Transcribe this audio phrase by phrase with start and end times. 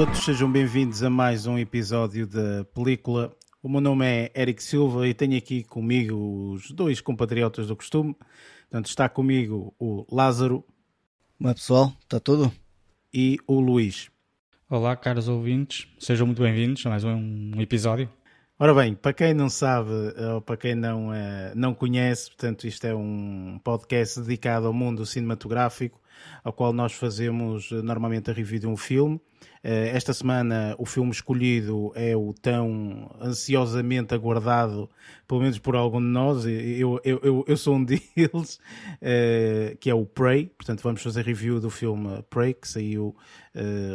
[0.00, 3.36] a todos, sejam bem-vindos a mais um episódio da película.
[3.62, 8.16] O meu nome é Eric Silva e tenho aqui comigo os dois compatriotas do costume.
[8.62, 10.64] Portanto, está comigo o Lázaro.
[11.38, 12.50] Olá pessoal, está tudo?
[13.12, 14.10] E o Luís.
[14.70, 18.08] Olá, caros ouvintes, sejam muito bem-vindos a mais um episódio.
[18.58, 19.90] Ora bem, para quem não sabe
[20.34, 25.04] ou para quem não, uh, não conhece, portanto, isto é um podcast dedicado ao mundo
[25.04, 26.00] cinematográfico,
[26.42, 29.20] ao qual nós fazemos uh, normalmente a review de um filme.
[29.62, 34.88] Uh, esta semana o filme escolhido é o tão ansiosamente aguardado,
[35.28, 38.58] pelo menos por algum de nós, eu, eu, eu, eu sou um deles,
[39.78, 43.14] que é o Prey, portanto vamos fazer review do filme Prey, que saiu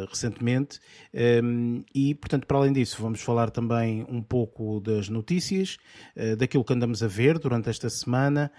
[0.08, 0.78] recentemente,
[1.12, 5.78] um, ehm, e portanto para além disso vamos falar também um pouco das notícias,
[6.38, 8.50] daquilo que andamos a ver durante esta semana.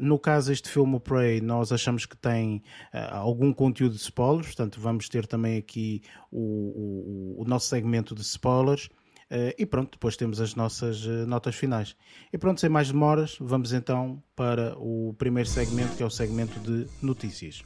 [0.00, 2.62] no caso este filme, Prey, nós achamos que tem
[3.10, 8.22] algum conteúdo de spoilers, portanto vamos ter também aqui o, o, o nosso segmento de
[8.22, 8.88] spoilers.
[9.30, 11.96] Uh, e pronto, depois temos as nossas uh, notas finais.
[12.32, 16.58] E pronto, sem mais demoras, vamos então para o primeiro segmento, que é o segmento
[16.58, 17.62] de notícias.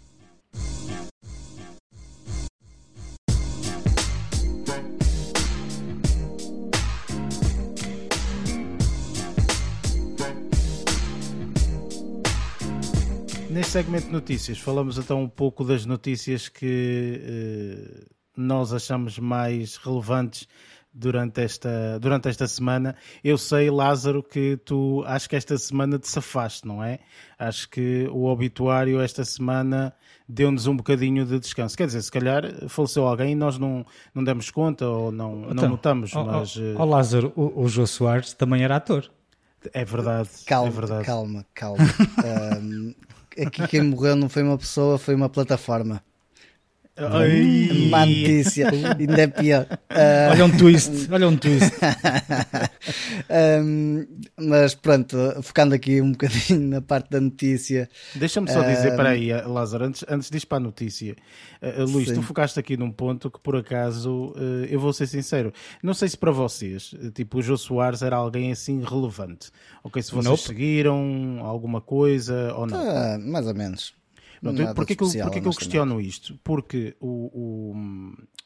[13.55, 19.77] Neste segmento de notícias, falamos então um pouco das notícias que uh, nós achamos mais
[19.77, 20.49] relevantes
[20.95, 22.95] durante esta, durante esta semana.
[23.23, 27.01] Eu sei, Lázaro, que tu acho que esta semana te safaste, não é?
[27.37, 29.93] Acho que o obituário esta semana
[30.29, 31.77] deu-nos um bocadinho de descanso.
[31.77, 33.85] Quer dizer, se calhar faleceu alguém e nós não,
[34.15, 36.57] não demos conta ou não, então, não notamos, oh, mas...
[36.57, 39.11] Ó oh, Lázaro, o, o Jô Soares também era ator.
[39.73, 40.29] É verdade.
[40.47, 41.05] Calma, é verdade.
[41.05, 41.79] calma, calma.
[42.61, 42.95] um,
[43.47, 46.03] aqui quem morreu não foi uma pessoa, foi uma plataforma.
[46.97, 47.89] Ai.
[47.91, 49.67] Má notícia, ainda é pior.
[49.91, 50.31] Uh...
[50.31, 51.73] Olha um twist, olha um twist.
[53.65, 54.07] um,
[54.39, 57.89] mas pronto, focando aqui um bocadinho na parte da notícia.
[58.15, 61.17] Deixa-me só dizer, para aí, Lázaro, antes, antes ir para a notícia,
[61.61, 62.15] uh, Luís, Sim.
[62.15, 66.09] tu focaste aqui num ponto que por acaso, uh, eu vou ser sincero, não sei
[66.09, 69.51] se para vocês, tipo, o Jô Soares era alguém assim relevante.
[69.83, 70.43] Ok, se vocês nope.
[70.43, 72.79] seguiram alguma coisa ou não?
[72.79, 74.04] Ah, mais ou menos.
[74.41, 76.39] Pronto, porquê, que eu, porquê eu questiono isto?
[76.43, 77.75] Porque o,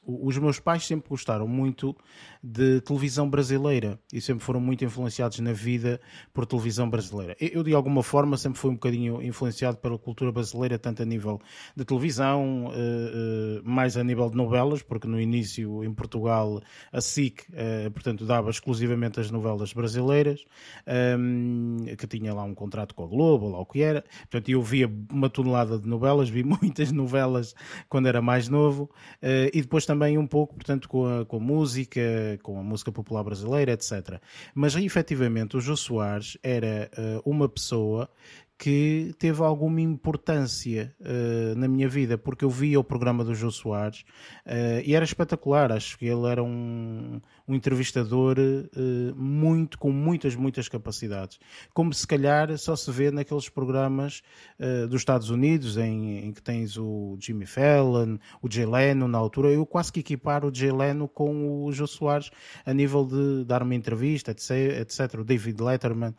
[0.06, 1.96] o, os meus pais sempre gostaram muito
[2.42, 6.00] de televisão brasileira e sempre foram muito influenciados na vida
[6.32, 7.36] por televisão brasileira.
[7.40, 11.40] Eu, de alguma forma, sempre fui um bocadinho influenciado pela cultura brasileira, tanto a nível
[11.76, 16.60] de televisão, uh, uh, mais a nível de novelas, porque no início em Portugal
[16.92, 20.44] a SIC, uh, portanto, dava exclusivamente as novelas brasileiras,
[20.86, 24.04] ehm, que tinha lá um contrato com a Globo, lá o que era.
[24.30, 27.54] Portanto, eu via uma tonelada de novelas, vi muitas novelas
[27.88, 28.90] quando era mais novo,
[29.52, 32.00] e depois também um pouco, portanto, com a, com a música,
[32.36, 34.20] com a música popular brasileira, etc.
[34.54, 38.10] Mas efetivamente o Jô Soares era uh, uma pessoa
[38.58, 43.52] que teve alguma importância uh, na minha vida, porque eu via o programa do Jô
[43.52, 44.00] Soares
[44.44, 45.70] uh, e era espetacular.
[45.70, 51.38] Acho que ele era um, um entrevistador uh, muito, com muitas, muitas capacidades.
[51.72, 54.22] Como se calhar só se vê naqueles programas
[54.88, 59.50] dos Estados Unidos, em, em, que tens o Jimmy Fallon, o Jay Leno na altura.
[59.50, 62.30] Eu quase que equiparo o Jay Leno com o Jô Soares
[62.66, 64.50] a nível de dar uma entrevista, etc.
[64.80, 65.20] etc.
[65.20, 66.14] O David Letterman,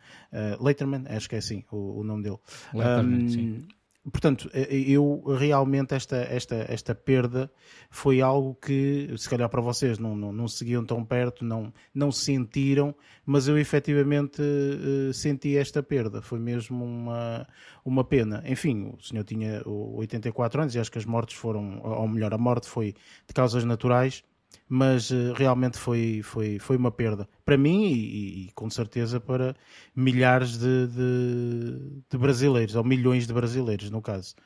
[0.58, 3.66] Letterman, acho que é assim o, o nome dele dele.
[4.04, 7.50] Um, portanto, eh, eu realmente esta, esta, esta perda
[7.90, 12.10] foi algo que, se calhar para vocês não, não, não seguiam tão perto, não, não
[12.10, 12.94] sentiram,
[13.26, 16.22] mas eu efetivamente uh, senti esta perda.
[16.22, 17.46] Foi mesmo uma,
[17.84, 18.42] uma pena.
[18.46, 22.38] Enfim, o senhor tinha 84 anos e acho que as mortes foram, ou melhor, a
[22.38, 22.94] morte foi
[23.26, 24.24] de causas naturais
[24.72, 29.56] mas uh, realmente foi, foi, foi uma perda para mim e, e com certeza para
[29.96, 34.36] milhares de, de, de, brasileiros, ou milhões de brasileiros, no caso.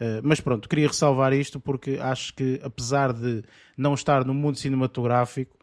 [0.00, 3.42] Uh, mas pronto, queria ressalvar isto porque acho que, apesar de
[3.76, 5.58] não estar no mundo cinematográfico,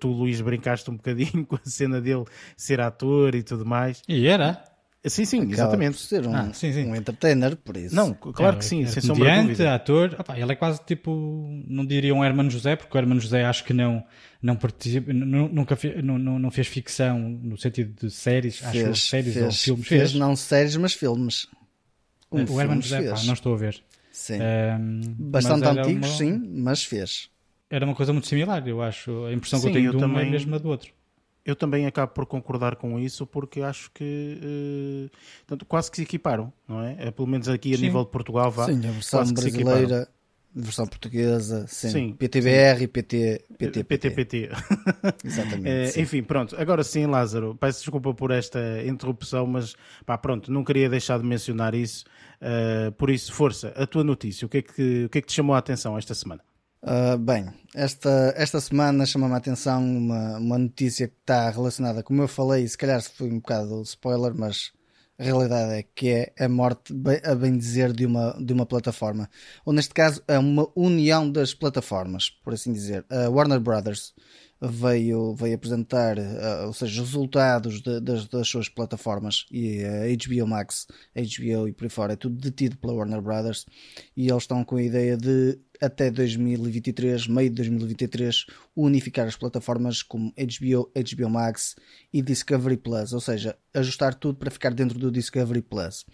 [0.00, 2.24] tu, Luís, brincaste um bocadinho com a cena dele
[2.56, 4.02] ser ator e tudo mais.
[4.08, 4.73] E era?
[5.06, 5.98] Sim, sim, exatamente.
[5.98, 6.86] ser um, ah, sim, sim.
[6.86, 7.94] um entertainer, por isso.
[7.94, 9.74] Não, claro é, que sim, é, sem sombra de dúvida.
[9.74, 13.44] ator, opa, ele é quase tipo, não diria um Hermano José, porque o Hermano José
[13.44, 14.02] acho que não,
[14.40, 19.34] não participa, nunca fez, não, não fez ficção no sentido de séries, fez, acho séries
[19.34, 19.86] fez, ou filmes.
[19.86, 21.48] Fez, fez, não séries, mas filmes.
[22.32, 23.82] Um o Hermano José, pá, não estou a ver.
[24.10, 24.38] Sim.
[24.40, 26.16] Um, Bastante antigos, uma...
[26.16, 27.28] sim, mas fez.
[27.68, 29.26] Era uma coisa muito similar, eu acho.
[29.26, 30.28] A impressão sim, que eu tenho eu de um é também...
[30.28, 30.94] é mesmo a do outro
[31.44, 35.10] eu também acabo por concordar com isso porque acho que uh,
[35.46, 36.96] portanto, quase que se equiparam, não é?
[36.98, 37.82] é pelo menos aqui a Sim.
[37.82, 38.66] nível de Portugal vá.
[38.66, 40.08] Sim, a versão brasileira
[40.56, 41.90] Versão portuguesa, sim.
[41.90, 42.84] sim PTBR sim.
[42.84, 44.10] e PT, PT, PT.
[44.10, 44.50] PT.
[45.24, 45.98] Exatamente.
[45.98, 46.54] É, enfim, pronto.
[46.56, 49.74] Agora sim, Lázaro, peço desculpa por esta interrupção, mas
[50.06, 52.04] pá, pronto, não queria deixar de mencionar isso.
[52.40, 55.26] Uh, por isso, força, a tua notícia, o que é que, o que, é que
[55.26, 56.40] te chamou a atenção esta semana?
[56.84, 62.20] Uh, bem, esta, esta semana chamou-me a atenção uma, uma notícia que está relacionada, como
[62.20, 64.70] eu falei, se calhar foi um bocado spoiler, mas
[65.18, 66.92] a realidade é que é a morte,
[67.24, 69.30] a bem dizer, de uma, de uma plataforma.
[69.64, 73.06] Ou neste caso, é uma união das plataformas, por assim dizer.
[73.08, 74.12] A Warner Brothers
[74.68, 80.02] veio, veio apresentar, uh, ou seja, os resultados de, das, das suas plataformas e a
[80.16, 83.66] HBO Max, HBO e por aí fora, é tudo detido pela Warner Brothers
[84.16, 88.46] e eles estão com a ideia de até 2023, meio de 2023,
[88.76, 91.76] unificar as plataformas como HBO, HBO Max
[92.12, 96.06] e Discovery Plus, ou seja, ajustar tudo para ficar dentro do Discovery Plus.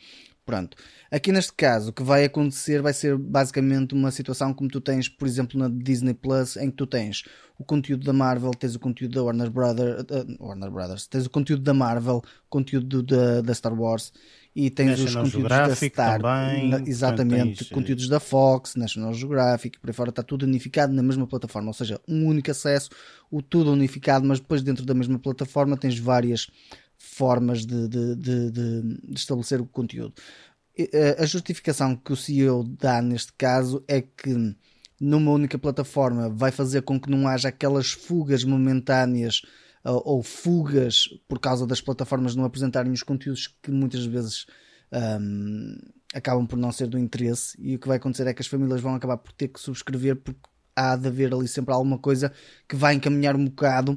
[0.44, 0.76] Pronto.
[1.10, 5.08] Aqui neste caso, o que vai acontecer vai ser basicamente uma situação como tu tens,
[5.08, 7.24] por exemplo, na Disney Plus, em que tu tens
[7.58, 11.30] o conteúdo da Marvel, tens o conteúdo da Warner, Brother, uh, Warner Brothers, tens o
[11.30, 14.12] conteúdo da Marvel, conteúdo da, da Star Wars
[14.56, 19.12] e tens National os conteúdos da Star, também, na, exatamente, tens, conteúdos da Fox, National
[19.12, 22.88] Geographic, por aí fora está tudo unificado na mesma plataforma, ou seja, um único acesso,
[23.30, 26.48] o tudo unificado, mas depois dentro da mesma plataforma tens várias
[27.00, 30.12] formas de, de, de, de, estabelecer o conteúdo.
[30.78, 34.54] Eh, a justificação que o CEO dá neste caso é que
[35.00, 39.40] numa única plataforma vai fazer com que não haja aquelas fugas momentâneas
[39.82, 44.44] ou, fugas por causa das plataformas não apresentarem os conteúdos que muitas vezes
[44.92, 45.78] um,
[46.14, 48.82] acabam por não ser do interesse e o que vai acontecer é que as famílias
[48.82, 50.40] vão acabar por ter que subscrever porque
[50.76, 52.30] há de haver ali sempre alguma coisa
[52.68, 53.96] que vai encaminhar um bocado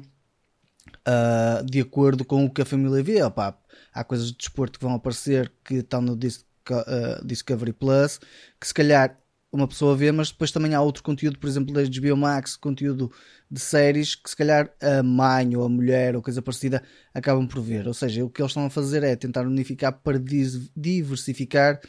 [1.06, 3.22] uh, de acordo com o que a família vê.
[3.22, 3.58] Opa,
[3.92, 8.18] há coisas de desporto que vão aparecer que estão no uh, Discovery Plus,
[8.60, 9.18] que se calhar
[9.54, 13.12] uma pessoa vê, mas depois também há outro conteúdo, por exemplo, da HBO Max, conteúdo
[13.48, 16.82] de séries que se calhar a mãe ou a mulher ou coisa parecida
[17.14, 17.86] acabam por ver.
[17.86, 21.80] Ou seja, o que eles estão a fazer é tentar unificar para diversificar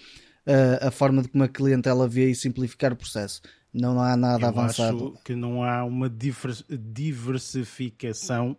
[0.45, 3.41] uh, a forma de como a cliente ela vê e simplificar o processo.
[3.77, 5.11] Não há nada Eu avançado.
[5.13, 8.55] Acho que não há uma diversificação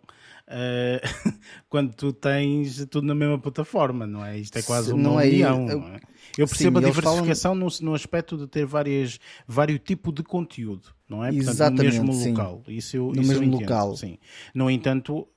[0.47, 1.31] uh,
[1.67, 4.37] quando tu tens tudo na mesma plataforma, não é?
[4.37, 5.67] Isto é quase uma não é união.
[5.67, 5.99] Eu, é?
[6.37, 7.67] eu percebo Sim, a diversificação falam...
[7.67, 11.31] no, no aspecto de ter várias, vários tipos de conteúdo, não é?
[11.31, 12.29] Portanto, Exatamente, no mesmo sim.
[12.29, 12.61] local.
[12.67, 13.97] Isso eu, no isso mesmo eu entendo, local.
[13.97, 14.19] Sim.
[14.53, 15.27] No entanto, uh,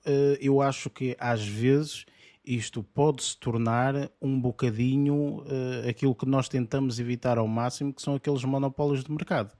[0.42, 2.04] eu acho que às vezes
[2.44, 8.02] isto pode se tornar um bocadinho uh, aquilo que nós tentamos evitar ao máximo, que
[8.02, 9.58] são aqueles monopólios de mercado.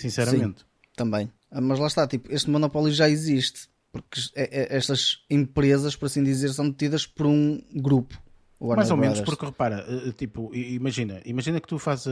[0.00, 0.60] Sinceramente.
[0.60, 0.66] Sim,
[0.96, 1.30] também.
[1.50, 6.06] Ah, mas lá está, tipo, este monopólio já existe porque é, é, estas empresas, por
[6.06, 8.20] assim dizer, são detidas por um grupo.
[8.60, 12.10] Mais ou menos, porque repara, eh, eh, tipo, imagina, imagina que tu fazes a,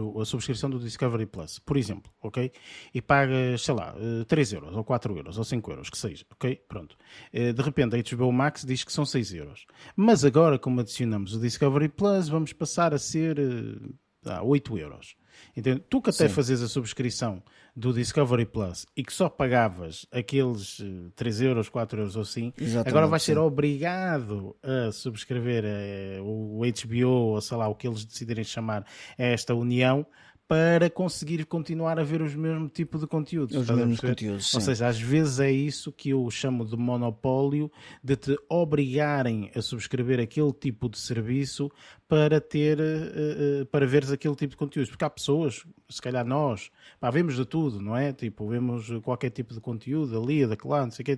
[0.00, 2.50] a, a, subscrição do Discovery Plus, por exemplo, ok?
[2.94, 3.94] E pagas, sei lá,
[4.26, 6.56] 3 eh, euros, ou 4 euros, ou 5 euros, que seja, ok?
[6.66, 6.96] Pronto.
[7.30, 9.66] De repente a HBO Max diz que são 6 euros.
[9.94, 13.38] Mas agora, como adicionamos o Discovery Plus, vamos passar a ser
[14.24, 15.14] ah, 8 euros.
[15.56, 16.34] Então, tu que até Sim.
[16.34, 17.42] fazes a subscrição
[17.74, 20.82] do Discovery Plus e que só pagavas aqueles
[21.14, 26.18] 3 eh, euros, 4 euros ou assim, Exatamente, agora vais ser obrigado a subscrever eh,
[26.22, 28.84] o HBO ou sei lá o que eles decidirem chamar
[29.18, 30.06] esta união
[30.48, 33.56] para conseguir continuar a ver os mesmos tipo de conteúdos.
[33.56, 37.70] Os mesmos conteúdos, Ou seja, às vezes é isso que eu chamo de monopólio,
[38.02, 41.70] de te obrigarem a subscrever aquele tipo de serviço
[42.08, 44.88] para ter, uh, uh, para veres aquele tipo de conteúdos.
[44.88, 48.12] Porque há pessoas, se calhar nós, pá, vemos de tudo, não é?
[48.12, 51.16] Tipo, vemos qualquer tipo de conteúdo ali, daquela, não sei o que.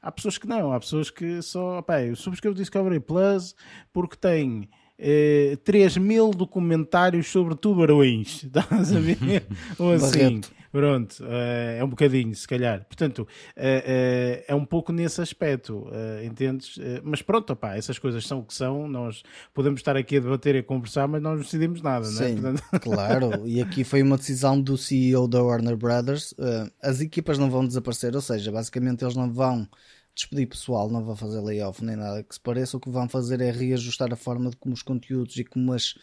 [0.00, 3.54] Há pessoas que não, há pessoas que só, pá, eu subscrevo Discovery Plus
[3.92, 8.44] porque tem eh, 3 mil documentários sobre tubarões.
[8.44, 9.44] Estás a ver?
[9.78, 10.40] Ou assim.
[10.74, 12.84] Pronto, uh, é um bocadinho, se calhar.
[12.84, 15.86] Portanto, uh, uh, é um pouco nesse aspecto,
[16.24, 16.76] entendes?
[17.04, 18.88] mas pronto, opá, essas coisas são o que são.
[18.88, 19.22] Nós
[19.54, 22.48] podemos estar aqui a debater e a conversar, mas nós não decidimos nada, Sim, não
[22.48, 22.52] é?
[22.52, 22.62] Portanto...
[22.82, 23.46] claro.
[23.46, 26.34] E aqui foi uma decisão do CEO da Warner Brothers.
[26.82, 29.68] as equipas não vão desaparecer, ou seja, basicamente eles não vão
[30.14, 32.76] despedir pessoal, não vão fazer layoff nem nada que se pareça.
[32.76, 35.94] O que vão fazer é reajustar a forma de como os conteúdos e como as,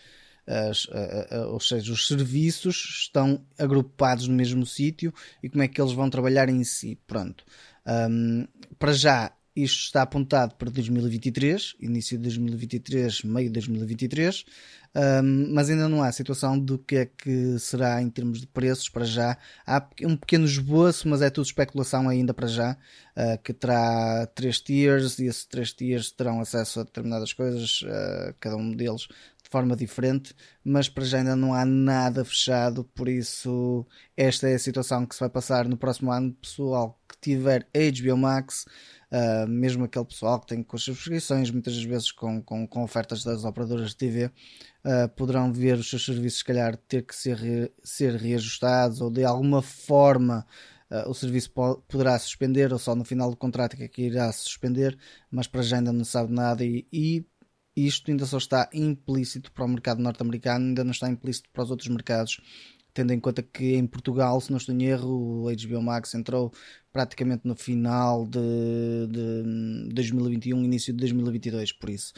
[0.45, 5.67] as, a, a, ou seja, os serviços estão agrupados no mesmo sítio e como é
[5.67, 6.99] que eles vão trabalhar em si.
[7.07, 7.43] Pronto.
[7.85, 14.45] Um, para já, isto está apontado para 2023, início de 2023, meio de 2023
[14.93, 18.89] um, mas ainda não há situação do que é que será em termos de preços
[18.89, 19.37] para já.
[19.65, 22.73] Há um pequeno esboço, mas é tudo especulação ainda para já,
[23.15, 28.35] uh, que terá três tiers e esses três tiers terão acesso a determinadas coisas, uh,
[28.39, 29.07] cada um deles
[29.43, 34.55] de forma diferente, mas para já ainda não há nada fechado, por isso esta é
[34.55, 36.33] a situação que se vai passar no próximo ano.
[36.33, 38.65] Pessoal que tiver HBO Max,
[39.11, 43.23] uh, mesmo aquele pessoal que tem com as subscrições, muitas vezes com, com, com ofertas
[43.23, 44.31] das operadoras de TV, uh,
[44.83, 49.11] ah, poderão ver os seus serviços, se calhar, ter que ser, re, ser reajustados ou
[49.11, 50.45] de alguma forma.
[50.89, 51.51] Uh, o serviço
[51.87, 54.97] poderá suspender ou só no final do contrato é que irá suspender,
[55.29, 57.25] mas para já ainda não sabe nada e, e
[57.75, 61.71] isto ainda só está implícito para o mercado norte-americano, ainda não está implícito para os
[61.71, 62.41] outros mercados,
[62.93, 66.51] tendo em conta que em Portugal, se não estou em erro, o HBO Max entrou
[66.91, 68.39] praticamente no final de,
[69.09, 72.13] de 2021, início de 2022, por isso.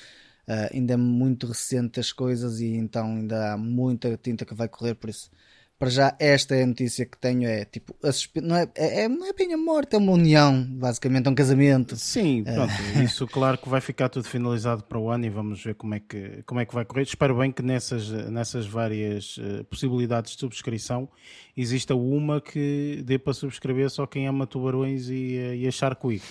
[0.48, 4.68] Uh, ainda é muito recente as coisas e então ainda há muita tinta que vai
[4.68, 5.30] correr, por isso
[5.78, 7.96] para já esta é a notícia que tenho é tipo
[8.42, 11.36] não é, é, é, não é bem a morte é uma união basicamente é um
[11.36, 11.96] casamento.
[11.96, 12.54] Sim é.
[12.54, 15.96] pronto isso claro que vai ficar tudo finalizado para o ano e vamos ver como
[15.96, 17.04] é que como é que vai correr.
[17.04, 21.10] Espero bem que nessas nessas várias uh, possibilidades de subscrição
[21.56, 26.06] exista uma que dê para subscrever só quem ama tubarões e, uh, e a Shark
[26.06, 26.26] Week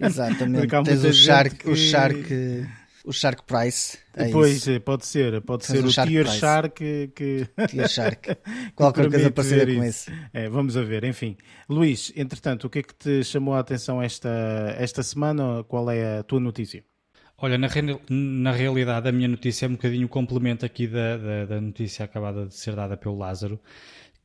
[0.00, 1.70] exatamente tens o Shark que...
[1.70, 2.66] o Shark
[3.08, 3.98] o Shark Price.
[4.14, 4.70] É pois, isso.
[4.70, 6.38] É, pode ser, pode ser o, o Shark Tier Price.
[6.38, 7.48] Shark que.
[7.68, 8.36] Tier Shark.
[8.76, 10.12] Qualquer coisa parecida com isso.
[10.32, 11.36] É, vamos a ver, enfim.
[11.68, 14.28] Luís, entretanto, o que é que te chamou a atenção esta,
[14.78, 15.64] esta semana?
[15.64, 16.84] Qual é a tua notícia?
[17.38, 17.68] Olha, na,
[18.10, 22.04] na realidade, a minha notícia é um bocadinho o complemento aqui da, da, da, notícia
[22.04, 23.58] acabada de ser dada pelo Lázaro,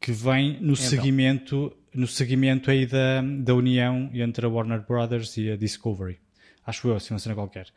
[0.01, 0.75] que vem no então.
[0.75, 6.22] seguimento no seguimento aí da, da união entre a Warner Brothers e a Discovery
[6.65, 7.67] acho eu, assim uma cena qualquer,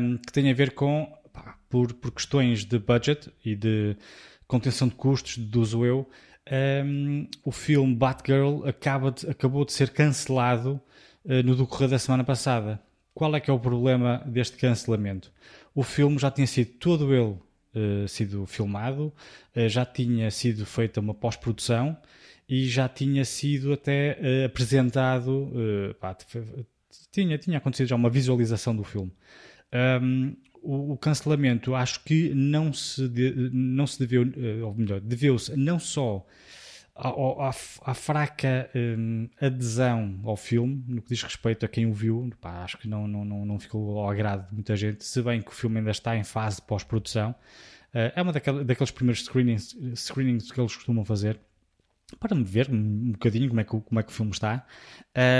[0.00, 3.96] um, que tem a ver com, pá, por, por questões de budget e de
[4.46, 6.08] contenção de custos, deduzo eu,
[6.50, 10.80] um, o filme Batgirl acaba de, acabou de ser cancelado
[11.24, 12.80] uh, no decorrer da semana passada.
[13.12, 15.30] Qual é que é o problema deste cancelamento?
[15.74, 17.36] O filme já tinha sido todo ele
[17.74, 19.12] uh, sido filmado,
[19.54, 21.96] uh, já tinha sido feita uma pós-produção
[22.48, 25.52] e já tinha sido até apresentado,
[26.00, 26.16] pá,
[27.12, 29.12] tinha, tinha acontecido já uma visualização do filme.
[30.02, 35.00] Um, o, o, cancelamento acho que não se, de, não se deveu, eh, ou melhor,
[35.00, 36.26] deveu-se não só
[36.98, 37.50] à,
[37.82, 42.64] à, fraca um, adesão ao filme, no que diz respeito a quem o viu, pá,
[42.64, 45.50] acho que não, não, não, não ficou ao agrado de muita gente, se bem que
[45.50, 47.30] o filme ainda está em fase de pós-produção.
[47.94, 51.38] Uh, é uma daqueles, daqueles primeiros screenings, screenings que eles costumam fazer
[52.18, 54.66] para me ver um bocadinho como é que, como é que o filme está.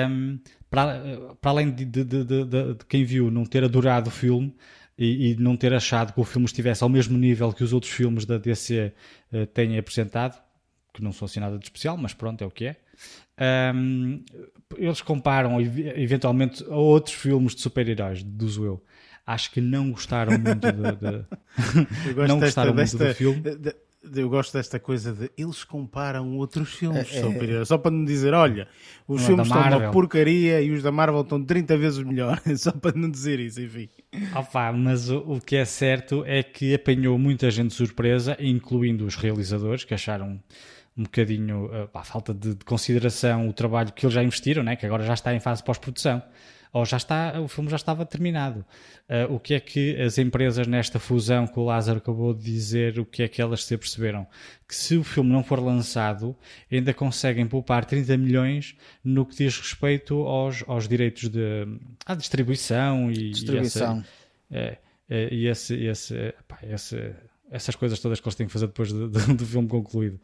[0.08, 0.38] Um,
[0.70, 1.00] para,
[1.40, 4.54] para além de, de, de, de, quem viu não ter adorado o filme
[4.96, 7.92] e, e, não ter achado que o filme estivesse ao mesmo nível que os outros
[7.92, 8.92] filmes da DC
[9.32, 10.40] uh, têm apresentado,
[10.92, 12.76] que não são assim nada de especial, mas pronto, é o que é.
[13.74, 14.24] Um,
[14.76, 18.84] eles comparam eventualmente a outros filmes de super-heróis, do eu.
[19.24, 23.42] Acho que não gostaram muito de, não gostaram muito do filme
[24.14, 28.32] eu gosto desta coisa de eles comparam outros filmes é, é, só para não dizer,
[28.32, 28.68] olha,
[29.06, 32.96] os filmes estão uma porcaria e os da Marvel estão 30 vezes melhor, só para
[32.96, 33.88] não dizer isso, enfim.
[34.34, 39.04] Opa, mas o, o, que é certo é que apanhou muita gente de surpresa, incluindo
[39.04, 40.40] os realizadores, que acharam
[40.96, 44.74] um bocadinho a falta de, de, consideração o trabalho que eles já investiram, né?
[44.74, 46.22] que agora já está em fase pós-produção
[46.72, 48.64] ou já está, o filme já estava terminado.
[49.08, 52.98] Uh, o que é que as empresas nesta fusão que o Lázaro acabou de dizer,
[52.98, 54.26] o que é que elas se perceberam?
[54.66, 56.36] Que se o filme não for lançado,
[56.70, 61.66] ainda conseguem poupar 30 milhões no que diz respeito aos, aos direitos de
[62.04, 64.04] à distribuição e, distribuição.
[64.50, 67.14] e, essa, é, é, e esse, esse, pá, esse,
[67.50, 70.16] essas coisas todas que eles têm que fazer depois de, de, do filme concluído.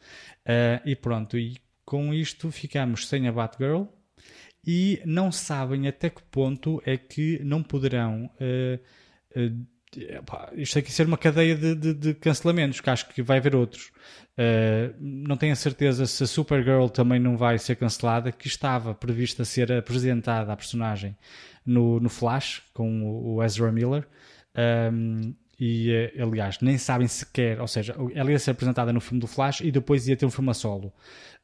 [0.47, 3.85] Uh, e pronto, e com isto ficamos sem a Batgirl
[4.67, 8.31] e não sabem até que ponto é que não poderão.
[8.41, 8.81] Uh,
[9.39, 9.75] uh,
[10.55, 13.93] isto aqui ser uma cadeia de, de, de, cancelamentos, que acho que vai haver outros.
[14.37, 18.95] Uh, não tenho a certeza se a Supergirl também não vai ser cancelada, que estava
[18.95, 21.17] prevista ser apresentada a personagem
[21.65, 24.07] no, no Flash, com o, o Ezra Miller.
[24.93, 29.27] Um, e aliás, nem sabem sequer, ou seja, ela ia ser apresentada no filme do
[29.27, 30.93] Flash e depois ia ter um filme a solo.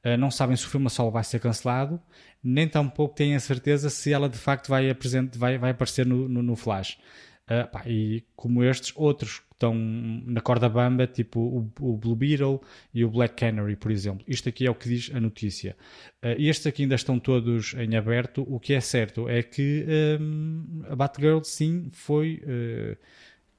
[0.04, 2.00] Uh, não sabem se o filme a solo vai ser cancelado
[2.42, 4.94] nem tampouco têm a certeza se ela de facto vai,
[5.36, 6.98] vai, vai aparecer no, no, no Flash.
[7.44, 12.14] Uh, pá, e como estes, outros que estão na corda bamba, tipo o, o, Blue
[12.14, 12.60] Beetle
[12.94, 14.24] e o Black Canary, por exemplo.
[14.26, 15.76] Isto aqui é o que diz a notícia.
[16.22, 18.46] Uh, estes aqui ainda estão todos em aberto.
[18.48, 19.84] O que é certo é que
[20.20, 22.96] um, a Batgirl, sim, foi uh,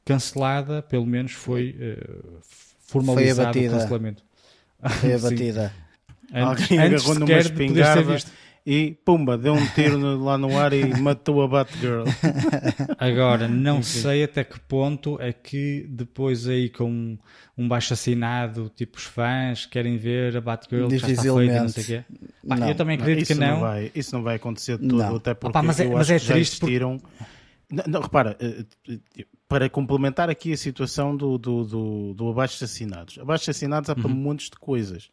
[0.06, 1.76] cancelada, pelo menos foi
[2.80, 4.24] formalizado foi o cancelamento.
[5.02, 5.74] Foi abatida.
[6.32, 8.18] Alguém agarrou numa espingarda
[8.66, 12.04] e pumba, deu um tiro lá no ar e matou a Batgirl.
[13.00, 14.02] Agora, não Enfim.
[14.02, 17.18] sei até que ponto é que depois aí com
[17.58, 21.70] um baixo assinado, tipo os fãs querem ver a Batgirl que já está feita, não
[21.70, 22.04] sei o quê.
[22.48, 23.48] Pá, eu também acredito que não.
[23.48, 26.02] não vai, isso não vai acontecer de todo, até porque Opa, mas é, eu mas
[26.02, 26.98] acho é que já existiram...
[27.00, 27.42] Porque...
[27.72, 28.66] Não, não, repara, eh,
[29.48, 33.18] para complementar aqui a situação do, do, do, do abaixo assinados.
[33.18, 34.14] Abaixo assinados há para uhum.
[34.14, 35.10] montes de coisas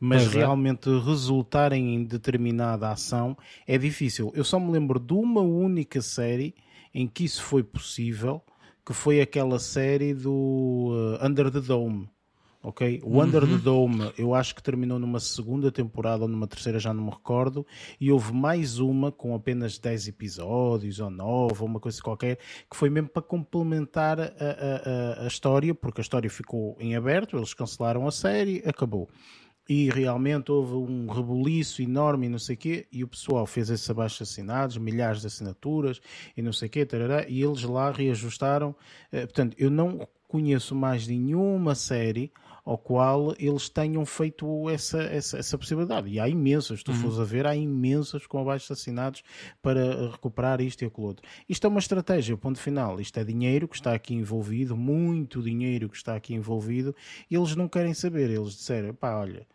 [0.00, 0.38] mas pois é.
[0.38, 0.98] realmente é.
[0.98, 4.32] resultarem em determinada ação é difícil.
[4.34, 6.54] Eu só me lembro de uma única série
[6.94, 8.42] em que isso foi possível,
[8.84, 12.08] que foi aquela série do uh, Under the Dome.
[12.62, 13.00] Ok?
[13.02, 13.56] O Under uhum.
[13.56, 17.10] the Dome eu acho que terminou numa segunda temporada ou numa terceira, já não me
[17.10, 17.66] recordo,
[17.98, 22.36] e houve mais uma com apenas 10 episódios ou 9 ou uma coisa qualquer,
[22.70, 26.94] que foi mesmo para complementar a, a, a, a história, porque a história ficou em
[26.94, 29.08] aberto, eles cancelaram a série, acabou
[29.70, 33.70] e realmente houve um rebuliço enorme e não sei o quê, e o pessoal fez
[33.70, 36.00] esses abaixo assinados, milhares de assinaturas
[36.36, 38.74] e não sei o quê, tarará, e eles lá reajustaram.
[39.12, 42.32] Eh, portanto, eu não conheço mais nenhuma série
[42.64, 46.08] ao qual eles tenham feito essa, essa, essa possibilidade.
[46.08, 46.98] E há imensas, tu uhum.
[46.98, 49.22] fores a ver, há imensas com abaixo assinados
[49.62, 51.24] para recuperar isto e aquilo outro.
[51.48, 53.00] Isto é uma estratégia, ponto final.
[53.00, 56.92] Isto é dinheiro que está aqui envolvido, muito dinheiro que está aqui envolvido.
[57.30, 59.46] Eles não querem saber, eles disseram, pá, olha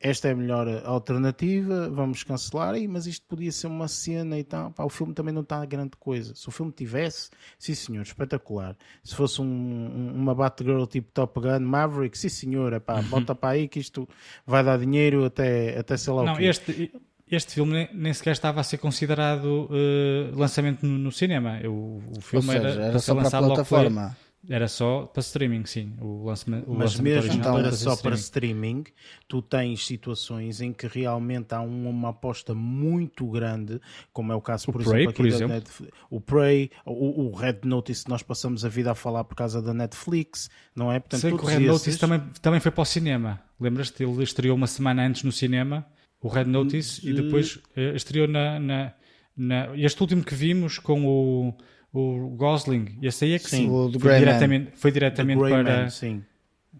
[0.00, 4.44] esta é a melhor alternativa, vamos cancelar, aí, mas isto podia ser uma cena e
[4.44, 4.70] tal.
[4.70, 6.34] Pá, o filme também não está a grande coisa.
[6.34, 8.76] Se o filme tivesse, sim senhor, espetacular.
[9.02, 13.04] Se fosse um, uma Batgirl tipo Top Gun, Maverick, sim senhor, pá, uhum.
[13.04, 14.08] bota para aí que isto
[14.46, 16.44] vai dar dinheiro até, até sei lá não, o quê.
[16.44, 16.92] Este,
[17.30, 21.58] este filme nem sequer estava a ser considerado uh, lançamento no, no cinema.
[21.64, 24.16] O, o filme seja, era, era só para a plataforma.
[24.48, 25.92] Era só para streaming, sim.
[26.00, 28.84] O lançamento, o Mas lançamento mesmo então, para só para streaming,
[29.26, 33.80] tu tens situações em que realmente há uma aposta muito grande,
[34.12, 35.54] como é o caso, por o exemplo, Prey, aqui por exemplo.
[35.54, 39.60] Netflix, o Prey, o, o, Red Notice nós passamos a vida a falar por causa
[39.60, 41.00] da Netflix, não é?
[41.00, 41.66] Portanto, Sei que o Red esses...
[41.66, 43.42] Notice também, também foi para o cinema.
[43.58, 44.04] Lembras-te?
[44.04, 45.84] Ele estreou uma semana antes no cinema,
[46.20, 47.10] o Red Notice, de...
[47.10, 48.92] e depois uh, estreou na, na,
[49.36, 49.76] na...
[49.76, 51.54] Este último que vimos com o
[51.96, 55.62] o Gosling, esse aí é que sim, sim o foi, diretamente, foi diretamente para.
[55.62, 56.22] Man, sim.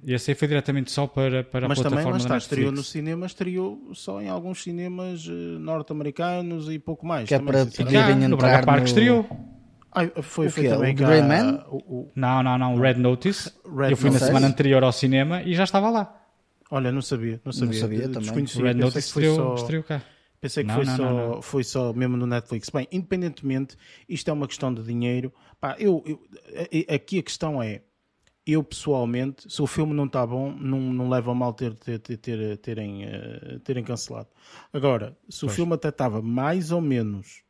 [0.07, 3.27] Esse aí foi diretamente só para, para Mas a plataforma também, está, estreou no cinema,
[3.27, 7.27] estreou só em alguns cinemas uh, norte-americanos e pouco mais.
[7.27, 9.27] Que é para poderem entrar no Braga Park estreou.
[9.91, 11.65] Ah, foi, foi também o Grey Man?
[11.71, 12.13] O, o...
[12.15, 13.51] Não, não, não, Red Notice.
[13.65, 14.13] Red eu fui Notice.
[14.13, 16.15] na semana anterior ao cinema e já estava lá.
[16.71, 17.73] Olha, não sabia, não sabia.
[17.73, 18.45] Não sabia também.
[18.45, 19.55] O Red Notice estreou, só...
[19.55, 20.03] estreou cá.
[20.47, 22.71] Pensei que não, foi, não, só, não, foi só mesmo no Netflix.
[22.71, 23.77] Bem, independentemente,
[24.09, 25.33] isto é uma questão de dinheiro.
[25.61, 26.21] Pá, eu, eu,
[26.95, 27.83] aqui a questão é,
[28.47, 31.99] eu pessoalmente, se o filme não está bom, não, não leva a mal ter, ter,
[31.99, 34.29] ter, terem, uh, terem cancelado.
[34.73, 37.43] Agora, se o filme até estava mais ou menos,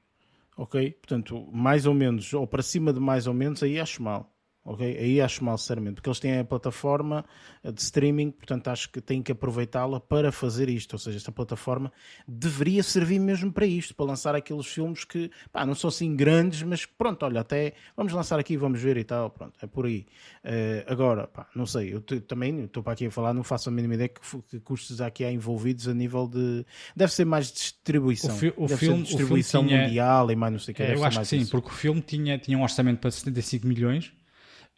[0.57, 0.93] ok?
[0.93, 4.36] Portanto, mais ou menos, ou para cima de mais ou menos, aí acho mal
[4.79, 7.25] Aí acho mal, sinceramente, porque eles têm a plataforma
[7.63, 11.93] de streaming, portanto acho que têm que aproveitá-la para fazer isto, ou seja, esta plataforma
[12.27, 16.63] deveria servir mesmo para isto, para lançar aqueles filmes que, pá, não são assim grandes,
[16.63, 20.07] mas pronto, olha, até vamos lançar aqui, vamos ver e tal, pronto, é por aí.
[20.45, 23.73] Uh, agora, pá, não sei, eu também estou para aqui a falar, não faço a
[23.73, 26.65] mínima ideia que, que custos aqui há envolvidos a nível de...
[26.95, 28.35] Deve ser mais distribuição.
[28.35, 29.83] O, fi o filme, distribuição tinha...
[29.83, 30.83] mundial e mais não sei o que.
[30.83, 31.51] É, eu acho que sim, isso.
[31.51, 34.13] porque o filme tinha, tinha um orçamento para 75 milhões,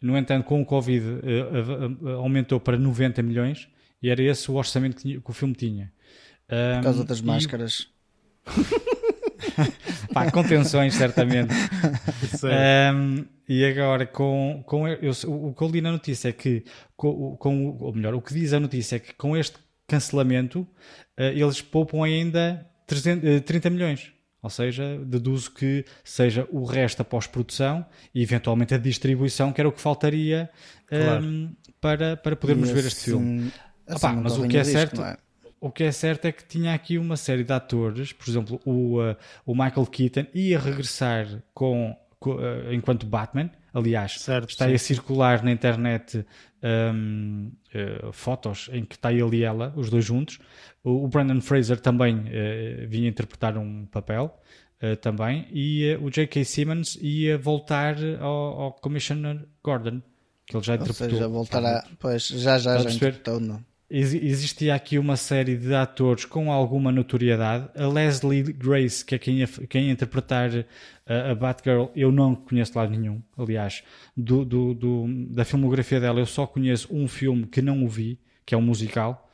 [0.01, 3.67] no entanto, com o Covid uh, uh, aumentou para 90 milhões
[4.01, 5.91] e era esse o orçamento que, tinha, que o filme tinha.
[6.49, 7.87] Um, Por causa das máscaras.
[10.13, 11.53] Pá, contenções, certamente.
[12.43, 16.63] um, e agora, com, com eu, o que eu li na notícia é que,
[16.95, 19.57] com, com, ou melhor, o que diz a notícia é que com este
[19.87, 24.13] cancelamento uh, eles poupam ainda 300, 30 milhões.
[24.41, 29.67] Ou seja, deduzo que seja o resto a pós-produção e eventualmente a distribuição, que era
[29.67, 30.49] o que faltaria
[30.87, 31.25] claro.
[31.25, 33.51] um, para, para podermos ver este filme.
[33.85, 35.01] Assim, Opa, mas o que é certo.
[35.01, 35.17] É?
[35.59, 39.01] O que é certo é que tinha aqui uma série de atores, por exemplo, o,
[39.01, 44.73] uh, o Michael Keaton ia regressar com, com uh, enquanto Batman, aliás, certo, está sim.
[44.73, 46.25] a circular na internet
[46.63, 50.39] um, uh, fotos em que está ele e ela, os dois juntos.
[50.83, 54.37] O, o Brandon Fraser também uh, vinha interpretar um papel
[54.81, 55.47] uh, também.
[55.51, 56.43] E o J.K.
[56.43, 60.01] Simmons ia voltar ao, ao, Commissioner Gordon,
[60.45, 61.33] que ele já interpretou.
[61.33, 66.51] Ou seja, pois já já, já interpretou, não existia aqui uma série de atores com
[66.51, 67.69] alguma notoriedade.
[67.75, 70.51] A Leslie Grace, que é quem quem ia interpretar
[71.05, 73.21] a, a Batgirl, eu não conheço lá nenhum.
[73.37, 73.83] Aliás,
[74.15, 78.19] do, do, do, da filmografia dela, eu só conheço um filme que não o vi,
[78.45, 79.29] que é um musical.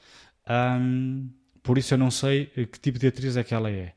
[0.49, 1.29] Um,
[1.61, 3.93] por isso eu não sei que tipo de atriz é que ela é.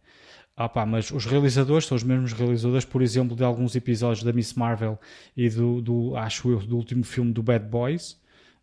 [0.57, 4.33] Ah pá, mas os realizadores são os mesmos realizadores, por exemplo, de alguns episódios da
[4.33, 4.99] Miss Marvel
[5.37, 8.21] e do, do acho eu, do último filme do Bad Boys,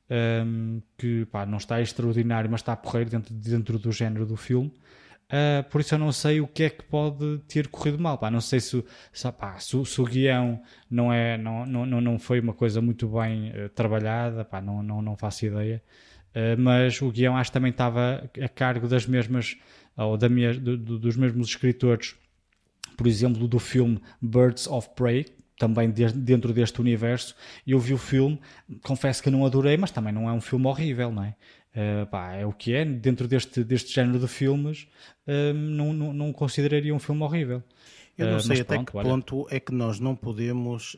[0.09, 4.71] um, que pá, não está extraordinário, mas está porreiro dentro, dentro do género do filme.
[5.25, 8.17] Uh, por isso eu não sei o que é que pode ter corrido mal.
[8.17, 8.29] Pá.
[8.29, 12.39] Não sei se, se, pá, se, se o guião não, é, não, não, não foi
[12.39, 15.81] uma coisa muito bem uh, trabalhada, pá, não, não, não faço ideia.
[16.31, 19.57] Uh, mas o guião acho que também estava a cargo das mesmas
[19.97, 22.15] ou da minha, do, do, dos mesmos escritores,
[22.97, 25.25] por exemplo, do filme Birds of Prey,
[25.57, 27.35] também de, dentro deste universo.
[27.65, 28.39] Eu vi o filme,
[28.83, 31.35] confesso que não adorei, mas também não é um filme horrível, não é?
[31.75, 34.87] Uh, pá, é o que é, dentro deste, deste género de filmes,
[35.27, 37.61] uh, não, não, não consideraria um filme horrível.
[38.17, 39.09] Eu não uh, sei até pronto, que olha...
[39.09, 40.97] ponto é que nós não podemos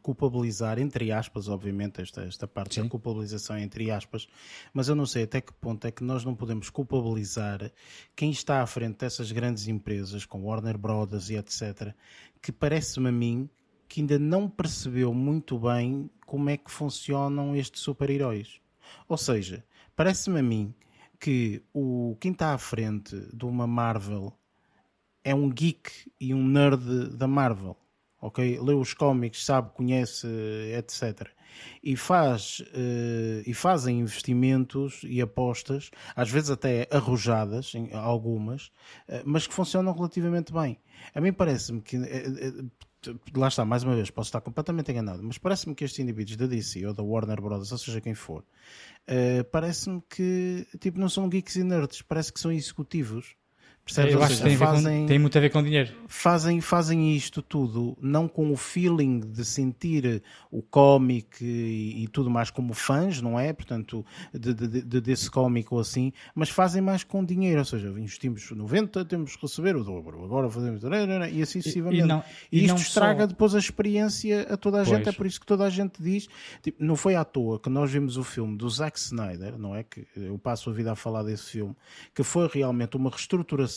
[0.00, 2.84] culpabilizar, entre aspas, obviamente, esta, esta parte Sim.
[2.84, 4.26] da culpabilização entre aspas,
[4.72, 7.70] mas eu não sei até que ponto é que nós não podemos culpabilizar
[8.14, 11.92] quem está à frente dessas grandes empresas, com Warner Brothers e etc.,
[12.46, 13.50] que parece-me a mim
[13.88, 18.60] que ainda não percebeu muito bem como é que funcionam estes super-heróis.
[19.08, 19.64] Ou seja,
[19.96, 20.72] parece-me a mim
[21.18, 24.32] que o quem está à frente de uma Marvel
[25.24, 27.76] é um geek e um nerd da Marvel,
[28.22, 28.60] ok?
[28.60, 30.28] Lê os cómics, sabe, conhece,
[30.78, 31.28] etc.
[31.82, 38.66] E faz uh, e fazem investimentos e apostas, às vezes até arrojadas, algumas,
[39.08, 40.78] uh, mas que funcionam relativamente bem.
[41.14, 42.70] A mim parece-me que uh,
[43.36, 46.46] lá está, mais uma vez, posso estar completamente enganado, mas parece-me que estes indivíduos da
[46.46, 51.28] DC ou da Warner Brothers, ou seja quem for, uh, parece-me que tipo, não são
[51.28, 53.36] geeks e nerds, parece que são executivos.
[53.86, 54.14] Percebes?
[54.14, 55.92] Eu acho que tem, fazem, com, tem, muito a ver com dinheiro.
[56.08, 62.28] Fazem, fazem isto tudo, não com o feeling de sentir o cómic e, e tudo
[62.28, 63.52] mais como fãs, não é?
[63.52, 67.86] Portanto, de, de, de, desse cómic ou assim, mas fazem mais com dinheiro, ou seja,
[67.90, 72.02] investimos 90, temos que receber o dobro, agora fazemos e assim sucessivamente.
[72.02, 73.26] E, e, não, e, e isto estraga só...
[73.28, 74.98] depois a experiência a toda a pois.
[74.98, 76.28] gente, é por isso que toda a gente diz,
[76.60, 79.84] tipo, não foi à toa que nós vimos o filme do Zack Snyder, não é?
[79.84, 81.76] Que eu passo a vida a falar desse filme,
[82.12, 83.75] que foi realmente uma reestruturação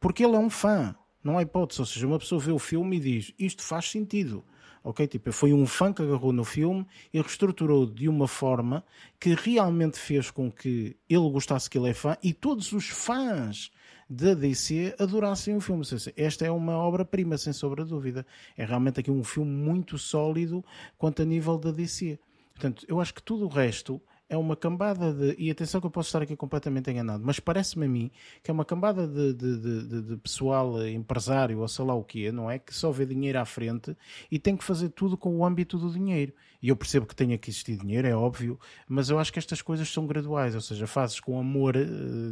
[0.00, 1.80] porque ele é um fã, não há hipótese.
[1.80, 4.44] Ou seja, uma pessoa vê o filme e diz isto faz sentido.
[4.84, 5.06] Ok?
[5.06, 8.84] Tipo, foi um fã que agarrou no filme e reestruturou de uma forma
[9.20, 13.70] que realmente fez com que ele gostasse que ele é fã e todos os fãs
[14.10, 15.84] da DC adorassem o filme.
[16.16, 18.26] Esta é uma obra-prima, sem sombra de dúvida.
[18.56, 20.64] É realmente aqui um filme muito sólido
[20.98, 22.18] quanto a nível da DC.
[22.52, 25.34] Portanto, eu acho que tudo o resto é uma cambada de.
[25.38, 28.10] E atenção que eu posso estar aqui completamente enganado, mas parece-me a mim
[28.42, 32.26] que é uma cambada de, de, de, de, pessoal empresário, ou sei lá o que
[32.26, 32.58] é, não é?
[32.58, 33.94] Que só vê dinheiro à frente
[34.30, 36.32] e tem que fazer tudo com o âmbito do dinheiro.
[36.62, 39.60] E eu percebo que tenha que existir dinheiro, é óbvio, mas eu acho que estas
[39.60, 41.84] coisas são graduais, ou seja, fazes com amor, eh,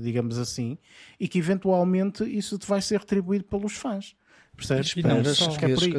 [0.03, 0.79] digamos assim,
[1.19, 4.15] e que eventualmente isso te vai ser retribuído pelos fãs.
[4.57, 4.95] Percebes?
[4.97, 5.93] E não, só, que é por aí.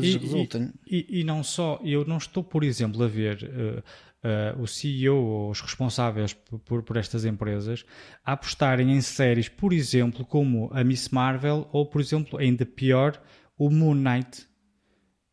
[0.88, 3.44] E, e, e, não só, eu não estou, por exemplo, a ver.
[3.44, 3.84] Uh,
[4.24, 7.86] uh, o CEO ou os responsáveis por, por, estas empresas
[8.24, 13.22] a apostarem em séries, por exemplo, como a Miss Marvel ou, por exemplo, ainda pior,
[13.58, 14.48] o Moon Knight,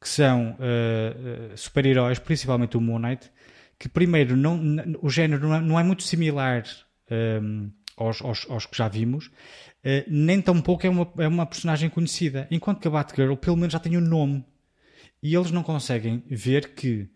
[0.01, 3.31] que são uh, super-heróis, principalmente o Moon Knight,
[3.79, 4.61] que primeiro não,
[5.01, 6.65] o género não é, não é muito similar
[7.43, 11.89] um, aos, aos, aos, que já vimos, uh, nem tampouco é uma, é uma personagem
[11.89, 14.45] conhecida, enquanto que a Batgirl pelo menos já tem um nome.
[15.21, 17.11] E eles não conseguem ver que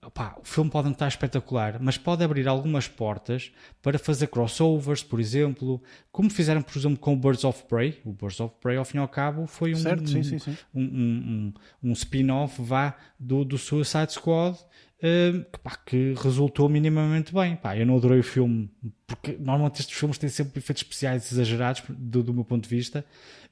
[0.00, 3.50] Opa, o filme pode não estar espetacular, mas pode abrir algumas portas
[3.82, 5.82] para fazer crossovers, por exemplo,
[6.12, 8.00] como fizeram, por exemplo, com o Birds of Prey.
[8.04, 10.56] O Birds of Prey, ao fim e ao cabo, foi um, certo, sim, sim, sim.
[10.72, 16.68] um, um, um, um spin-off vá do, do Suicide Squad uh, que, pá, que, resultou
[16.68, 17.56] minimamente bem.
[17.56, 18.70] Pá, eu não adorei o filme,
[19.06, 23.04] porque normalmente estes filmes têm sempre efeitos especiais exagerados do, do meu ponto de vista,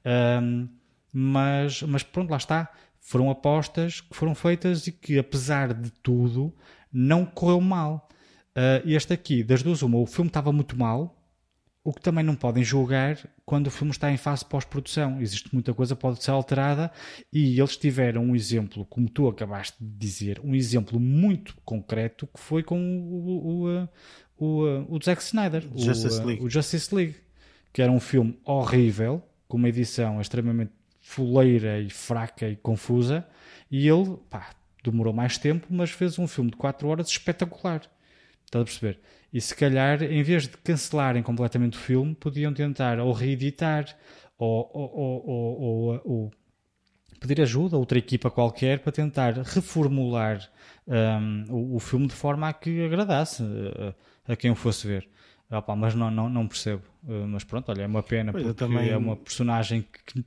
[0.05, 0.69] uh,
[1.13, 2.71] mas, mas pronto, lá está
[3.07, 6.53] foram apostas que foram feitas e que, apesar de tudo,
[6.93, 8.09] não correu mal.
[8.51, 11.17] Uh, este aqui, das duas, uma, o filme estava muito mal,
[11.85, 15.21] o que também não podem julgar quando o filme está em fase pós-produção.
[15.21, 16.91] Existe muita coisa pode ser alterada
[17.33, 22.41] e eles tiveram um exemplo, como tu acabaste de dizer, um exemplo muito concreto que
[22.41, 23.89] foi com o, o,
[24.37, 27.15] o, o Zack Snyder, Justice o, o Justice League,
[27.73, 30.73] que era um filme horrível, com uma edição extremamente
[31.07, 33.25] fuleira e fraca e confusa,
[33.71, 34.51] e ele pá,
[34.83, 37.83] demorou mais tempo, mas fez um filme de 4 horas espetacular.
[38.45, 39.01] Estás a perceber?
[39.33, 43.97] E se calhar, em vez de cancelarem completamente o filme, podiam tentar ou reeditar
[44.37, 46.33] ou, ou, ou, ou,
[47.21, 50.51] pedir ajuda a outra equipa qualquer para tentar reformular
[50.87, 53.43] um, o, o, filme de forma a que agradasse
[54.27, 55.09] a, a quem o fosse ver.
[55.51, 56.83] Opa, mas não, não, não percebo.
[57.05, 58.91] Uh, mas pronto, olha, é uma pena pois porque também...
[58.91, 60.25] é uma personagem que,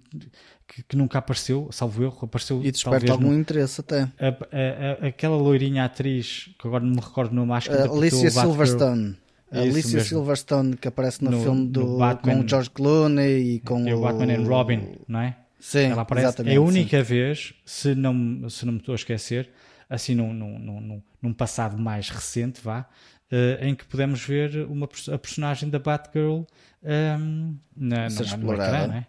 [0.65, 2.61] que, que, nunca apareceu, salvo erro, apareceu.
[2.63, 3.37] E desperta algum no...
[3.37, 4.03] interesse até.
[4.17, 7.93] A, a, a, aquela loirinha atriz, que agora não me recordo no mais que uh,
[7.93, 9.17] Alicia Silverstone.
[9.51, 13.55] A Alicia Silverstone que aparece no, no filme do, no Batman, com o George Clooney
[13.55, 15.35] e com e o, Batman and Robin, não é?
[15.59, 16.53] Sim, Ela aparece, exatamente.
[16.53, 17.03] É a única sim.
[17.03, 19.49] vez, se não, se não me estou a esquecer,
[19.89, 22.87] assim num, num, num, num passado mais recente, vá,
[23.31, 26.45] uh, em que podemos ver uma, a personagem da Batgirl um,
[26.83, 29.07] ehm, na, no, no ecrã, né?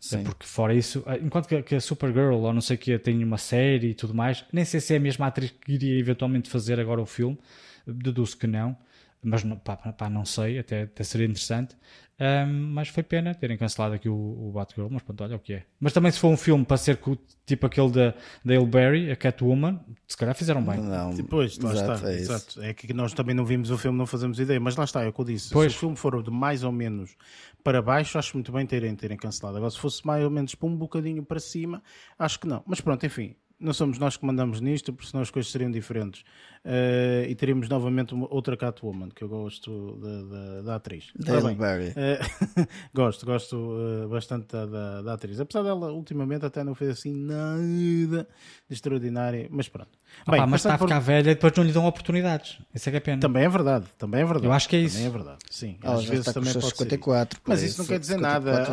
[0.00, 0.24] Sim.
[0.24, 3.22] Porque fora isso, eh, enquanto que, que a Supergirl ou não sei o que tem
[3.22, 6.48] uma série e tudo mais, nem sei se é a mesma atriz que iria eventualmente
[6.48, 7.38] fazer agora o filme,
[7.86, 8.74] deduzo que não,
[9.22, 11.76] mas pá, pá, não sei, até, até seria interessante.
[12.20, 15.54] Um, mas foi pena terem cancelado aqui o, o Batgirl, mas pronto, olha o que
[15.54, 15.62] é.
[15.80, 16.98] Mas também se for um filme para ser
[17.46, 20.82] tipo aquele da Dale Berry, a Catwoman, se calhar fizeram bem.
[20.82, 22.62] Não, Depois, lá exato, está, é exato.
[22.62, 25.08] É que nós também não vimos o filme, não fazemos ideia, mas lá está, é
[25.08, 25.50] o que eu disse.
[25.50, 25.72] Pois.
[25.72, 27.16] Se o filme for de mais ou menos
[27.64, 29.56] para baixo, acho muito bem terem, terem cancelado.
[29.56, 31.82] Agora, se fosse mais ou menos para um bocadinho para cima,
[32.18, 32.62] acho que não.
[32.66, 36.24] Mas pronto, enfim, não somos nós que mandamos nisto, porque senão as coisas seriam diferentes.
[36.62, 41.10] Uh, e teríamos novamente uma, outra Catwoman, que eu gosto da, da, da atriz.
[41.16, 41.88] Dale Berry.
[41.88, 45.40] Uh, gosto, gosto uh, bastante da, da, da, atriz.
[45.40, 48.28] Apesar dela, ultimamente, até não fez assim nada
[48.68, 49.98] de extraordinário, mas pronto.
[50.28, 51.04] Bem, mas está a ficar por...
[51.04, 52.58] velha e depois não lhe dão oportunidades.
[52.74, 53.20] Isso é que é pena.
[53.20, 54.46] Também é verdade, também é verdade.
[54.46, 54.96] Eu acho que é isso.
[54.96, 55.38] Também é verdade.
[55.50, 57.42] Sim, Ela às vezes também pode 54, ser.
[57.46, 58.66] Mas isso não quer dizer nada.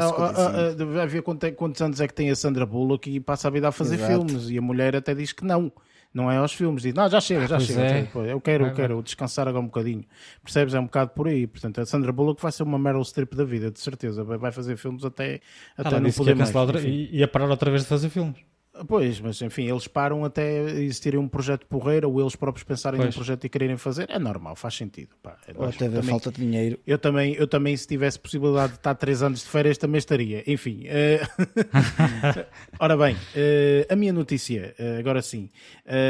[0.93, 3.71] Vai ver quantos anos é que tem a Sandra Bullock e passa a vida a
[3.71, 4.28] fazer Exato.
[4.28, 5.72] filmes e a mulher até diz que não.
[6.13, 7.82] Não é aos filmes, diz, não, já chega, já chega.
[7.82, 8.08] É.
[8.32, 10.04] Eu quero, eu quero descansar agora um bocadinho.
[10.42, 10.74] Percebes?
[10.74, 11.46] É um bocado por aí.
[11.46, 14.24] Portanto, a Sandra Bullock vai ser uma Meryl Streep da vida, de certeza.
[14.24, 15.42] Vai fazer filmes até,
[15.78, 16.56] até não poder mais.
[16.56, 18.38] Outra, e ia parar outra vez de fazer filmes.
[18.86, 23.13] Pois, mas enfim, eles param até existirem um projeto porreiro ou eles próprios pensarem pois.
[23.13, 25.16] num projeto e quererem fazer, é normal, faz sentido.
[25.22, 26.80] Pá, é ou até também, falta de dinheiro.
[26.86, 30.44] Eu também, eu também, se tivesse possibilidade de estar 3 anos de férias, também estaria.
[30.48, 32.46] Enfim, uh...
[32.80, 35.50] ora bem, uh, a minha notícia, uh, agora sim.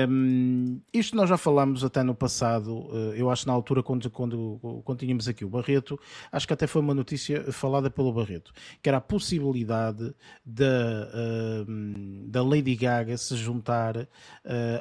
[0.09, 4.99] Um, isto nós já falámos até no passado, eu acho na altura quando, quando, quando
[4.99, 5.99] tínhamos aqui o Barreto,
[6.31, 8.51] acho que até foi uma notícia falada pelo Barreto,
[8.81, 10.13] que era a possibilidade
[10.45, 11.65] da,
[12.25, 14.07] da lei Lady Gaga se juntar uh,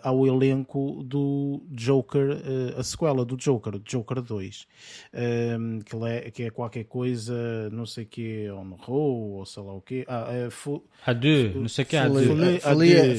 [0.03, 4.67] ao elenco do Joker, uh, a sequela do Joker, o Joker 2,
[5.13, 7.35] um, ehm, que, é, que é qualquer coisa,
[7.71, 10.05] não sei o que, on roll, ou sei lá o que.
[10.09, 12.61] Ah, é fu, Adieu, não sei o que, Adieu.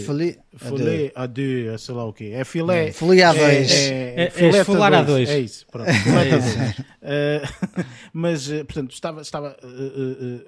[0.03, 2.31] Folie Folie Adieu, sei lá o que.
[2.31, 2.91] É filé.
[2.91, 3.71] Folie a 2.
[3.71, 5.29] É, é, é, é esfolar a 2.
[5.29, 5.89] É isso, pronto.
[5.89, 9.55] É uh, mas, portanto, estava, estava,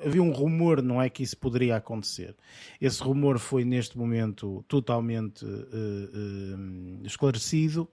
[0.04, 2.36] havia um rumor, não é que isso poderia acontecer.
[2.82, 7.84] Esse rumor foi neste momento totalmente uh, uh, esclarecido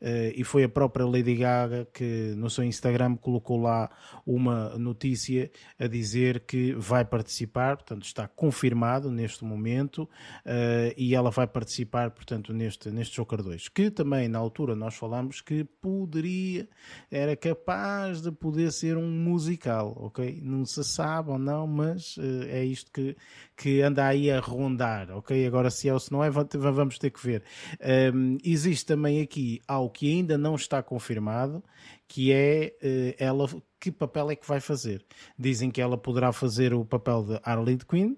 [0.00, 3.90] uh, e foi a própria Lady Gaga que no seu Instagram colocou lá
[4.26, 10.08] uma notícia a dizer que vai participar, portanto está confirmado neste momento
[10.96, 15.40] e ela vai participar, portanto, neste, neste Joker 2, que também na altura nós falamos
[15.40, 16.68] que poderia,
[17.10, 20.40] era capaz de poder ser um musical, ok?
[20.42, 22.16] Não se sabe ou não, mas
[22.48, 23.16] é isto que,
[23.56, 25.46] que anda aí a rondar, ok?
[25.54, 27.44] Agora se é ou se não é, vamos ter que ver.
[28.12, 31.62] Um, existe também aqui algo que ainda não está confirmado,
[32.08, 35.04] que é uh, ela que papel é que vai fazer.
[35.38, 38.16] Dizem que ela poderá fazer o papel de Harley Quinn,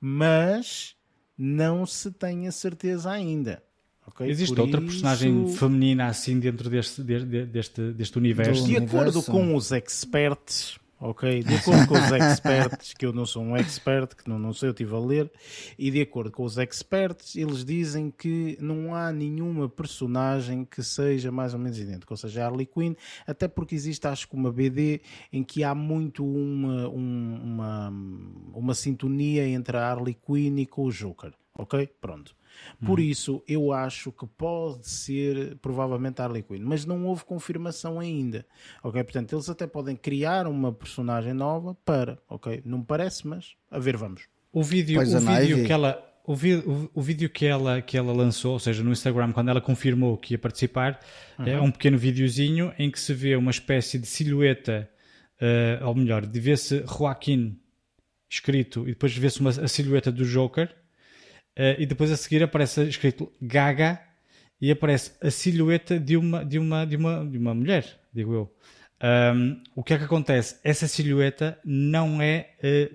[0.00, 0.94] mas
[1.36, 3.60] não se tem a certeza ainda.
[4.06, 4.30] Okay?
[4.30, 4.90] Existe Por outra isso...
[4.90, 8.64] personagem feminina assim dentro deste, deste, deste universo?
[8.64, 11.42] De acordo com os experts, ok?
[11.42, 14.68] De acordo com os experts, que eu não sou um expert, que não, não sei,
[14.68, 15.32] eu estive a ler,
[15.78, 21.32] e de acordo com os experts, eles dizem que não há nenhuma personagem que seja
[21.32, 22.94] mais ou menos idêntica, ou seja, a Harley Quinn,
[23.26, 25.00] até porque existe, acho que uma BD
[25.32, 27.92] em que há muito uma, uma,
[28.52, 31.88] uma sintonia entre a Harley Quinn e com o Joker, ok?
[32.00, 32.39] Pronto.
[32.84, 33.02] Por hum.
[33.02, 38.46] isso, eu acho que pode ser provavelmente Harley Quinn, mas não houve confirmação ainda.
[38.82, 39.02] Ok?
[39.04, 42.62] Portanto, eles até podem criar uma personagem nova para, ok?
[42.64, 44.22] Não parece, mas a ver, vamos.
[44.52, 46.06] O vídeo, o vídeo que ela.
[46.26, 49.48] O, vi, o, o, vídeo que ela, que ela lançou, ou seja, no Instagram, quando
[49.48, 51.00] ela confirmou que ia participar,
[51.38, 51.46] uhum.
[51.46, 54.88] é um pequeno videozinho em que se vê uma espécie de silhueta,
[55.40, 57.58] uh, ou melhor, de vê-se Joaquim
[58.28, 60.79] escrito e depois vê-se a silhueta do Joker Uh,
[61.78, 64.00] e depois a seguir aparece escrito Gaga
[64.60, 68.54] e aparece a silhueta de uma, de uma, de uma, de uma mulher, digo eu.
[69.02, 70.56] Um, o que é que acontece?
[70.62, 72.94] Essa silhueta não é uh,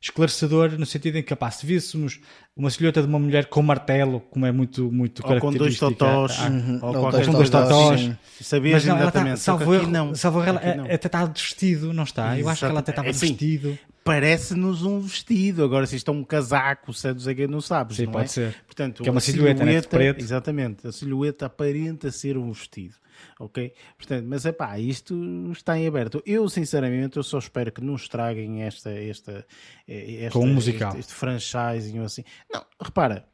[0.00, 2.20] esclarecedor no sentido em que, capaz, se víssemos
[2.56, 6.38] uma silhueta de uma mulher com martelo, como é muito, muito ou com dois totós,
[6.38, 6.78] uhum.
[6.82, 8.10] ou, ou com dois totós.
[8.40, 9.32] Sabias Mas não, exatamente.
[9.32, 10.14] Tá, salvo erro, não.
[10.14, 12.26] Salvo erro, até está vestido, não está?
[12.26, 12.40] Exato.
[12.40, 13.78] Eu acho que ela até estava é, vestido.
[14.04, 15.62] Parece-nos um vestido.
[15.62, 17.96] Agora, se isto é um casaco, se é do não sabes.
[17.96, 18.28] Sim, não pode é?
[18.28, 18.56] ser.
[18.66, 20.14] Portanto, que é uma silhueta, silhueta né.
[20.18, 20.86] Exatamente.
[20.86, 22.94] A silhueta aparenta ser um vestido
[23.38, 23.72] ok?
[23.96, 25.14] Portanto, mas é pá, isto
[25.52, 26.22] está em aberto.
[26.26, 29.46] Eu, sinceramente, eu só espero que não estraguem esta, esta,
[29.86, 30.90] eh, esta Com um musical.
[30.90, 32.24] Este, este franchising ou assim.
[32.52, 33.26] Não, repara,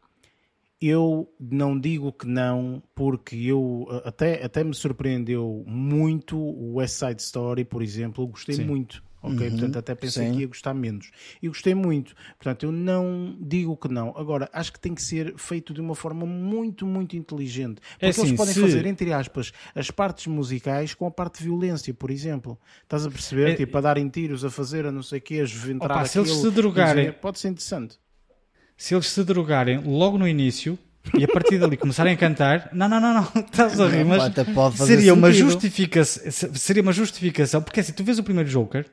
[0.80, 6.98] eu não digo que não, porque eu eh, até, até me surpreendeu muito o West
[6.98, 8.64] Side Story, por exemplo, eu gostei Sim.
[8.64, 9.46] muito ok?
[9.46, 10.34] Uhum, Portanto, até pensei sim.
[10.34, 11.10] que ia gostar menos.
[11.42, 12.14] E gostei muito.
[12.38, 14.14] Portanto, eu não digo que não.
[14.16, 17.80] Agora, acho que tem que ser feito de uma forma muito, muito inteligente.
[17.92, 18.60] Porque é assim, eles podem se...
[18.60, 22.58] fazer, entre aspas, as partes musicais com a parte de violência, por exemplo.
[22.82, 23.50] Estás a perceber?
[23.50, 23.54] É...
[23.54, 26.18] Tipo, a darem tiros, a fazer a não sei o quê, a entrar Opa, se
[26.18, 27.12] eles se drogarem...
[27.12, 27.98] Pode ser interessante.
[28.76, 30.78] Se eles se drogarem logo no início
[31.18, 34.32] e a partir dali começarem a cantar, não, não, não, não, estás a rir, mas
[34.76, 36.22] seria uma, justificação,
[36.54, 38.86] seria uma justificação, porque assim, tu vês o primeiro Joker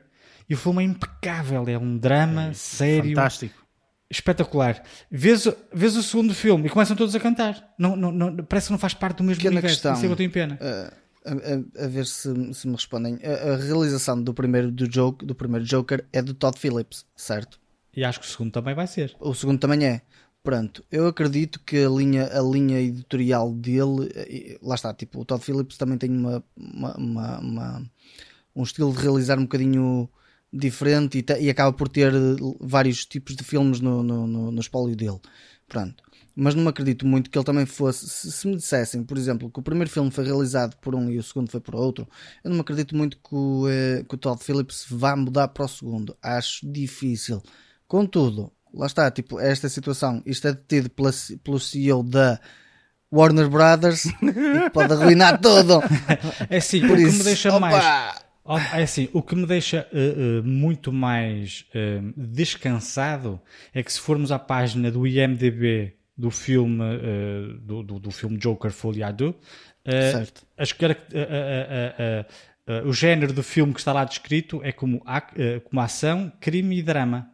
[0.48, 3.10] e o filme é impecável, é um drama é, sério.
[3.10, 3.64] Fantástico.
[4.10, 4.82] Espetacular.
[5.10, 7.74] Vês, vês o segundo filme e começam todos a cantar.
[7.78, 9.76] Não, não, não, parece que não faz parte do mesmo Pequena universo.
[9.76, 10.58] Questão, Isso é que eu tenho pena.
[10.60, 13.18] Uh, a, a, a, ver se, se me respondem.
[13.24, 17.58] A, a, realização do primeiro, do, joke, do primeiro Joker é do Todd Phillips, certo?
[17.96, 19.16] E acho que o segundo também vai ser.
[19.18, 20.02] O segundo também é.
[20.42, 25.24] Pronto, eu acredito que a linha, a linha editorial dele, eh, lá está, tipo, o
[25.24, 27.90] Todd Phillips também tem uma, uma, uma, uma
[28.54, 30.06] um estilo de realizar um bocadinho
[30.54, 32.12] diferente e, e, acaba por ter
[32.60, 35.18] vários tipos de filmes no, no, no, no espólio dele.
[35.68, 36.02] Pronto.
[36.36, 38.08] Mas não me acredito muito que ele também fosse.
[38.08, 41.18] Se, se, me dissessem, por exemplo, que o primeiro filme foi realizado por um e
[41.18, 42.08] o segundo foi por outro,
[42.42, 45.64] eu não me acredito muito que o, eh, que o Todd Phillips vá mudar para
[45.64, 46.16] o segundo.
[46.20, 47.40] Acho difícil.
[47.86, 51.10] Contudo, lá está, tipo, esta situação, isto é detido pela,
[51.44, 52.40] pelo CEO da
[53.12, 55.80] Warner Brothers e pode arruinar tudo.
[56.50, 58.23] É assim, por o isso, que me deixa opa, mais
[58.74, 63.40] é assim, o que me deixa uh, uh, muito mais uh, descansado
[63.72, 66.78] é que se formos à página do IMDB do filme
[67.62, 69.34] do, do, do, filme Joker Foliado,
[70.56, 70.72] as,
[72.84, 75.02] o género do filme que está lá descrito é como,
[75.64, 77.28] como ação, crime e drama.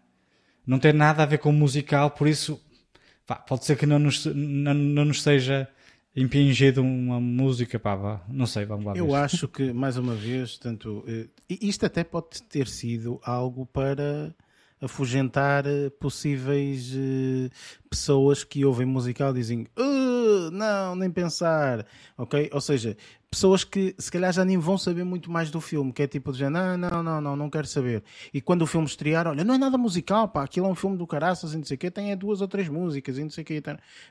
[0.66, 2.58] Não tem nada a ver com musical, por isso
[3.46, 5.68] pode ser que não nos, não, não nos seja
[6.14, 9.00] impingido uma música, pá, não sei, vamos lá ver.
[9.00, 14.34] Eu acho que, mais uma vez, tanto, eh, isto até pode ter sido algo para
[14.80, 17.50] afugentar eh, possíveis uh,
[17.88, 22.48] pessoas que ouvem musical dizem uh, não, nem pensar, ok?
[22.52, 22.96] Ou seja,
[23.30, 26.32] pessoas que se calhar já nem vão saber muito mais do filme, que é tipo
[26.32, 28.02] de não, não, não, não, não quero saber.
[28.34, 30.96] E quando o filme estrear, olha, não é nada musical, pá, aquilo é um filme
[30.96, 33.30] do caraças e não sei o quê, tem é duas ou três músicas e não
[33.30, 33.62] sei o quê.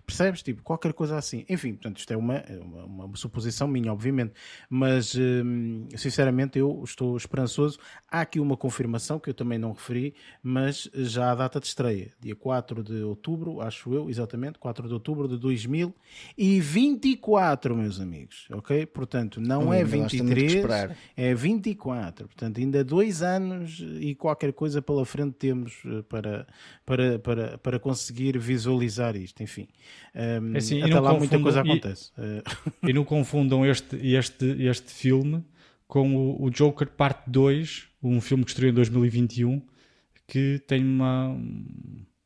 [0.05, 0.41] Percebes?
[0.41, 1.45] Tipo, qualquer coisa assim.
[1.49, 4.32] Enfim, portanto, isto é uma, uma, uma suposição minha, obviamente.
[4.69, 7.77] Mas, hum, sinceramente, eu estou esperançoso.
[8.10, 12.13] Há aqui uma confirmação que eu também não referi, mas já a data de estreia,
[12.21, 18.86] dia 4 de outubro, acho eu, exatamente, 4 de outubro de 2024, meus amigos, ok?
[18.86, 20.63] Portanto, portanto não hum, é 23,
[21.17, 22.28] é 24.
[22.28, 26.48] Portanto, ainda dois anos e qualquer coisa pela frente temos eh, para,
[26.86, 29.41] para, para, para conseguir visualizar isto.
[29.41, 29.67] Enfim,
[30.15, 32.12] um, é assim, até lá muita coisa acontece.
[32.84, 35.43] E, e não confundam este, este, este filme
[35.88, 39.62] com o, o Joker Parte 2, um filme que estreou em 2021,
[40.28, 41.36] que tem uma,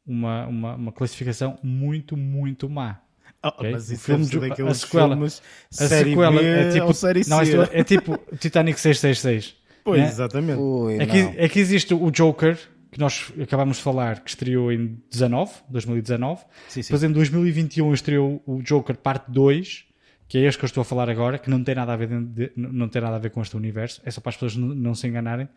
[0.06, 3.02] uma, uma, uma classificação muito, muito má.
[3.44, 3.72] Oh, okay?
[3.72, 5.42] Mas isso o filme, daqueles a sequela, filmes
[5.80, 9.56] a sequela é tipo, série não, é tipo Titanic 666.
[9.84, 10.08] Pois, né?
[10.08, 10.60] exatamente.
[10.60, 12.58] Ui, é, que, é existe o Joker,
[12.90, 16.42] que nós acabámos de falar, que estreou em 19, 2019.
[16.70, 16.88] Sim, sim.
[16.88, 19.86] Depois em 2021 estreou o Joker parte 2,
[20.28, 22.08] que é este que eu estou a falar agora, que não tem nada a ver,
[22.08, 24.02] de, não tem nada a ver com este universo.
[24.06, 25.50] É só para as pessoas não, não se enganarem.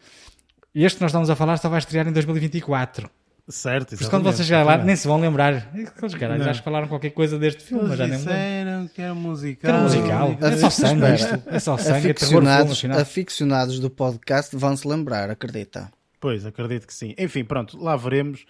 [0.74, 3.08] E este que nós estamos a falar só vai estrear em 2024.
[3.48, 5.70] Certo, Por isso quando vocês chegarem lá, nem se vão lembrar.
[6.02, 9.14] Os caras já falaram qualquer coisa deste filme, Eles mas já nem disseram que era
[9.14, 9.70] musical.
[9.70, 10.36] Era musical.
[10.40, 11.42] É só sangue isto.
[11.46, 12.10] É só sangue.
[12.10, 15.88] Aficionados, é aficionados do podcast vão se lembrar, acredita.
[16.18, 17.14] Pois, acredito que sim.
[17.16, 18.44] Enfim, pronto, lá veremos.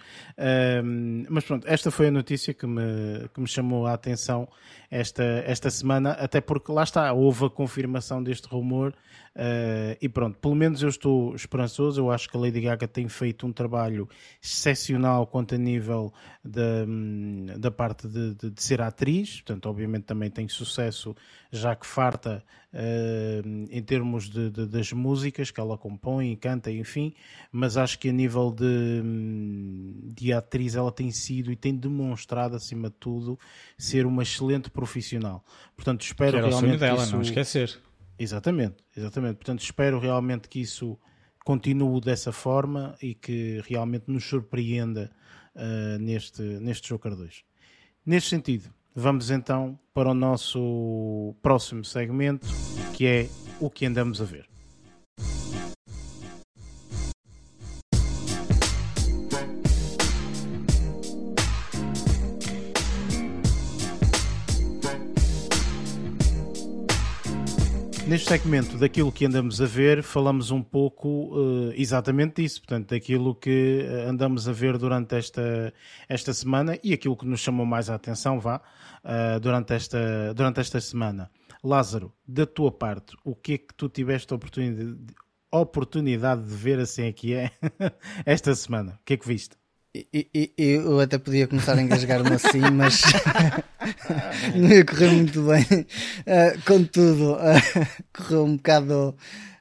[0.83, 4.49] Um, mas pronto, esta foi a notícia que me, que me chamou a atenção
[4.91, 8.95] esta, esta semana, até porque lá está, houve a confirmação deste rumor
[9.37, 12.01] Uh, e pronto, pelo menos eu estou esperançoso.
[12.01, 14.09] Eu acho que a Lady Gaga tem feito um trabalho
[14.43, 16.11] excepcional quanto a nível
[16.43, 16.87] da,
[17.59, 19.43] da parte de, de, de ser atriz.
[19.43, 21.15] Portanto, obviamente também tem sucesso,
[21.53, 26.71] já que farta uh, em termos de, de, das músicas que ela compõe e canta,
[26.71, 27.13] enfim,
[27.53, 29.03] mas acho que a nível de,
[30.15, 33.39] de atriz ela tem sido e tem demonstrado, acima de tudo,
[33.77, 35.45] ser uma excelente profissional.
[35.75, 36.65] Portanto, espero que era realmente.
[36.65, 37.15] O sonho dela, isso...
[37.15, 37.79] não esquecer.
[38.19, 39.37] Exatamente, exatamente.
[39.37, 40.99] Portanto, espero realmente que isso
[41.45, 45.11] continue dessa forma e que realmente nos surpreenda
[45.55, 47.45] uh, neste, neste Joker 2.
[48.05, 52.47] Neste sentido, vamos então para o nosso próximo segmento,
[52.95, 53.29] que é
[53.61, 54.49] o que andamos a ver.
[68.07, 73.35] Neste segmento daquilo que andamos a ver, falamos um pouco uh, exatamente disso, portanto, daquilo
[73.35, 75.75] que eh, andamos a ver durante esta,
[76.09, 78.63] esta semana e aquilo que nos chamou mais a atenção, vá,
[79.05, 81.29] uh, durante, esta, durante esta semana.
[81.65, 84.97] Lázaro, da tua parte, o que é que tu tiveste a oportunidade,
[85.51, 87.51] oportunidade de ver assim aqui é
[88.25, 89.01] esta semana?
[89.03, 89.57] O que é que viste?
[90.13, 93.03] E, eu até podia começar a engasgar-me assim, mas
[94.55, 95.63] não ia correr muito bem.
[95.63, 99.17] Uh, contudo, uh, correu um bocado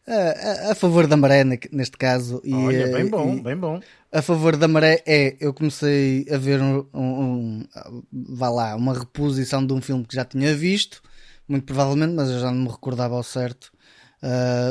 [0.07, 2.41] uh, a favor da maré, neste caso.
[2.43, 3.79] E, Olha, bem bom, bem bom.
[4.11, 8.93] A favor da maré é, eu comecei a ver um, um, um, vá lá, uma
[8.93, 11.01] reposição de um filme que já tinha visto,
[11.47, 13.71] muito provavelmente, mas eu já não me recordava ao certo,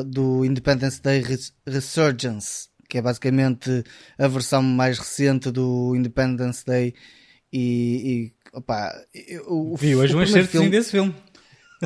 [0.07, 1.23] do Independence Day
[1.65, 3.83] Resurgence que é basicamente
[4.17, 6.95] a versão mais recente do Independence Day.
[7.53, 8.95] E, e opa,
[9.49, 11.13] o, Vi hoje um excerto filme, desse filme.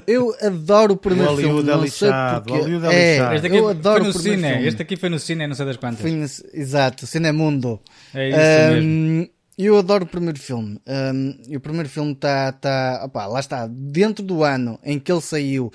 [0.06, 1.62] Eu adoro o primeiro o filme.
[1.62, 2.10] Não sei
[2.44, 2.94] porque...
[2.94, 4.48] é, este aqui eu adoro foi no cine.
[4.48, 4.66] Filme.
[4.66, 6.04] Este aqui foi no cine, não sei das quantas.
[6.04, 7.80] No, exato, Cinemundo.
[8.12, 9.30] É isso um, mesmo.
[9.56, 10.78] Eu adoro o primeiro filme.
[10.86, 15.10] Um, e o primeiro filme está, tá, tá lá está, dentro do ano em que
[15.10, 15.72] ele saiu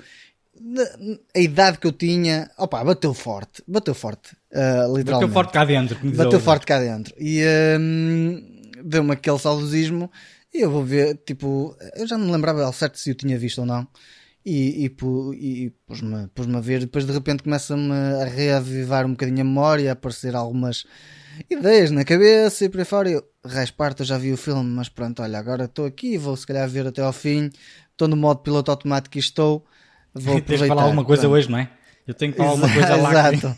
[1.34, 5.10] a idade que eu tinha, opa, bateu forte, bateu forte, uh, literalmente.
[5.10, 5.98] Bateu forte cá dentro.
[6.14, 7.14] Bateu forte cá dentro.
[7.18, 7.42] E
[7.78, 8.42] um,
[8.84, 10.10] deu-me aquele saudosismo.
[10.52, 13.36] E eu vou ver, tipo, eu já não me lembrava ao certo se eu tinha
[13.36, 13.86] visto ou não.
[14.46, 19.40] E, e, e pus-me pus a ver, depois de repente começa-me a reavivar um bocadinho
[19.40, 20.84] a memória, a aparecer algumas
[21.50, 23.10] ideias na cabeça e por aí fora.
[23.10, 23.24] Eu,
[23.76, 26.68] parte, eu já vi o filme, mas pronto, olha, agora estou aqui, vou se calhar
[26.68, 27.50] ver até ao fim.
[27.90, 29.64] Estou no modo piloto automático e estou.
[30.12, 31.34] Vou Tens de falar alguma coisa Pronto.
[31.34, 31.70] hoje, não é?
[32.06, 33.10] Eu tenho que falar alguma coisa lá.
[33.32, 33.56] Exato.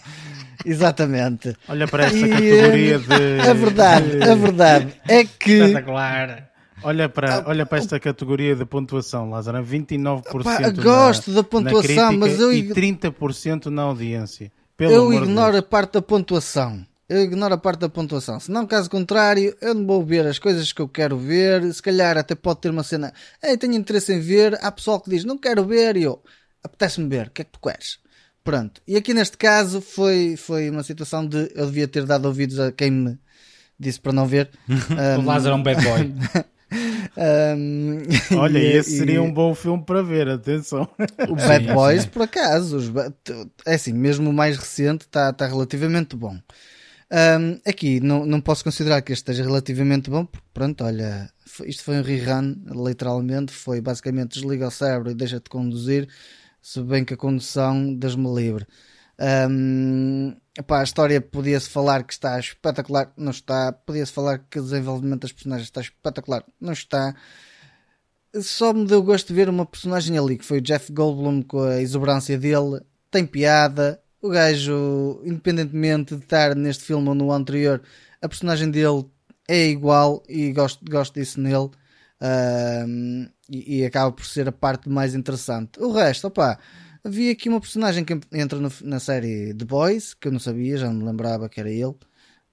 [0.64, 1.56] Exatamente.
[1.68, 3.48] Olha para esta e, categoria de.
[3.48, 5.52] A verdade, a verdade é que.
[5.52, 6.50] Espetacular.
[6.82, 9.64] Olha para, olha para esta categoria de pontuação, Lázaro.
[9.64, 12.52] 29% Pá, gosto na, da pontuação, mas eu.
[12.52, 14.52] E 30% na audiência.
[14.76, 16.84] Pelo eu ignoro a parte da pontuação.
[17.08, 18.38] Eu ignoro a parte da pontuação.
[18.40, 21.72] Se não, caso contrário, eu não vou ver as coisas que eu quero ver.
[21.72, 23.12] Se calhar até pode ter uma cena.
[23.42, 24.58] Ei, tenho interesse em ver.
[24.60, 25.96] Há pessoal que diz, não quero ver.
[25.96, 26.20] E eu,
[26.62, 27.98] apetece-me ver, o que é que tu queres?
[28.46, 28.80] Pronto.
[28.86, 32.70] E aqui neste caso foi, foi uma situação de eu devia ter dado ouvidos a
[32.70, 33.18] quem me
[33.76, 34.48] disse para não ver.
[34.70, 36.14] um, o Lázaro é um bad boy.
[37.56, 37.98] um,
[38.38, 40.88] Olha, e, esse seria e, um bom filme para ver, atenção.
[41.28, 42.92] O Bad Boys, por acaso, os,
[43.66, 46.38] é assim, mesmo o mais recente está tá relativamente bom.
[47.10, 51.28] Um, aqui não, não posso considerar que este esteja relativamente bom, porque pronto, olha,
[51.64, 56.08] isto foi um rerun, literalmente, foi basicamente desliga o cérebro e deixa-te conduzir
[56.66, 58.66] se bem que a condução das-me livre.
[59.48, 63.70] Um, epá, a história podia-se falar que está espetacular, não está.
[63.70, 67.14] Podia-se falar que o desenvolvimento das personagens está espetacular, não está.
[68.42, 71.62] Só me deu gosto de ver uma personagem ali, que foi o Jeff Goldblum com
[71.62, 72.80] a exuberância dele.
[73.12, 74.02] Tem piada.
[74.20, 77.80] O gajo, independentemente de estar neste filme ou no anterior,
[78.20, 79.04] a personagem dele
[79.46, 81.70] é igual e gosto, gosto disso nele.
[82.20, 85.80] Um, e, e, acaba por ser a parte mais interessante.
[85.80, 86.58] O resto, opá,
[87.04, 90.76] havia aqui uma personagem que entra no, na série The Boys, que eu não sabia,
[90.78, 91.94] já não me lembrava que era ele,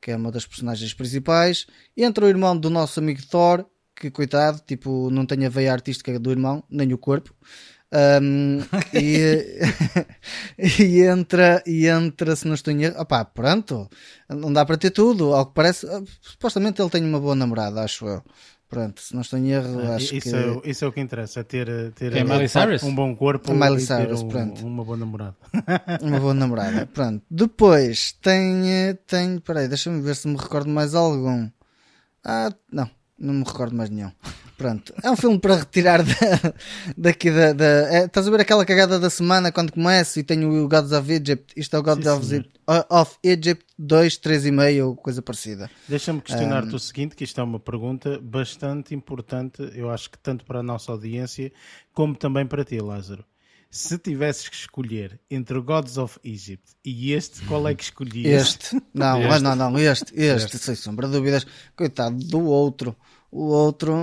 [0.02, 1.66] que é uma das personagens principais.
[1.98, 3.66] Entra o irmão do nosso amigo Thor,
[3.96, 7.34] que coitado, tipo, não tem a veia artística do irmão, nem o corpo.
[7.94, 8.58] Um,
[9.00, 9.62] e,
[10.82, 13.88] e, entra, e entra, se não estou em erro, opá, pronto,
[14.28, 15.86] não dá para ter tudo, ao que parece,
[16.22, 18.24] supostamente ele tem uma boa namorada, acho eu.
[18.74, 20.36] Pronto, se não estou em erro, ah, acho isso que.
[20.36, 22.84] É, isso é o que interessa, ter, ter é Miley Cyrus?
[22.84, 24.65] um bom corpo a Miley e Cyrus, ter um, pronto.
[24.65, 25.36] uma boa namorada.
[26.01, 27.24] uma boa namorada, pronto.
[27.30, 28.69] Depois tem.
[28.69, 31.49] Eh, tem peraí, deixa-me ver se me recordo mais algum.
[32.24, 32.89] Ah, não,
[33.24, 34.11] não me recordo mais nenhum.
[34.57, 36.13] Pronto, é um filme para retirar da,
[36.95, 37.53] daqui da.
[37.53, 40.91] da é, estás a ver aquela cagada da semana quando começa e tem o Gods
[40.91, 41.53] of Egypt?
[41.57, 42.59] Isto é o Gods of, Egypt,
[42.89, 45.69] of Egypt 2, 3,5 ou coisa parecida.
[45.88, 50.19] Deixa-me questionar-te um, o seguinte: que isto é uma pergunta bastante importante, eu acho que
[50.19, 51.51] tanto para a nossa audiência
[51.93, 53.26] como também para ti, Lázaro.
[53.74, 58.49] Se tivesses que escolher entre o Gods of Egypt e este, qual é que escolhias?
[58.49, 58.80] Este.
[58.93, 59.41] Não, este.
[59.41, 61.47] não, não, este, este, este, sem sombra de dúvidas.
[61.76, 62.95] Coitado do outro.
[63.32, 63.95] O outro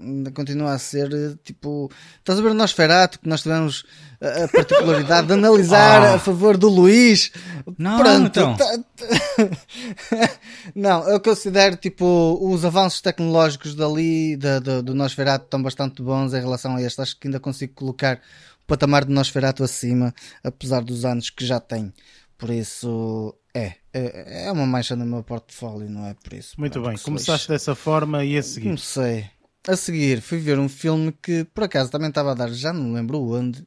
[0.00, 1.10] ainda continua a ser
[1.42, 1.90] tipo.
[2.20, 3.84] Estás a ver o Nosferatu que nós tivemos
[4.20, 6.14] a, particularidade de analisar ah.
[6.14, 7.32] a favor do Luís.
[7.76, 8.56] Não, Pronto, então.
[8.56, 10.38] Tá, tá.
[10.72, 16.32] não, eu considero tipo os avanços tecnológicos dali da, do, do Nosferatu estão bastante bons
[16.32, 17.00] em relação a este.
[17.00, 18.20] Acho que ainda consigo colocar
[18.68, 20.14] patamar do Nosferatu acima,
[20.44, 21.92] apesar dos anos que já tem.
[22.36, 26.54] Por isso, é, é, é uma mancha no meu portfólio, não é por isso.
[26.56, 28.66] Muito bem, começaste dessa forma e a seguir.
[28.66, 29.28] Comecei.
[29.66, 32.92] A seguir fui ver um filme que por acaso também estava a dar, já não
[32.92, 33.66] lembro onde.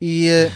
[0.00, 0.52] E uh,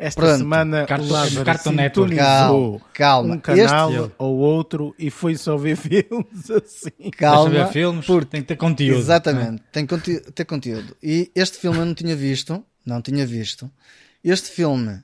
[0.00, 0.38] esta pronto.
[0.38, 3.34] semana o Cartoon Network calma, calma.
[3.34, 4.14] um canal este...
[4.18, 7.10] ou outro e foi só ver filmes assim.
[7.10, 8.98] Calma, ver filmes, porque tem que ter conteúdo.
[8.98, 10.96] Exatamente, tem que ter conteúdo.
[11.02, 13.70] E este filme eu não tinha visto, não tinha visto.
[14.22, 15.02] Este filme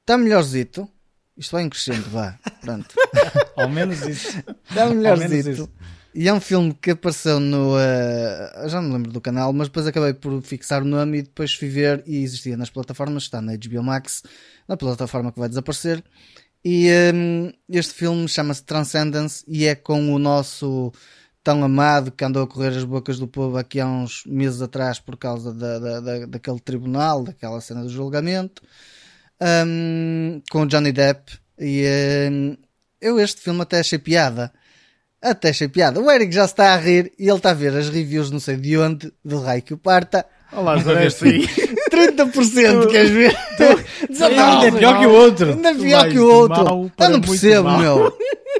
[0.00, 0.88] está melhorzito.
[1.36, 2.38] Isto vai em crescendo, vá.
[2.60, 2.94] Pronto.
[3.56, 4.42] Ao menos isso.
[4.68, 5.70] Está melhorzito.
[6.12, 7.76] E é um filme que apareceu no.
[7.76, 11.54] Uh, já não lembro do canal, mas depois acabei por fixar o nome e depois
[11.54, 13.24] fui ver e existia nas plataformas.
[13.24, 14.24] Está na HBO Max,
[14.66, 16.02] na plataforma que vai desaparecer.
[16.64, 20.92] E um, ehm, este filme chama-se Transcendence e é com o nosso
[21.42, 24.98] tão amado que andou a correr as bocas do povo aqui há uns meses atrás
[25.00, 28.62] por causa da, da, da daquele tribunal, daquela cena do julgamento,
[29.40, 31.38] um, ehm, com o Johnny Depp.
[31.58, 31.82] E
[32.30, 32.56] um, ehm,
[33.00, 34.52] eu este filme até achei piada
[35.22, 36.00] até achei piada.
[36.00, 38.56] O Eric já está a rir e ele está a ver as reviews não sei
[38.56, 40.24] de onde, do raio que o parta.
[40.52, 41.46] Olá, Zé, sim.
[41.90, 43.36] 30% queres ver?
[44.10, 45.50] Ainda é pior que o outro.
[45.50, 46.92] Ainda é pior que o outro.
[46.98, 48.16] Eu não percebo, meu.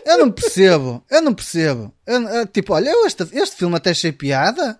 [0.07, 1.05] Eu não percebo.
[1.11, 1.93] Eu não percebo.
[2.07, 4.79] Eu, tipo, olha, eu este, este filme até achei piada.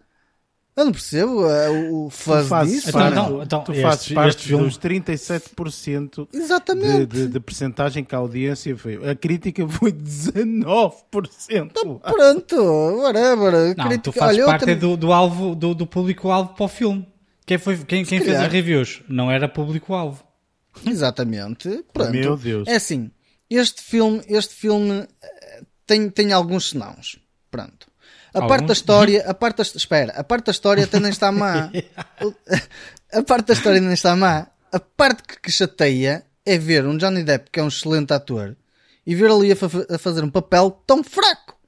[0.81, 2.89] Eu não percebo uh, o fuzz disso.
[2.89, 4.65] Então, não, então, tu este, fazes parte este filme...
[4.65, 7.07] dos 37% Exatamente.
[7.07, 8.97] De, de, de percentagem que a audiência foi.
[9.09, 10.65] A crítica foi 19%.
[11.51, 12.57] Então, pronto,
[13.03, 13.77] whatever.
[13.77, 14.79] Não, crítica, tu fazes olha, parte tenho...
[14.79, 17.07] do, do, alvo, do, do público-alvo para o filme.
[17.45, 20.25] Quem, foi, quem, quem fez as reviews não era público-alvo.
[20.87, 21.85] Exatamente.
[21.93, 22.11] Pronto.
[22.11, 22.67] Meu Deus.
[22.67, 23.11] É assim,
[23.51, 27.19] este filme, este filme eh, tem, tem alguns senãos.
[27.51, 27.91] Pronto.
[28.33, 31.33] A parte da história, a parte da, espera, a parte da história até nem está
[31.33, 31.71] má.
[33.13, 34.47] a parte da história nem está má.
[34.73, 38.57] A parte que, que, chateia é ver um Johnny Depp, que é um excelente ator,
[39.05, 41.59] e ver ali a, fa a fazer um papel tão fraco.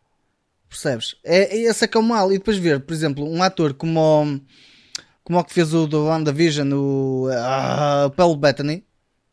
[0.69, 1.17] Percebes?
[1.25, 2.33] É, é esse é que é o mal.
[2.33, 4.41] E depois ver, por exemplo, um ator como o,
[5.25, 8.85] como o que fez o do WandaVision, o uh, Paul Bettany,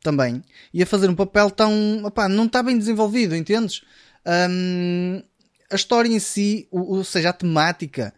[0.02, 0.44] também,
[0.74, 2.04] e a fazer um papel tão.
[2.06, 3.84] Opá, não está bem desenvolvido, entendes?
[4.26, 5.22] Um,
[5.70, 8.14] a história em si, ou, seja, a temática,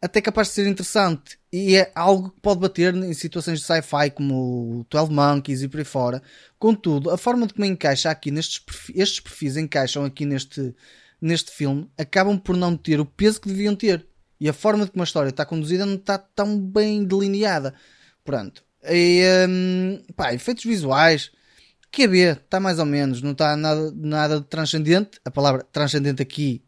[0.00, 1.38] até capaz de ser interessante.
[1.52, 5.78] E é algo que pode bater em situações de sci-fi como 12 Monkeys e por
[5.78, 6.22] aí fora.
[6.58, 10.74] Contudo, a forma de como encaixa aqui nestes perfis, estes perfis encaixam aqui neste,
[11.20, 14.06] neste filme acabam por não ter o peso que deviam ter.
[14.40, 17.74] E a forma de como a história está conduzida não está tão bem delineada.
[18.24, 18.64] Pronto.
[18.84, 21.30] E, um, pá, efeitos visuais.
[21.90, 25.20] QB, está mais ou menos, não está nada, nada de transcendente.
[25.24, 26.64] A palavra transcendente aqui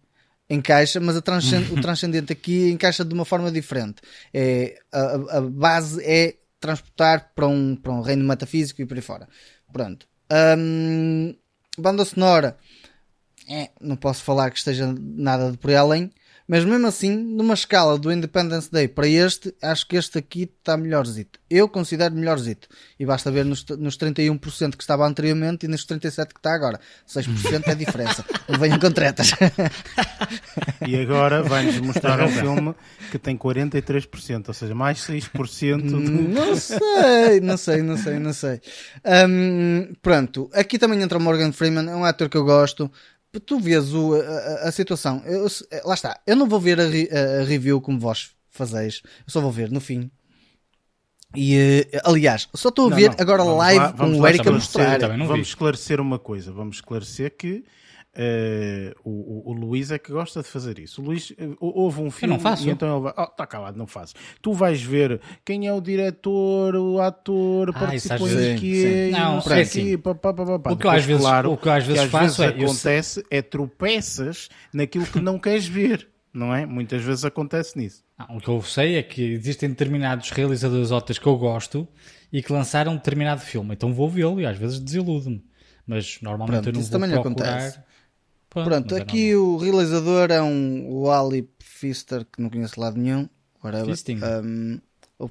[0.49, 3.97] encaixa, mas transcend o transcendente aqui encaixa de uma forma diferente.
[4.32, 9.03] É, a, a, base é transportar para um, para um reino metafísico e por aí
[9.03, 9.28] fora.
[9.72, 10.07] Pronto.
[10.59, 11.34] Um,
[11.78, 12.57] banda sonora,
[13.49, 16.11] é, não posso falar que esteja nada de por aí além.
[16.49, 20.76] Mas mesmo assim, numa escala do Independence Day para este, acho que este aqui está
[20.76, 21.40] melhorzito.
[21.51, 22.68] Eu considero melhorzito.
[22.99, 26.80] E basta ver nos, nos 31% que estava anteriormente e nos 37% que está agora.
[27.09, 28.24] 6% é a diferença.
[28.49, 29.32] Não venham com tretas.
[30.86, 32.74] e agora vai-nos mostrar um filme
[33.11, 35.99] que tem 43%, ou seja, mais 6% do...
[35.99, 38.61] Não sei, não sei, não sei, não sei.
[39.28, 42.90] Um, pronto, aqui também entra o Morgan Freeman, é um ator que eu gosto
[43.41, 45.22] tu vês o, a, a situação.
[45.24, 45.47] Eu,
[45.84, 46.20] lá está.
[46.26, 49.03] Eu não vou ver a, a, review como vós fazeis.
[49.26, 50.11] Eu só vou ver no fim.
[51.34, 54.49] E, uh, aliás, só estou a ver não, agora vamos live lá, com o Eric
[54.49, 54.99] a mostrar.
[54.99, 56.53] Vamos esclarecer uma coisa.
[56.53, 57.64] Vamos esclarecer que
[58.16, 61.02] Uh, o, o, o, Luís é que gosta de fazer isso.
[61.02, 62.66] O Luís uh, houve um filme eu não faço.
[62.66, 63.14] e então ele vai.
[63.14, 64.14] Oh, está calado, não fazes.
[64.40, 68.26] Tu vais ver quem é o diretor, o ator, ah, participou
[68.58, 69.10] que.
[69.12, 69.98] Não, não é assim.
[69.98, 72.42] Pá, pá, pá, o que às vezes, claro, o que às vezes, que às faço
[72.42, 76.08] vezes é, acontece é tropeças naquilo que não queres ver.
[76.32, 76.64] Não é?
[76.64, 78.02] Muitas vezes acontece nisso.
[78.18, 81.86] Não, o que eu sei é que existem determinados realizadores outras que eu gosto
[82.32, 83.74] e que lançaram um determinado filme.
[83.74, 85.44] Então vou vê-lo e às vezes desiludo-me.
[85.86, 87.58] Mas normalmente Pronto, eu não vou também procurar...
[87.58, 87.86] Acontece
[88.64, 89.40] Pronto, Pronto aqui não...
[89.42, 93.28] o realizador é um o Ali Pfister, que não conheço lado nenhum.
[93.62, 93.86] Whatever.
[93.86, 94.20] Fisting.
[94.24, 94.80] Um,
[95.18, 95.30] ou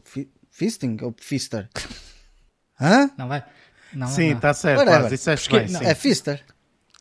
[0.51, 1.67] Fisting ou Fister?
[2.79, 3.09] Hã?
[3.17, 3.43] Não vai.
[3.93, 5.13] Não, sim, está certo.
[5.13, 5.85] Isso é, bem, sim.
[5.85, 6.43] é Fister.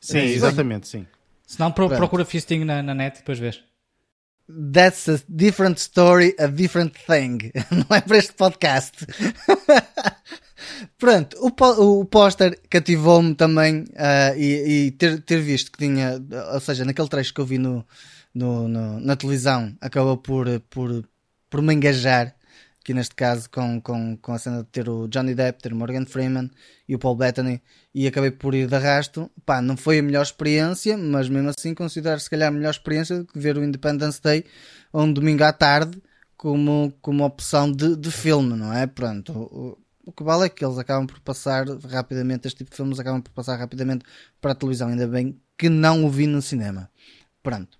[0.00, 1.06] Sim, É, exatamente, sim.
[1.46, 3.62] Se não, pro, procura fisting na, na net e depois vês.
[4.72, 7.50] That's a different story, a different thing.
[7.70, 9.06] Não é para este podcast.
[10.98, 16.20] Pronto, o, o póster cativou-me também ah, e, e ter, ter visto que tinha,
[16.52, 17.86] ou seja, naquele trecho que eu vi no,
[18.34, 21.04] no- no- na televisão, acabou por, por,
[21.50, 22.34] por me engajar,
[22.80, 25.76] aqui neste caso com, com, com a cena de ter o Johnny Depp, ter o
[25.76, 26.50] Morgan Freeman
[26.88, 27.62] e o Paul Bettany,
[27.94, 29.30] e acabei por ir de arrasto.
[29.46, 33.18] Pá, não foi a melhor experiência, mas mesmo assim considero se calhar a melhor experiência
[33.18, 34.44] do que ver o Independence Day
[34.92, 36.00] um domingo à tarde
[36.36, 38.86] como, como opção de, de filme, não é?
[38.86, 42.98] Pronto, o, que vale é que eles acabam por passar rapidamente, este tipo de filmes
[42.98, 44.04] acabam por passar rapidamente
[44.40, 46.90] para a televisão, ainda bem que não o vi no cinema.
[47.42, 47.78] Pronto.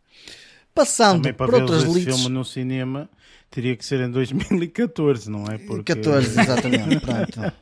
[0.75, 3.09] Passando Também para por outras filme no cinema
[3.55, 5.59] teria que ser em 2014, não é?
[5.59, 7.53] Porque 14, exatamente, pronto.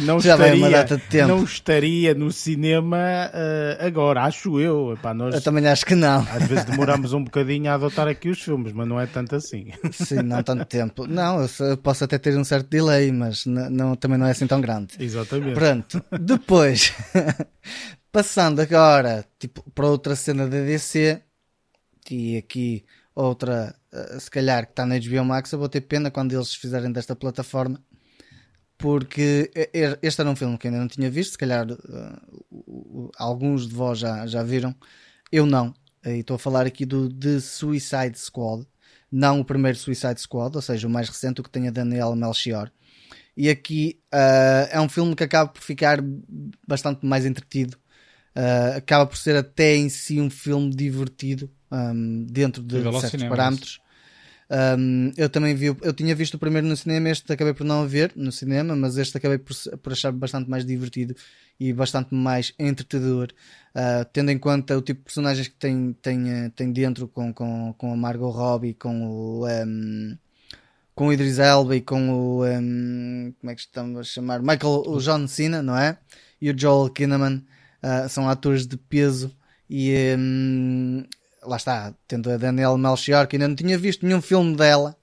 [0.00, 1.28] não Já vai uma estaria, data de tempo.
[1.28, 2.98] não estaria no cinema
[3.34, 4.94] eh, agora, acho eu.
[4.94, 6.20] Epá, nós Eu também acho que não.
[6.30, 9.66] às vezes demoramos um bocadinho a adotar aqui os filmes, mas não é tanto assim.
[9.92, 11.06] Sim, não tanto tempo.
[11.06, 14.62] Não, eu posso até ter um certo delay, mas não, também não é assim tão
[14.62, 14.94] grande.
[14.98, 15.52] Exatamente.
[15.52, 16.94] Pronto, depois,
[18.10, 21.20] passando agora tipo, para outra cena da DC,
[22.10, 22.84] e aqui
[23.14, 26.54] outra, eh, se calhar que está na HBO Max, eu vou ter pena quando eles
[26.54, 27.82] fizerem desta plataforma,
[28.78, 29.50] porque
[30.02, 32.20] este era um filme que ainda não tinha visto, se calhar eh,
[33.16, 34.74] alguns de vós já, já viram,
[35.30, 35.74] eu não,
[36.04, 38.66] e estou a falar aqui do The Suicide Squad,
[39.10, 42.16] não o primeiro Suicide Squad, ou seja, o mais recente, o que tem a Daniela
[42.16, 42.70] Melchior.
[43.36, 45.98] E aqui ah, é um filme que acaba por ficar
[46.66, 47.78] bastante mais entretido.
[48.34, 53.22] Ah, acaba por ser até em si um filme divertido ahm, dentro de ao certos
[53.24, 53.80] parâmetros.
[54.50, 57.86] Ahm, eu também vi, eu tinha visto o primeiro no cinema, este acabei por não
[57.86, 61.14] ver no cinema, mas este acabei por, por achar bastante mais divertido
[61.58, 63.28] e bastante mais entretedor,
[63.74, 67.32] ah, tendo em conta o tipo de personagens que tem, tem, eh, tem dentro com,
[67.32, 70.16] com, com a Margot Robbie, com o, ahm,
[70.94, 74.40] com o Idris Elba e com o ahm, como é que estamos a chamar?
[74.42, 75.98] Michael, o John Cena, não é?
[76.40, 77.42] E o Joel Kinnaman
[77.82, 79.34] ah, são atores de peso
[79.68, 81.04] e ahm,
[81.42, 84.96] lá está, tendo a Danielle Melchior, que ainda não tinha visto nenhum filme dela,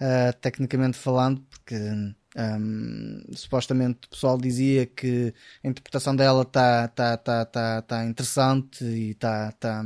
[0.00, 7.16] uh, tecnicamente falando, porque um, supostamente o pessoal dizia que a interpretação dela está tá,
[7.16, 9.82] tá, tá, tá interessante e está tá,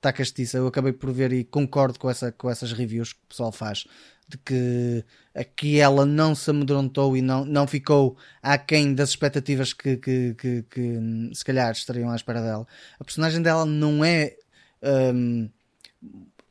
[0.00, 0.58] tá castiça.
[0.58, 3.86] Eu acabei por ver e concordo com, essa, com essas reviews que o pessoal faz.
[4.28, 5.04] De que
[5.34, 10.62] aqui ela não se amedrontou e não, não ficou aquém das expectativas que, que, que,
[10.70, 12.66] que se calhar estariam à espera dela.
[13.00, 14.36] A personagem dela não é
[15.14, 15.48] hum,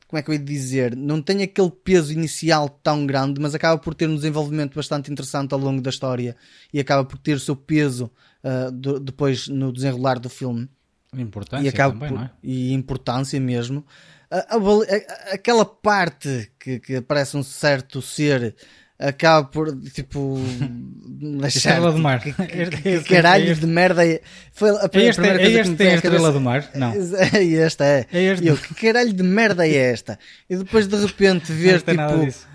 [0.08, 0.96] como é que eu ia dizer?
[0.96, 5.52] Não tem aquele peso inicial tão grande, mas acaba por ter um desenvolvimento bastante interessante
[5.52, 6.34] ao longo da história
[6.72, 8.10] e acaba por ter o seu peso
[8.42, 10.68] uh, do- depois no desenrolar do filme
[11.16, 12.30] Importância e acaba também, por- não é?
[12.42, 13.84] e importância mesmo.
[14.30, 18.54] A- a aquela parte que, que parece um certo ser
[18.98, 20.38] acaba por tipo
[21.40, 22.20] deixar Estrela do Mar.
[22.20, 22.70] que, que-
[23.00, 24.20] que caralho este- de merda é
[24.52, 26.32] foi a É primeira este, coisa é que me este veio tem à a estrela
[26.32, 26.70] do mar?
[26.74, 26.92] Não.
[26.92, 28.06] É esta é.
[28.12, 28.44] É este.
[28.44, 30.18] E eu, que caralho de merda é esta?
[30.50, 32.48] E depois de repente ver tem tipo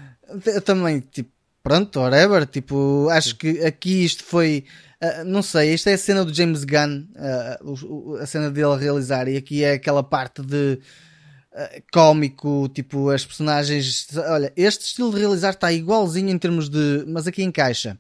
[0.46, 1.30] eu também, tipo,
[1.62, 2.46] pronto, whatever.
[2.46, 4.66] Tipo, acho que aqui isto foi.
[5.02, 7.06] ah, não sei, isto é a cena do James Gunn,
[7.62, 10.80] o- a cena dele a realizar, e aqui é aquela parte de
[11.56, 14.08] ah, cómico, tipo, as personagens.
[14.30, 17.04] Olha, este estilo de realizar está igualzinho em termos de.
[17.08, 17.98] Mas aqui encaixa.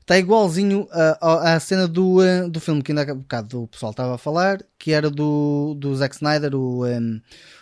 [0.00, 3.90] Está igualzinho ah, à, cena do, ah, do filme que ainda há bocado o pessoal
[3.90, 7.20] estava a falar, que era do, do Zack Snyder, o, ah,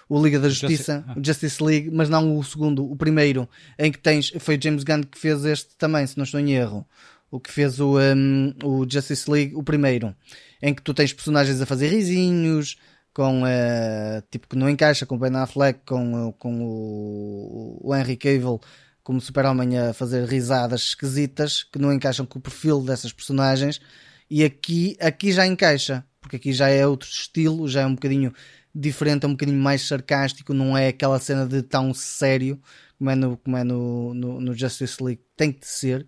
[0.08, 1.14] o Liga da Justi- Justiça, ah.
[1.18, 4.32] o Justice League, mas não o segundo, o primeiro, em que tens.
[4.38, 6.86] Foi James Gunn que fez este também, se não estou em erro.
[7.28, 10.14] O que fez o, um, o Justice League, o primeiro,
[10.62, 12.76] em que tu tens personagens a fazer risinhos,
[13.16, 17.94] com eh, tipo que não encaixa com o Ben Affleck, com, o- com o, o
[17.96, 18.60] Henry Cavill
[19.02, 23.80] como super-homem a fazer risadas esquisitas que não encaixam com o perfil dessas personagens.
[24.28, 28.34] E aqui, aqui já encaixa porque aqui já é outro estilo, já é um bocadinho
[28.74, 32.60] diferente, é um bocadinho mais sarcástico, não é aquela cena de tão sério
[32.98, 36.06] como é no, como é no, no, no Justice League, tem que ser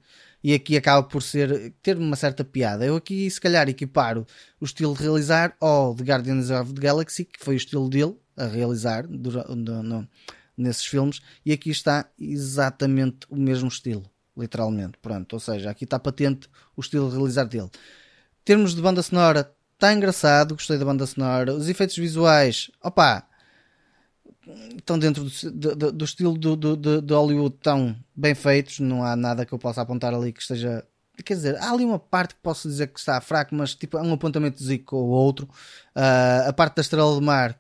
[0.48, 2.82] e aqui acaba por ser ter uma certa piada.
[2.82, 4.26] Eu aqui se calhar equiparo
[4.58, 8.16] o estilo de realizar ao de Guardians of the Galaxy, que foi o estilo dele
[8.34, 10.08] a realizar no-
[10.56, 14.96] nesses filmes, e aqui está exatamente o mesmo estilo, literalmente.
[15.02, 17.66] Pronto, ou seja, aqui está patente o estilo de realizar dele.
[17.66, 21.52] Em termos de banda sonora, está engraçado, gostei da banda sonora.
[21.52, 23.27] Os efeitos visuais, opá,
[24.76, 29.14] estão dentro do, do, do estilo do, do, de Hollywood tão bem feitos, não há
[29.16, 30.84] nada que eu possa apontar ali que esteja.
[31.24, 34.02] Quer dizer, há ali uma parte que posso dizer que está fraco, mas tipo, há
[34.02, 35.48] um apontamento de Zico ou outro.
[35.96, 37.58] Uh, a parte da Estrela do Mar,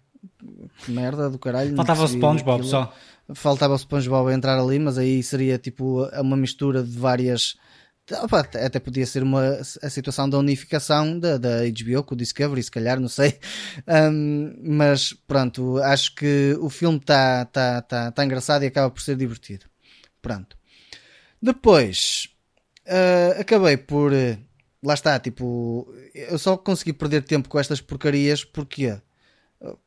[0.86, 1.74] merda do caralho.
[1.74, 2.92] Faltava o SpongeBob só.
[3.34, 7.56] Faltava o SpongeBob a entrar ali, mas aí seria tipo uma mistura de várias
[8.54, 12.70] até podia ser uma a situação da unificação da, da HBO com o Discovery, se
[12.70, 13.38] calhar, não sei.
[13.88, 19.00] Um, mas pronto, acho que o filme está tá, tá, tá engraçado e acaba por
[19.00, 19.66] ser divertido.
[20.20, 20.56] Pronto.
[21.40, 22.28] Depois,
[22.86, 24.12] uh, acabei por.
[24.82, 28.96] Lá está, tipo, eu só consegui perder tempo com estas porcarias porque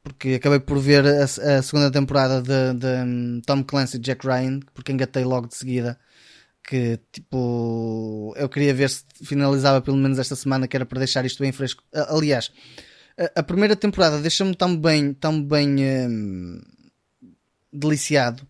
[0.03, 4.26] porque acabei por ver a, a segunda temporada de, de um, Tom Clancy e Jack
[4.26, 5.97] Ryan, porque engatei logo de seguida
[6.64, 11.26] que tipo eu queria ver se finalizava pelo menos esta semana que era para deixar
[11.26, 11.84] isto bem fresco.
[11.93, 12.51] Aliás
[13.36, 15.76] a, primeira temporada deixa-me tão bem tão bem
[16.07, 16.62] hum,
[17.72, 18.47] deliciado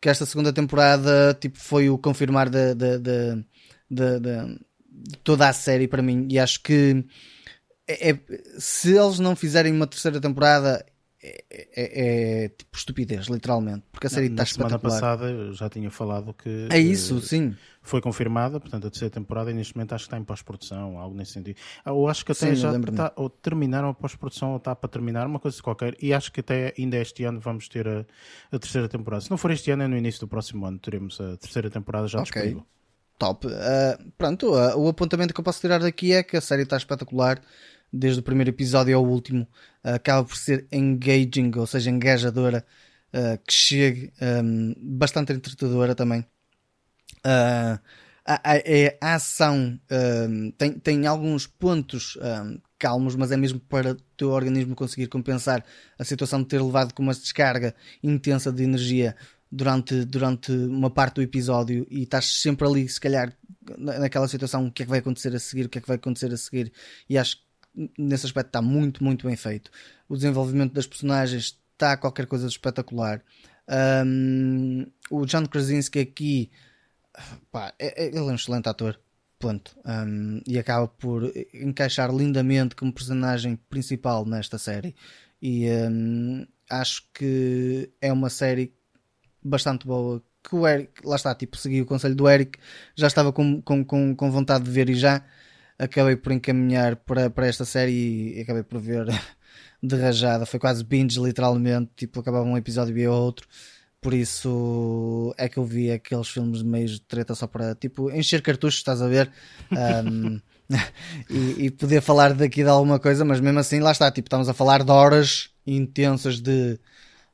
[0.00, 3.44] que esta segunda temporada tipo foi o confirmar de, de, de,
[3.90, 4.60] de,
[5.22, 6.28] toda a série para mim.
[6.30, 7.04] E acho que
[7.88, 8.20] é, é,
[8.58, 10.84] se eles não fizerem uma terceira temporada
[11.26, 14.78] é, é, é, tipo estupidez, literalmente, porque a série está espetacular.
[14.78, 17.56] semana passada eu já tinha falado que é isso, sim.
[17.80, 21.16] Foi confirmada, portanto, a terceira temporada e neste momento acho que está em pós-produção, algo
[21.16, 21.56] nesse sentido.
[21.86, 25.26] Eu acho que até sim, já está, ou terminaram a pós-produção ou está para terminar,
[25.26, 28.04] uma coisa qualquer, e acho que até ainda este ano vamos ter a,
[28.52, 29.22] a terceira temporada.
[29.22, 32.06] Se não for este ano, é no início do próximo ano, teremos a terceira temporada
[32.06, 32.42] já okay.
[32.42, 32.66] disponível.
[33.18, 33.46] Top.
[33.46, 36.76] Uh, pronto, uh, o apontamento que eu posso tirar daqui é que a série está
[36.76, 37.40] espetacular
[37.94, 39.46] desde o primeiro episódio ao último,
[39.84, 42.64] uh, acaba por ser engaging, ou seja, engajadora,
[43.12, 46.20] uh, que chegue, um, bastante entretadora também.
[47.24, 47.78] Uh,
[48.26, 48.56] a, a,
[49.02, 54.30] a, ação um, tem, tem alguns pontos um, calmos, mas é mesmo para o teu
[54.30, 55.62] organismo conseguir compensar
[55.98, 59.14] a situação de ter levado com uma descarga intensa de energia
[59.50, 63.32] durante, durante uma parte do episódio e estás sempre ali, se calhar,
[63.78, 65.96] naquela situação, o que é que vai acontecer a seguir, o que é que vai
[65.96, 66.72] acontecer a seguir,
[67.08, 67.38] e acho
[67.98, 69.70] nesse aspecto está muito, muito bem feito.
[70.08, 73.22] O desenvolvimento das personagens está qualquer coisa de espetacular.
[74.06, 76.50] Um, o John Krasinski aqui,
[77.50, 78.98] pá, é, é, ele é um excelente ator.
[79.38, 79.76] Ponto.
[79.84, 84.94] Um, e acaba por encaixar lindamente como personagem principal nesta série.
[85.42, 88.72] E um, acho que é uma série
[89.42, 90.22] bastante boa.
[90.42, 92.58] Que o Eric, lá está, tipo, segui o conselho do Eric,
[92.94, 95.24] já estava com, com, com, com vontade de ver e já
[95.78, 99.06] acabei por encaminhar para, para esta série e acabei por ver
[99.82, 100.46] de rajada.
[100.46, 101.90] Foi quase binge, literalmente.
[101.96, 103.46] Tipo, acabava um episódio e outro.
[104.00, 108.10] Por isso é que eu vi aqueles filmes de meios de treta só para tipo
[108.10, 109.30] encher cartuchos, estás a ver?
[109.72, 110.40] Um,
[111.30, 114.10] e, e, poder falar daqui de alguma coisa, mas mesmo assim, lá está.
[114.10, 116.78] Tipo, estamos a falar de horas intensas de,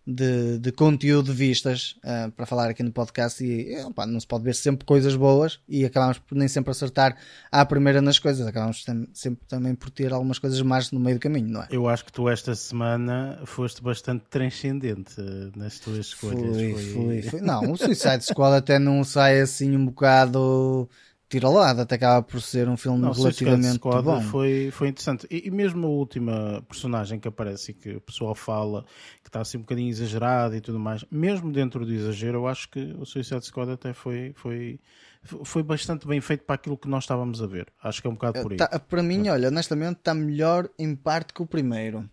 [0.06, 4.26] de, de conteúdo de vistas uh, para falar aqui no podcast e opa, não se
[4.26, 7.16] pode ver sempre coisas boas e acabamos por nem sempre acertar
[7.52, 11.20] à primeira nas coisas, acabamos sempre também por ter algumas coisas mais no meio do
[11.20, 11.68] caminho, não é?
[11.70, 16.56] Eu acho que tu esta semana foste bastante transcendente ah, nas tuas escolhas.
[16.56, 16.92] Fui, foi...
[16.92, 17.40] fui, fui.
[17.40, 20.88] Não, o Suicide Squad até não sai assim um bocado
[21.30, 24.20] tira lado, até acaba por ser um filme não, relativamente bom.
[24.20, 25.28] Foi, foi interessante.
[25.30, 28.84] E, e, mesmo a última personagem que aparece e que o pessoal fala
[29.22, 32.68] que está assim um bocadinho exagerado e tudo mais, mesmo dentro do exagero, eu acho
[32.68, 34.80] que o Suicide Squad até foi, foi,
[35.22, 37.68] foi bastante bem feito para aquilo que nós estávamos a ver.
[37.80, 38.58] Acho que é um bocado por aí.
[38.58, 42.10] Tá, para mim, olha, honestamente, está melhor em parte que o primeiro.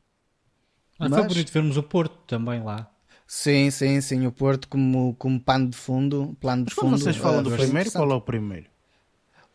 [0.99, 1.19] Mas, Mas...
[1.19, 2.87] foi bonito vermos o Porto também lá.
[3.25, 6.97] Sim, sim, sim, o Porto como, como pano de fundo, plano de Mas fundo.
[6.99, 8.76] vocês falam do primeiro, qual é o primeiro?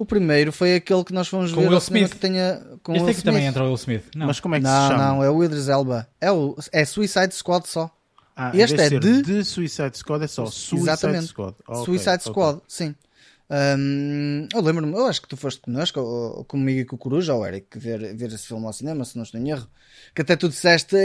[0.02, 2.10] O primeiro foi aquele que nós fomos com ver Will Smith.
[2.10, 3.24] que tenha com este Will Smith.
[3.24, 4.02] também entra o Will Smith.
[4.16, 4.26] Não.
[4.26, 5.06] Mas como é que não, se chama?
[5.06, 6.08] Não, é o Idris Elba.
[6.20, 7.88] É, o, é Suicide Squad só.
[8.34, 9.22] Ah, este é de...
[9.22, 11.26] de Suicide Squad, é só Suicide Exatamente.
[11.26, 11.54] Squad.
[11.68, 12.64] Okay, Suicide Squad, okay.
[12.66, 12.94] sim.
[13.52, 17.34] Um, eu lembro-me, eu acho que tu foste connosco, ou, comigo e com o Coruja,
[17.34, 19.68] ou Eric, ver, ver esse filme ao cinema, se não estou em erro.
[20.14, 20.96] Que até tu disseste,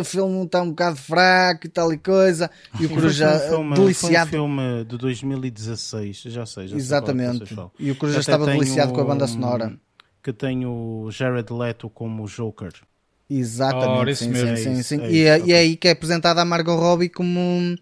[0.00, 2.50] o filme está um bocado fraco e tal e coisa.
[2.80, 4.30] E o Coruja, foi um filme, deliciado.
[4.30, 7.54] Foi um filme de 2016, já sei, já Exatamente.
[7.54, 9.78] Sei e o Coruja estava deliciado com a banda sonora.
[10.22, 12.72] Que tem o Jared Leto como Joker.
[13.28, 15.00] Exatamente, oh, sim, sim, sim, sim.
[15.02, 17.76] É e, é, e é aí que é apresentada a Margot Robbie como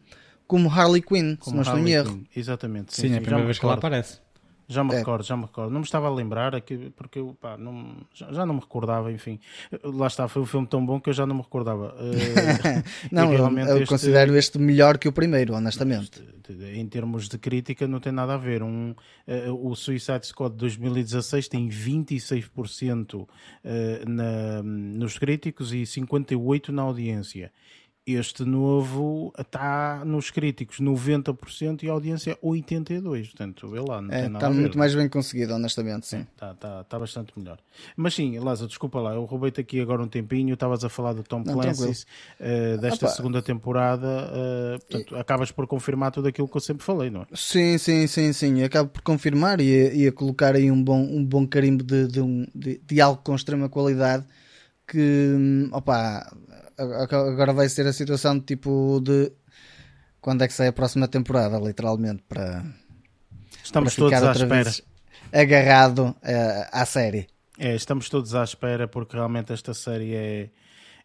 [0.50, 2.24] como Harley Quinn, como se não estou em erro.
[2.34, 2.92] Exatamente.
[2.92, 4.18] Sim, sim, é a primeira vez que ela aparece.
[4.66, 4.98] Já me é.
[4.98, 5.70] recordo, já me recordo.
[5.70, 9.12] Não me estava a lembrar aqui, porque eu pá, não, já, já, não me recordava,
[9.12, 9.38] enfim.
[9.84, 11.94] Lá está, foi um filme tão bom que eu já não me recordava.
[11.94, 12.82] Uh,
[13.12, 13.86] não, eu, eu este...
[13.86, 16.20] considero este melhor que o primeiro, honestamente.
[16.74, 18.60] Em termos de crítica, não tem nada a ver.
[18.60, 23.28] Um, uh, o Suicide Squad 2016 tem 26% uh,
[24.04, 27.52] na, nos críticos e 58% na audiência
[28.06, 33.02] Este novo está nos críticos 90% e a audiência 82%.
[33.02, 36.26] Portanto, vê lá, não é, tem Está muito mais bem conseguido, honestamente, sim.
[36.32, 37.58] Está tá, tá bastante melhor.
[37.94, 40.54] Mas sim, Lázaro, desculpa lá, eu roubei-te aqui agora um tempinho.
[40.54, 42.06] Estavas a falar do Tom Clancy
[42.40, 43.14] uh, desta Opa.
[43.14, 44.06] segunda temporada.
[44.06, 45.18] Uh, portanto, e...
[45.18, 47.26] acabas por confirmar tudo aquilo que eu sempre falei, não é?
[47.34, 48.62] Sim, sim, sim, sim.
[48.62, 52.46] Acabo por confirmar e, a colocar aí um bom, um bom carimbo de, de, um,
[52.54, 54.24] de, de algo com extrema qualidade
[54.90, 56.26] que, hum, opa,
[56.76, 59.32] agora vai ser a situação de tipo de
[60.20, 62.64] quando é que sai a próxima temporada, literalmente, para,
[63.62, 64.70] estamos para todos à espera.
[65.32, 67.28] agarrado uh, à série.
[67.58, 70.50] É, estamos todos à espera porque realmente esta série é,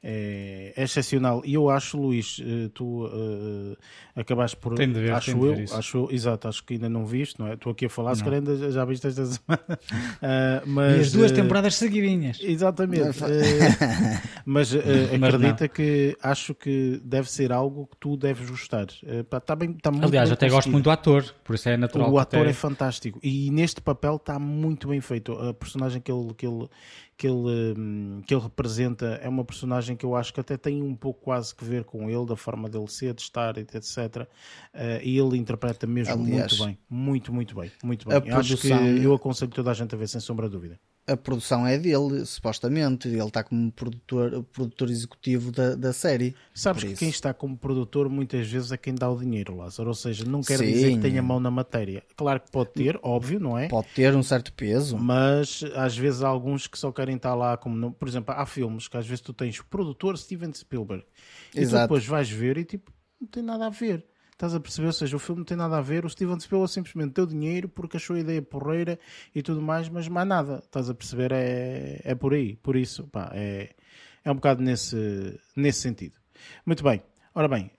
[0.07, 1.41] é, é excepcional.
[1.43, 3.75] E eu acho, Luís, eh, tu uh,
[4.15, 4.75] acabaste por.
[4.75, 7.55] Tem de ver, acho eu, ver acho, exato, acho que ainda não viste, não é?
[7.55, 8.15] Estou aqui a falar, não.
[8.15, 9.63] se calhar ainda já viste esta semana.
[9.67, 12.37] Uh, mas, e as duas uh, temporadas seguidinhas.
[12.39, 13.17] Exatamente.
[14.45, 18.85] mas acredita que acho que deve ser algo que tu deves gostar.
[18.85, 22.11] Está bem, está muito Aliás, até gosto muito do ator, por isso é natural.
[22.11, 22.51] O ator até...
[22.51, 25.33] é fantástico e neste papel está muito bem feito.
[25.33, 26.69] A personagem que ele, que ele
[27.17, 30.81] que ele, hum, que ele representa é uma personagem que eu acho que até tem
[30.81, 34.27] um pouco quase que ver com ele, da forma dele ser, de estar, etc.
[34.73, 38.21] Uh, e ele interpreta mesmo Aliás, muito bem, muito, muito bem, muito bem.
[38.25, 41.15] Eu acho que eu aconselho toda a gente a ver, sem sombra de dúvida a
[41.15, 43.07] produção é dele, supostamente.
[43.07, 46.35] Ele está como produtor, produtor executivo da, da série.
[46.53, 49.89] Sabes que quem está como produtor muitas vezes é quem dá o dinheiro, Lázaro.
[49.89, 50.65] Ou seja, não quer Sim.
[50.65, 52.03] dizer que tenha mão na matéria.
[52.15, 53.67] Claro que pode ter, óbvio, não é?
[53.67, 54.97] Pode ter um certo peso.
[54.97, 57.91] Mas às vezes há alguns que só querem estar lá como.
[57.91, 61.05] Por exemplo, há filmes que às vezes tu tens produtor Steven Spielberg.
[61.53, 61.83] E Exato.
[61.83, 62.91] tu depois vais ver e tipo,
[63.21, 64.05] não tem nada a ver.
[64.35, 64.87] Estás a perceber?
[64.87, 66.05] Ou seja, o filme não tem nada a ver.
[66.05, 68.99] O Steven Spielberg simplesmente deu dinheiro porque achou a ideia porreira
[69.33, 70.61] e tudo mais, mas mais nada.
[70.65, 71.31] Estás a perceber?
[71.31, 72.57] É, é por aí.
[72.57, 73.73] Por isso, pá, é,
[74.25, 76.15] é um bocado nesse, nesse sentido.
[76.65, 77.01] Muito bem.
[77.33, 77.71] Ora bem,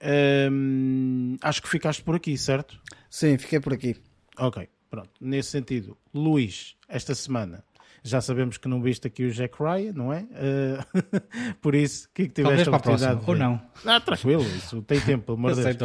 [0.51, 2.79] hum, acho que ficaste por aqui, certo?
[3.09, 3.97] Sim, fiquei por aqui.
[4.39, 5.11] Ok, pronto.
[5.19, 7.65] Nesse sentido, Luís, esta semana
[8.03, 10.21] já sabemos que não viste aqui o Jack Ryan, não é?
[10.23, 11.03] Uh,
[11.61, 13.25] por isso, o que é que tiveste Talvez a oportunidade?
[13.25, 13.53] Próxima, ou
[13.85, 13.93] não?
[13.95, 15.77] Ah, tranquilo, isso tem tempo, pelo amor de Deus.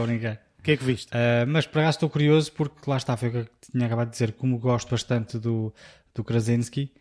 [0.62, 1.10] O que é que viste?
[1.10, 4.08] Uh, mas para cá estou curioso porque lá está, foi o que eu tinha acabado
[4.08, 5.74] de dizer, como gosto bastante do,
[6.14, 6.92] do Krasinski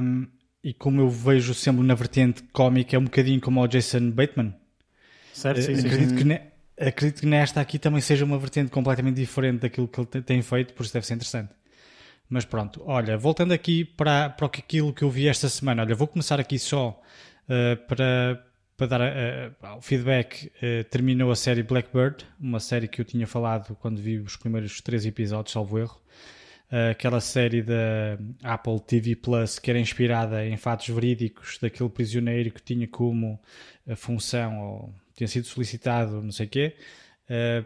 [0.00, 0.28] um,
[0.62, 4.54] e como eu vejo sempre na vertente cómica, é um bocadinho como o Jason Bateman.
[5.32, 5.86] Certo, sim, uh, sim.
[5.88, 6.40] Acredito, Que ne,
[6.80, 10.72] acredito que nesta aqui também seja uma vertente completamente diferente daquilo que ele tem feito,
[10.72, 11.50] por isso deve ser interessante.
[12.30, 16.06] Mas pronto, olha, voltando aqui para, para aquilo que eu vi esta semana, olha, vou
[16.06, 17.00] começar aqui só
[17.48, 18.40] uh, para,
[18.78, 23.26] para dar uh, o feedback, uh, terminou a série Blackbird, uma série que eu tinha
[23.26, 26.00] falado quando vi os primeiros três episódios, salvo erro.
[26.70, 32.52] Uh, aquela série da Apple TV Plus que era inspirada em fatos verídicos daquele prisioneiro
[32.52, 33.40] que tinha como
[33.96, 36.76] função ou tinha sido solicitado, não sei o quê.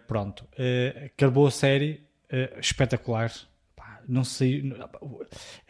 [0.06, 0.48] pronto,
[1.04, 2.00] acabou a série
[2.58, 3.30] espetacular.
[4.08, 4.72] Não sei,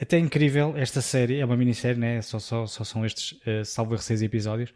[0.00, 2.22] até incrível esta série, é uma minissérie, né?
[2.22, 4.72] só, só, só são estes, salvo erro, seis episódios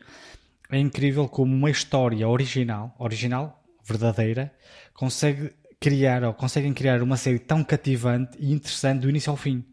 [0.70, 4.52] é incrível como uma história original, original, verdadeira,
[4.94, 9.64] consegue criar ou conseguem criar uma série tão cativante e interessante do início ao fim.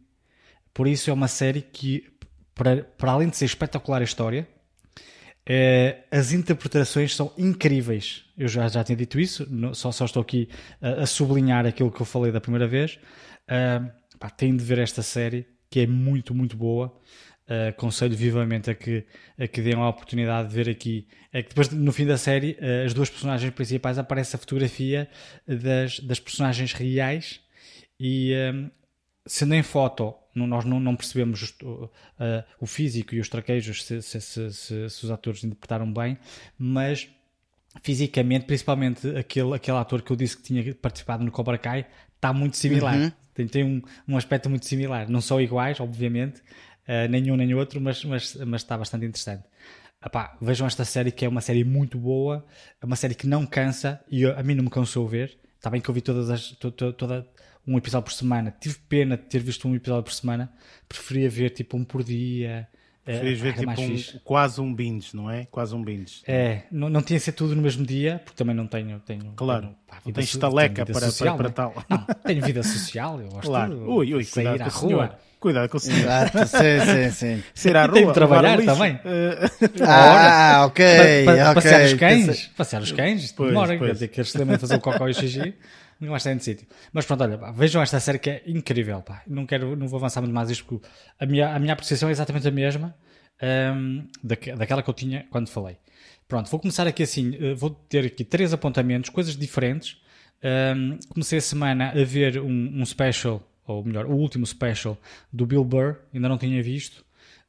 [0.73, 2.03] Por isso é uma série que,
[2.53, 4.47] para, para além de ser espetacular a história,
[5.45, 8.25] é, as interpretações são incríveis.
[8.37, 10.49] Eu já, já tinha dito isso, só, só estou aqui
[10.81, 12.97] a, a, sublinhar aquilo que eu falei da primeira vez.
[13.43, 16.97] Uh, pá, de ver esta série, que é muito, muito boa.
[17.45, 19.03] Uh, aconselho vivamente a que,
[19.37, 21.05] a que deem a oportunidade de ver aqui.
[21.31, 25.09] É que depois, no fim da série, uh, as duas personagens principais aparece a fotografia
[25.45, 27.41] das, das personagens reais
[27.99, 28.69] e, um,
[29.25, 31.89] sendo em foto, nós não, não percebemos uh,
[32.59, 36.17] o físico e os traquejos se, se, se, se, os atores interpretaram bem,
[36.57, 37.09] mas
[37.81, 41.85] fisicamente, principalmente aquele, aquele ator que eu disse que tinha participado no Cobra Kai,
[42.15, 42.95] está muito similar.
[42.97, 43.11] Uhum.
[43.33, 45.09] Tem, tem um, um aspecto muito similar.
[45.09, 46.41] Não são iguais, obviamente,
[46.87, 49.43] uh, nenhum nem outro, mas, mas, mas está bastante interessante.
[50.05, 52.45] Epá, vejam esta série que é uma série muito boa,
[52.81, 55.37] é uma série que não cansa e eu, a mim não me cansou ver.
[55.55, 57.25] Está bem que eu vi todas as, to, to, toda,
[57.65, 58.53] um episódio por semana.
[58.59, 60.51] Tive pena de ter visto um episódio por semana.
[60.89, 62.67] Preferia ver tipo um por dia.
[63.05, 65.45] Eh, Preferias ver tipo um, quase um binge, não é?
[65.51, 66.21] Quase um binge.
[66.25, 68.97] É, não, não tinha que ser tudo no mesmo dia, porque também não tenho.
[69.01, 71.85] tenho claro, tenho, pá, não tens estaleca para, social, para, para, tal.
[71.89, 73.75] Não, tenho vida social, eu gosto claro.
[73.75, 75.19] de ui, ui, sair à rua.
[75.37, 75.99] Cuidado com o senhor.
[75.99, 77.43] Exato, sim, sim, sim.
[77.53, 77.95] Ser à rua.
[77.95, 78.97] Tem de trabalhar também.
[79.85, 81.25] ah, ok.
[81.25, 81.53] Pa, pa, okay.
[81.55, 82.47] Passear os cães.
[82.55, 83.31] Passear os cães.
[83.33, 83.77] Pois, demora.
[83.77, 85.53] Quer dizer que eles também fazer o cocó e o xixi.
[86.03, 86.67] Não tem de sítio.
[86.91, 89.01] Mas pronto, olha, pá, vejam esta série que é incrível.
[89.01, 89.21] Pá.
[89.27, 90.87] Não, quero, não vou avançar muito mais isto porque
[91.19, 92.95] a minha, a minha apreciação é exatamente a mesma
[93.75, 95.77] um, daquela que eu tinha quando falei.
[96.27, 100.01] Pronto, vou começar aqui assim, uh, vou ter aqui três apontamentos, coisas diferentes.
[100.43, 104.97] Um, comecei a semana a ver um, um, special, ou melhor, o último special
[105.31, 107.05] do Bill Burr, ainda não tinha visto,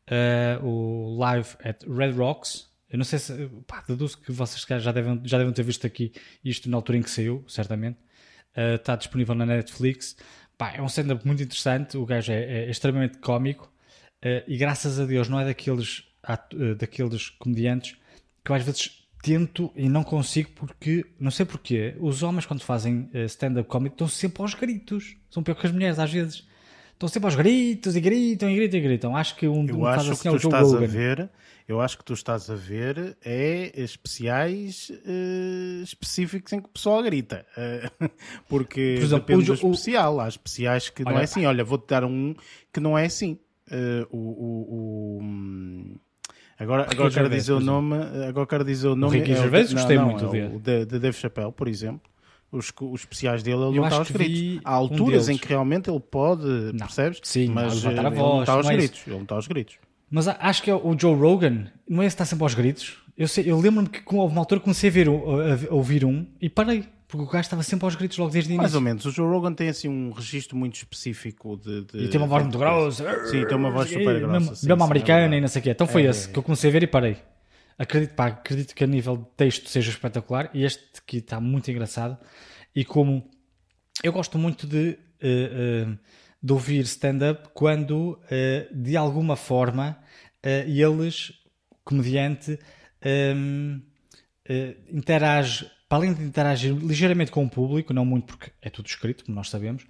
[0.09, 2.69] uh, o Live at Red Rocks.
[2.89, 6.13] Eu não sei se, pá, deduzo que vocês já devem, já devem ter visto aqui
[6.45, 7.99] isto na altura em que saiu, certamente.
[8.57, 10.17] Uh, está disponível na Netflix.
[10.57, 13.73] Pá, é um stand-up muito interessante, o gajo é, é extremamente cómico
[14.25, 16.05] uh, e graças a Deus não é daqueles,
[16.79, 17.97] daqueles comediantes
[18.45, 23.09] que às vezes tento e não consigo porque, não sei porquê, os homens quando fazem
[23.15, 25.17] uh, stand-up comedy estão sempre aos gritos.
[25.31, 26.47] São pior que as mulheres às vezes.
[26.95, 29.16] Estão sempre aos gritos e gritam e gritam e gritam.
[29.16, 31.28] Acho que um, eu um acho assim que ao tu Joe estás a ver,
[31.68, 37.03] eu acho que tu estás a ver é especiais uh, específicos em que o pessoal
[37.03, 37.45] grita.
[37.57, 38.09] Uh,
[38.49, 40.20] porque Por exemplo, depende o- do o- especial.
[40.20, 41.45] Há especiais que não Olha, é assim.
[41.47, 42.34] Olha, vou-te dar um
[42.72, 43.38] que não é assim.
[43.70, 44.66] Uh, o, o-
[45.18, 45.97] o- hum,
[46.57, 47.97] Agora, Ricky agora quero dizer o nome.
[48.28, 49.18] Agora quero dizer o nome.
[49.18, 50.55] Ricky é o- Gervais não, gostei não, muito é dele.
[50.57, 52.01] O de, de Dave Chappelle, por exemplo.
[52.57, 54.61] Os, os especiais dele, ele Eu não está acho aos gritos.
[54.65, 55.41] Há um alturas em deles.
[55.41, 56.43] que realmente ele pode,
[56.79, 57.21] percebes?
[57.23, 58.83] Sim, mas a eh, ele voz, não está aos não é isso.
[58.89, 59.07] gritos.
[59.07, 59.75] Ele não está aos gritos.
[60.11, 62.97] Mas acho que é o Joe Rogan, não é esse que está sempre aos gritos?
[63.17, 66.05] Eu, sei- eu lembro-me que com- uma altura comecei a, ver, um- a- a ouvir
[66.05, 68.79] um e parei, porque o gajo estava sempre aos gritos logo desde o Mais início.
[68.79, 69.05] ou menos.
[69.07, 71.83] O Joe Rogan tem assim um registro muito específico de.
[71.85, 73.27] de E tem uma voz muito grossa.
[73.27, 74.33] Sim, tem uma voz super grossa.
[74.33, 75.37] Mesmo, sim, sim, é americana verdade.
[75.37, 75.71] e não sei o quê.
[75.71, 77.17] Então foi É, esse é, que eu comecei a ver e parei.
[77.79, 81.70] Acredito, pá, acredito que a nível de texto seja espetacular e este aqui está muito
[81.70, 82.16] engraçado.
[82.75, 83.29] E como
[84.03, 85.87] eu gosto muito de, eh,
[86.43, 89.99] de ouvir stand-up quando eh, de alguma forma
[90.43, 91.33] eles,
[91.83, 92.59] comediante,
[93.01, 93.81] ehm,
[94.47, 98.87] eh, interage, para além de interagir ligeiramente com o público, não muito porque é tudo
[98.87, 99.87] escrito, como nós sabemos,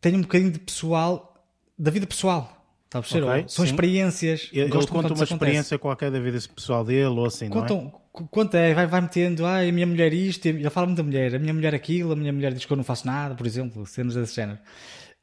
[0.00, 1.34] tem um bocadinho de pessoal,
[1.78, 2.55] da vida pessoal.
[2.86, 3.26] Está a perceber?
[3.26, 3.70] Ok, São sim.
[3.72, 4.48] experiências.
[4.52, 7.92] Ele, ele conta uma experiência qualquer da vida pessoal dele ou assim, não é?
[8.30, 11.34] Conta, é, vai, vai metendo, ah, a minha mulher isto, ele fala muito da mulher,
[11.34, 13.84] a minha mulher aquilo, a minha mulher diz que eu não faço nada, por exemplo,
[13.84, 14.58] cenas desse género.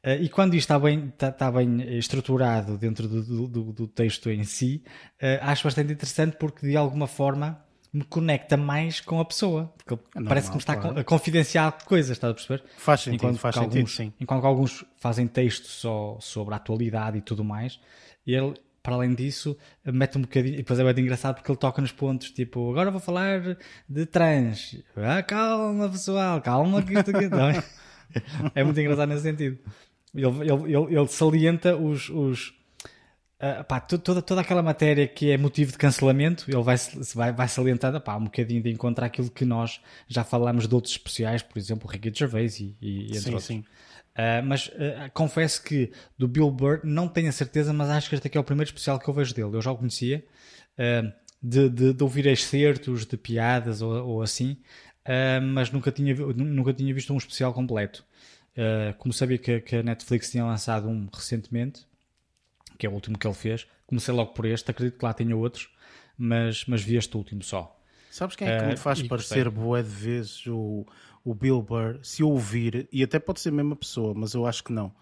[0.00, 3.88] Eh, e quando isto está bem, está, está bem estruturado dentro do, do- do- do
[3.88, 4.84] texto em si,
[5.20, 7.58] eh, acho bastante interessante porque de alguma forma
[7.94, 9.72] me conecta mais com a pessoa.
[9.76, 10.98] Porque normal, parece que me está claro.
[10.98, 12.64] a confidenciar coisas, estás a perceber?
[12.76, 14.12] Faz sentido, Enquanto faz sentido, alguns, sim.
[14.20, 17.78] Enquanto alguns fazem texto só sobre a atualidade e tudo mais,
[18.26, 20.54] ele, para além disso, mete um bocadinho.
[20.54, 23.56] E depois é bem engraçado porque ele toca nos pontos tipo, agora vou falar
[23.88, 24.82] de trans.
[24.96, 27.26] Ah, calma, pessoal, calma que isto aqui.
[27.26, 28.20] É?
[28.60, 29.56] é muito engraçado nesse sentido.
[30.12, 32.08] Ele, ele, ele, ele salienta os.
[32.08, 32.52] os
[33.46, 36.76] ah, pá, to- toda, toda aquela matéria que é motivo de cancelamento, ele vai,
[37.14, 40.92] vai, vai salientando pá, um bocadinho de encontrar aquilo que nós já falámos de outros
[40.94, 43.44] especiais, por exemplo, o Ricky Gervais e, e entre Sim, outros.
[43.44, 43.64] sim.
[44.16, 48.14] Uh, mas uh, confesso que do Bill Burr não tenho a certeza, mas acho que
[48.14, 49.56] este aqui é o primeiro especial que eu vejo dele.
[49.56, 50.24] Eu já o conhecia
[51.42, 54.56] de, de, de ouvir excertos de piadas ou, ou assim,
[55.52, 58.04] mas nunca tinha, nunca tinha visto um especial completo.
[58.98, 61.84] Como sabia que, que a Netflix tinha lançado um recentemente,
[62.78, 64.70] que é o último que ele fez, comecei logo por este.
[64.70, 65.68] Acredito que lá tenha outros,
[66.16, 67.78] mas, mas vi este último só.
[68.10, 70.86] Sabes quem é que Eh, me faz parecer boé de vezes o,
[71.24, 71.98] o Bill Burr?
[72.02, 74.92] Se eu ouvir, e até pode ser a mesma pessoa, mas eu acho que não.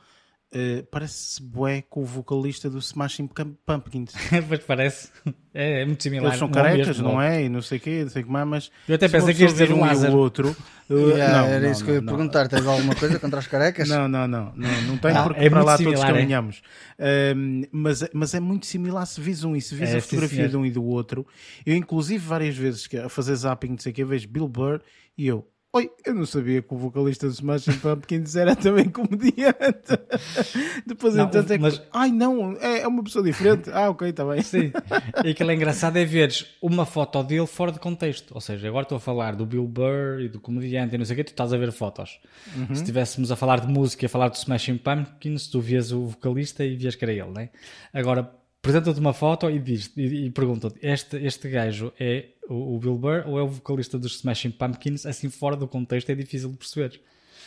[0.52, 4.12] Eh, parece bué com o vocalista do Smashing Pum- Pumpkins.
[4.48, 5.08] Pois parece.
[5.54, 6.28] É, é muito similar.
[6.28, 7.22] Eles são não é carecas, mesmo, não logo.
[7.22, 7.44] é?
[7.44, 8.70] E não sei o quê, não sei o que mais, mas...
[8.88, 10.12] Eu até pensei que ias dizer um um e Lázaro.
[10.14, 10.56] o outro...
[10.90, 12.16] eh, Yeah, não, era não, isso que eu ia não, não.
[12.18, 12.48] perguntar.
[12.48, 13.88] Tens alguma coisa contra os carecas?
[13.88, 16.12] Não, não, não, não, não tenho Não, porque é para lá todos similar, é?
[16.18, 16.62] caminhamos.
[16.98, 20.08] Ahm, mas, mas é muito similar se vis um e se vis É, a sim,
[20.08, 20.48] fotografia senhor.
[20.50, 21.26] de um e do outro.
[21.66, 24.80] Eu, inclusive, várias vezes que a fazer zapping, não sei o que, vejo Bill Burr
[25.16, 29.98] e eu, oi, eu não sabia que o vocalista do Smashing Pumpkins era também comediante.
[30.86, 33.70] Depois, Não, entanto, é que, mas- ai não, é, é uma pessoa diferente.
[33.70, 34.42] Ah, ok, está bem.
[34.42, 34.70] Sim.
[35.24, 38.32] E aquilo é engraçado é veres uma foto dele fora de contexto.
[38.34, 41.14] Ou seja, agora estou a falar do Bill Burr e do comediante e não sei
[41.14, 42.18] o que, tu estás a ver fotos.
[42.56, 42.66] Uhum.
[42.74, 46.06] Se estivéssemos a falar de música e a falar do Smashing Pumpkins, tu vias o
[46.08, 47.50] vocalista e vias que era ele, né?
[47.94, 48.30] Agora,
[48.62, 52.96] apresenta-te uma foto e, diz, e, e pergunta-te, este, este gajo é o, o Bill
[52.96, 55.04] Burr ou é o vocalista dos Smashing Pumpkins?
[55.04, 57.00] Assim, fora do contexto é difícil de perceber.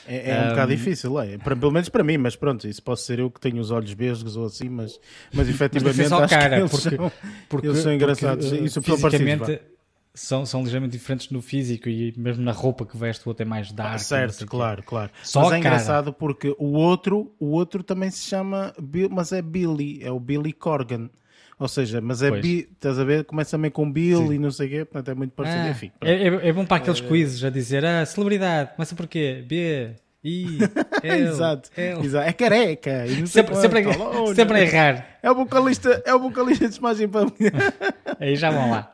[0.07, 1.37] É, é um bocado difícil, é.
[1.37, 3.91] Para- pelo menos para mim, mas pronto, isso pode ser eu que tenho os olhos
[3.91, 4.99] vesgos ou assim, mas,
[5.33, 7.11] mas Mas efetivamente ao acho que cara, eles porque, são,
[7.49, 8.49] porque, eles são engraçados.
[8.49, 9.09] porque, Isso parecidos, vá.
[9.45, 9.74] fisicamente
[10.15, 13.45] são, são ligeiramente diferentes no físico e mesmo na roupa que veste o outro é
[13.45, 13.99] mais dark.
[13.99, 15.11] sei certo, claro, claro.
[15.21, 15.59] Só mas é cara.
[15.59, 20.19] engraçado porque o outro, o outro também se chama, Bill, mas é Billy, é o
[20.19, 21.09] Billy Corgan.
[21.57, 22.41] Ou seja, mas é Pois.
[22.41, 23.23] Bi, estás a ver?
[23.23, 25.61] Começa também com Bill e não sei o quê, portanto é muito parecido.
[25.63, 29.07] Ah, Enfim, é, é- é bom para aqueles quizzes a dizer ah, celebridade, começa por
[29.07, 29.43] quê?
[29.47, 29.91] B,
[30.21, 30.57] I,
[31.03, 32.03] L, exato, L.
[32.05, 32.27] exato.
[32.27, 33.05] É careca.
[33.07, 35.07] e não sei Sempre, sempre, Olha, sempre a errar.
[35.23, 37.51] É o vocalista, é o vocalista de Smashing Pumpkins.
[38.19, 38.91] Aí já vão lá.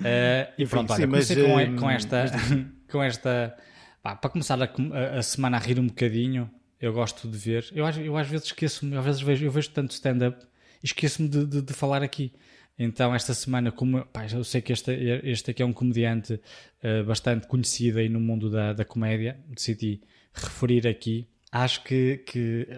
[0.00, 2.24] Uh, e pronto, olha, sim, comecei mas, com, com, esta,
[2.90, 3.56] com esta
[4.02, 7.66] pá, para começar a, a, semana a rir um bocadinho, eu gosto de ver.
[7.72, 10.44] Eu, eu às vezes esqueço-me, às vezes vejo, eu vejo tanto stand-up
[10.82, 12.32] e esqueço-me de, de, de, falar aqui.
[12.78, 14.92] Então, esta semana, como pá, eu sei que este,
[15.24, 20.02] este aqui é um comediante uh, bastante conhecido aí no mundo da, da comédia, decidi
[20.34, 21.26] referir aqui.
[21.50, 22.68] Acho que, que,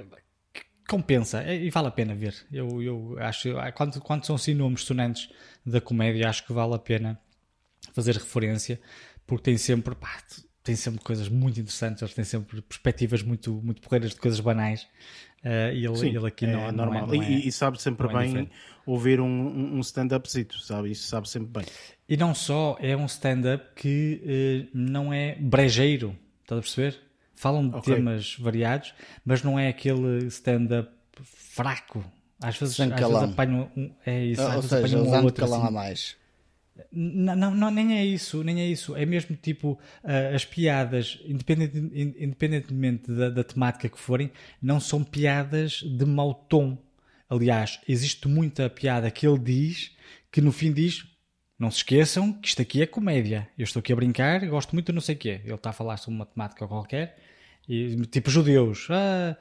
[0.55, 2.35] que compensa e vale a pena ver.
[2.53, 5.29] Eu, eu acho, quando, quando são assim nomes sonantes
[5.69, 7.19] da comédia, acho que vale a pena
[7.93, 8.81] fazer referência,
[9.27, 10.23] porque tem sempre, pá,
[10.62, 14.87] tem sempre coisas muito interessantes, eles têm sempre perspectivas muito, muito porreiras de coisas banais.
[15.45, 17.07] Uh, e ele, Sim, ele aqui é não, normal.
[17.07, 18.51] Não é, não é, e, e, sabe sempre é bem
[18.85, 20.91] ouvir um, um stand-upzito, sabe?
[20.91, 21.64] Isso sabe sempre bem.
[22.09, 27.01] E não só, é um stand-up que uh, não é brejeiro, estás a perceber?
[27.37, 27.95] Falam de okay.
[27.95, 28.93] temas variados,
[29.25, 30.91] mas não é aquele stand-up
[31.23, 32.05] fraco.
[32.41, 35.45] Às vezes, às vezes apanham um, é isso, Ou às vezes seja, apanham um outro
[35.45, 35.66] assim.
[35.66, 36.16] a mais.
[36.93, 38.95] Não, não, nem é isso, nem é isso.
[38.95, 44.30] É mesmo tipo uh, as piadas, independente, independentemente da, da, temática que forem,
[44.62, 46.78] não são piadas de mau tom.
[47.28, 49.91] Aliás, existe muita piada que ele diz
[50.30, 51.05] que no fim diz:
[51.59, 53.49] não se esqueçam que isto aqui é comédia.
[53.59, 55.41] Eu estou aqui a brincar, gosto muito de não sei o quê.
[55.45, 57.18] Ele está a falar sobre uma temática qualquer,
[57.69, 58.87] e, tipo judeus.
[58.91, 59.37] Ah,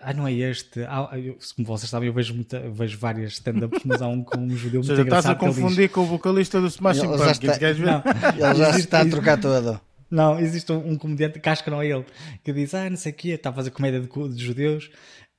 [0.00, 0.80] ah, não é este.
[0.84, 4.38] Ah, eu, como vocês sabem, eu vejo, muita, vejo várias stand-ups, mas há um com
[4.38, 5.34] um judeu muito engraçado.
[5.34, 7.86] Estás a confundir com o vocalista do Smashing ele Pumpkins, está, queres ver?
[7.86, 8.02] Não,
[8.48, 9.80] ele já está a trocar todo.
[10.10, 12.04] Não, existe um, um comediante, que acho que não é ele,
[12.42, 14.90] que diz, ah, não sei o quê, está a fazer comédia de, de judeus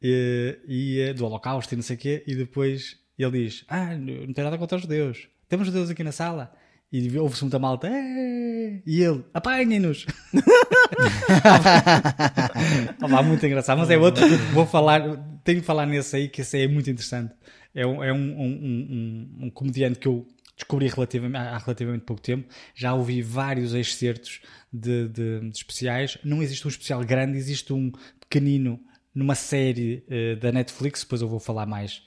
[0.01, 3.95] e, e, eh, do Holocausto e não sei o quê, e depois ele diz, ah,
[3.95, 5.29] não tem nada contra os judeus.
[5.47, 6.51] Temos judeus aqui na sala?
[6.97, 10.05] E ouve-se muita malta, e ele, apanhem-nos!
[13.03, 15.01] Opa, muito engraçado, mas é outro vou falar,
[15.43, 17.33] tenho que falar nesse aí, que esse aí é muito interessante.
[17.73, 20.25] É um, é um, um, um, um comediante que eu
[20.55, 22.47] descobri relativamente, há relativamente pouco tempo.
[22.73, 24.39] Já ouvi vários excertos
[24.71, 26.17] de, de, de, especiais.
[26.23, 27.91] Não existe um especial grande, existe um
[28.21, 28.79] pequenino
[29.13, 31.01] numa série uh, da Netflix.
[31.01, 32.03] Depois eu vou falar mais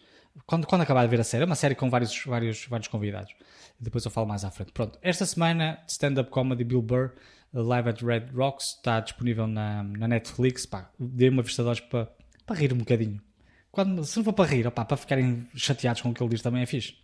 [0.47, 1.43] quando, quando acabar de ver a série.
[1.43, 3.35] É uma série com vários, vários, vários convidados.
[3.81, 4.73] Depois eu falo mais à frente.
[4.73, 7.13] Pronto, esta semana, stand-up comedy Bill Burr,
[7.53, 10.67] Live at Red Rocks, está disponível na, na Netflix.
[10.67, 12.11] Pá, dei uma vista de olhos para,
[12.45, 13.23] para rir um bocadinho.
[13.71, 16.43] Quando, se não for para rir, opá, para ficarem chateados com o que ele diz
[16.43, 16.97] também é fixe.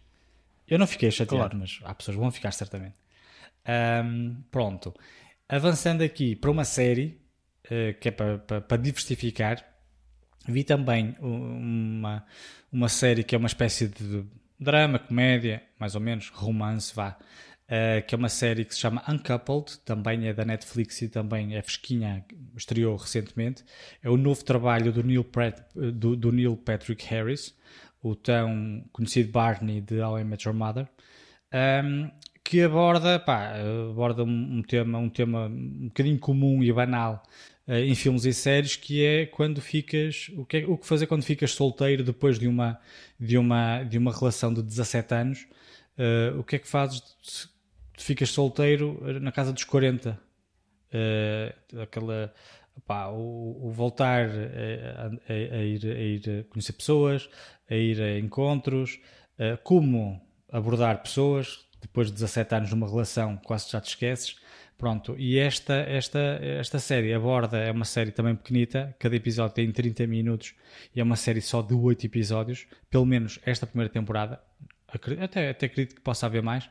[0.66, 1.58] Eu não fiquei chateado, claro.
[1.58, 2.96] mas há pessoas que vão ficar certamente.
[4.04, 4.94] Um, pronto.
[5.48, 7.20] Avançando aqui para uma série
[7.66, 9.64] uh, que é para, para, para diversificar,
[10.48, 12.24] vi também uma,
[12.72, 14.24] uma série que é uma espécie de
[14.58, 17.16] drama, comédia, mais ou menos, romance, vá,
[17.64, 21.56] uh, que é uma série que se chama Uncoupled, também é da Netflix e também
[21.56, 22.24] é fresquinha,
[22.56, 23.64] estreou recentemente.
[24.02, 27.54] É o novo trabalho do Neil, Pratt, do, do Neil Patrick Harris,
[28.02, 30.88] o tão conhecido Barney de How I Met Your Mother,
[31.84, 32.10] um,
[32.44, 33.54] que aborda, pá,
[33.90, 37.22] aborda um, tema, um tema um bocadinho comum e banal
[37.66, 40.30] uh, em filmes e séries, que é quando ficas.
[40.36, 42.78] O que, é, o que fazer quando ficas solteiro depois de uma,
[43.18, 45.46] de uma, de uma relação de 17 anos?
[45.98, 47.02] Uh, o que é que fazes?
[47.96, 50.10] Ficas solteiro na casa dos 40.
[50.10, 50.16] Uh,
[50.92, 52.34] eh, aquela.
[52.86, 57.30] Pá, o, o, voltar a, a, a, ir, a ir conhecer pessoas,
[57.70, 58.98] a ir a encontros,
[59.62, 64.36] como abordar pessoas depois de 17 anos numa relação, quase já te esqueces.
[64.76, 69.70] Pronto, e esta, esta, esta série aborda, é uma série também pequenita, cada episódio tem
[69.70, 70.54] 30 minutos
[70.94, 74.40] e é uma série só de 8 episódios, pelo menos esta primeira temporada,
[74.88, 76.68] até, até acredito que possa haver mais,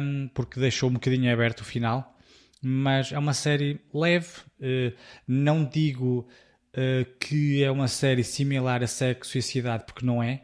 [0.00, 2.16] um, porque deixou um bocadinho aberto o final,
[2.62, 4.28] mas é uma série leve,
[4.60, 6.28] uh, não digo
[6.74, 10.42] uh, que é uma série similar a Sexo e Cidade, porque não é,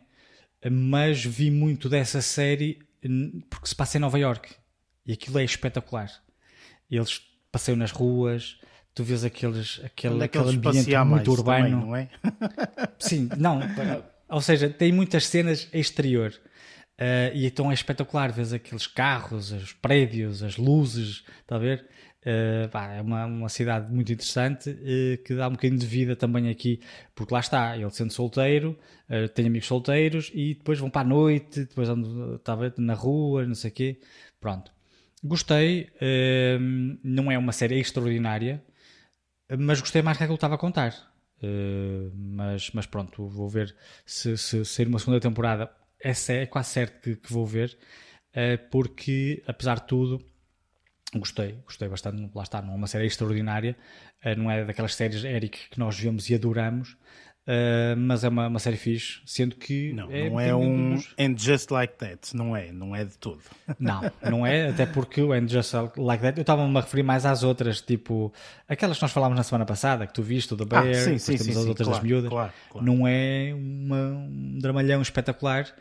[0.68, 2.85] mas vi muito dessa série
[3.50, 4.54] porque se passa em Nova York
[5.04, 6.10] e aquilo é espetacular
[6.90, 7.20] eles
[7.50, 8.58] passeiam nas ruas,
[8.94, 11.80] tu vês aqueles, aquele, é aquele ambiente muito urbano.
[11.80, 12.08] Também, não é?
[12.98, 13.60] Sim, não.
[14.28, 16.32] Ou seja, tem muitas cenas exterior.
[16.98, 21.86] Uh, e então é espetacular, vês aqueles carros, os prédios, as luzes, está a ver?
[22.26, 26.16] Uh, pá, é uma, uma cidade muito interessante uh, que dá um bocadinho de vida
[26.16, 26.80] também aqui,
[27.14, 28.76] porque lá está, ele sendo solteiro,
[29.08, 33.46] uh, tem amigos solteiros e depois vão para a noite, depois andam tá na rua,
[33.46, 34.00] não sei o quê.
[34.40, 34.72] Pronto.
[35.22, 35.88] Gostei,
[37.02, 38.62] não é uma série extraordinária,
[39.58, 40.94] mas gostei mais do que aquilo que estava a contar.
[42.14, 43.74] Mas, mas pronto, vou ver
[44.04, 45.68] se, se sair uma segunda temporada.
[45.98, 47.76] Essa é quase certo que, que vou ver,
[48.70, 50.24] porque apesar de tudo,
[51.14, 52.30] gostei, gostei bastante.
[52.34, 53.76] Lá está, não é uma série extraordinária,
[54.24, 56.96] uh, não é daquelas séries Eric que nós vemos e adoramos,
[57.46, 59.92] Uh, mas é uma, uma, série fixe, sendo que.
[59.92, 61.00] Não, é, não é um.
[61.16, 63.40] And Just Like That, não é, não é de todo.
[63.78, 67.24] Não, não é, até porque o And Just Like That, eu estava-me a referir mais
[67.24, 68.32] às outras, tipo
[68.68, 71.18] aquelas que nós falámos na semana passada, que tu viste, o The Bear, ah, sim,
[71.18, 72.30] sim, sim, as outras claro, das miúdas.
[72.30, 72.84] Claro, claro.
[72.84, 75.72] Não é uma, um dramalhão espetacular,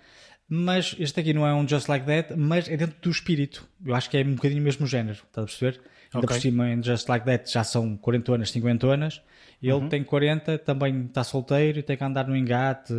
[0.48, 3.68] mas este aqui não é um Just Like That, mas é dentro do espírito.
[3.84, 5.82] Eu acho que é um bocadinho o mesmo género, estás a perceber?
[6.14, 6.38] Ainda okay.
[6.38, 9.22] por cima, em Just Like That já são 40 anos, 50 anos
[9.62, 9.90] ele uhum.
[9.90, 12.94] tem 40, também está solteiro e tem que andar no engate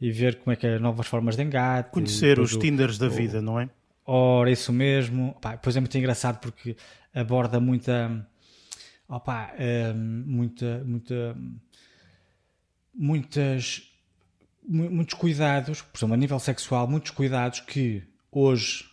[0.00, 1.90] e ver como é que é novas formas de engate.
[1.90, 3.68] Conhecer os Tinders da vida, não é?
[4.04, 5.36] Ora, isso mesmo.
[5.40, 6.76] Pá, pois é muito engraçado porque
[7.14, 8.26] aborda muita.
[9.08, 9.52] Opa,
[9.94, 11.36] hum, muita, muita,
[12.94, 13.87] muitas,
[14.68, 18.84] muitos cuidados, por exemplo, a nível sexual, muitos cuidados que hoje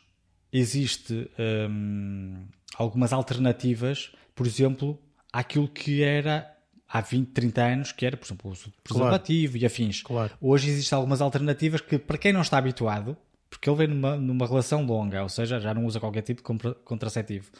[0.51, 1.29] existe
[1.69, 2.45] hum,
[2.77, 4.97] algumas alternativas, por exemplo,
[5.31, 6.55] àquilo que era
[6.87, 9.63] há 20, 30 anos, que era, por exemplo, o preservativo claro.
[9.63, 10.01] e afins.
[10.01, 10.33] Claro.
[10.39, 13.17] Hoje existem algumas alternativas que, para quem não está habituado,
[13.49, 16.73] porque ele vem numa, numa relação longa, ou seja, já não usa qualquer tipo de
[16.85, 17.51] contraceptivo.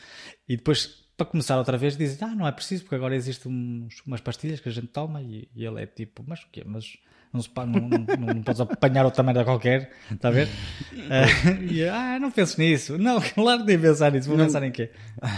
[0.47, 0.85] E depois,
[1.17, 4.59] para começar outra vez, dizem, ah, não é preciso, porque agora existem uns, umas pastilhas
[4.59, 6.63] que a gente toma e, e ele é tipo, mas o quê?
[6.65, 6.97] Mas
[7.35, 10.47] não, se, não, não, não, podes apanhar outra maneira qualquer, está a ver?
[11.05, 12.97] Uh, e, ah, não penso nisso.
[12.97, 14.89] Não, claro que nem pensar nisso, vou pensar em quê?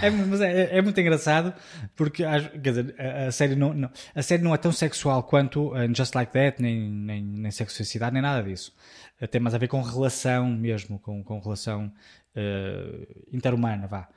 [0.02, 1.54] É, mas é, é, muito engraçado
[1.94, 5.74] porque, quer dizer, a, a, série não, não, a série não é tão sexual quanto
[5.74, 8.74] uh, Just Like That, nem, nem, nem sexualidade, nem nada disso.
[9.22, 11.92] Uh, tem mais a ver com relação mesmo, com, com relação
[12.38, 14.08] uh, interhumana, vá.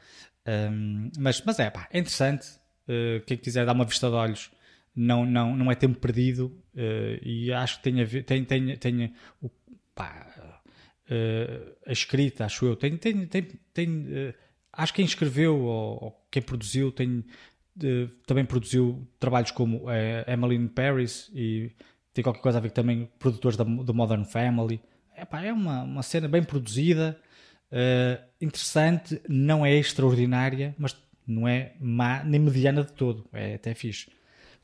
[0.47, 2.47] Um, mas, mas é, pá, é interessante.
[2.89, 4.51] Uh, quem quiser dar uma vista de olhos
[5.01, 8.77] não, não, não é tempo perdido uh, e acho que tem a ver, tem, tem,
[8.77, 9.49] tem o,
[9.95, 10.27] pá,
[11.11, 14.35] uh, a escrita, acho eu, tem, tem, tem, tem uh,
[14.71, 17.25] acho que quem escreveu ou, ou quem produziu tem,
[18.27, 19.87] também produziu trabalhos como
[20.27, 21.73] Emily in Paris e
[22.13, 24.83] tem qualquer coisa a ver também produtores da, do Modern Family.
[25.17, 27.19] É, pá, é uma, uma cena bem produzida,
[28.41, 30.95] interessante, não é extraordinária, mas
[31.27, 34.11] não é má nem mediana de todo, é até fixe.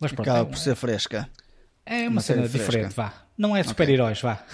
[0.00, 1.30] Mas pronto, Acaba é, por ser fresca.
[1.84, 3.26] É uma, uma cena diferente, vá.
[3.36, 4.30] Não é super-heróis, okay.
[4.30, 4.46] vá.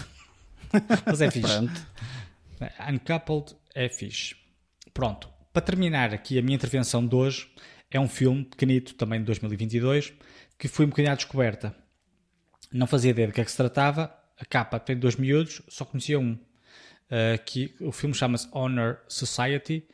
[1.06, 1.48] Mas é fixe.
[1.48, 1.86] Pronto.
[2.90, 4.36] Uncoupled é fixe.
[4.94, 5.28] Pronto.
[5.52, 7.48] Para terminar aqui a minha intervenção de hoje,
[7.90, 10.12] é um filme pequenito, também de 2022,
[10.59, 11.74] que foi um bocadinho à descoberta.
[12.73, 14.14] Não fazia ideia de que é que se tratava.
[14.39, 16.32] A capa tem dois miúdos, só conhecia um.
[16.32, 19.86] Uh, que o filme chama-se Honor Society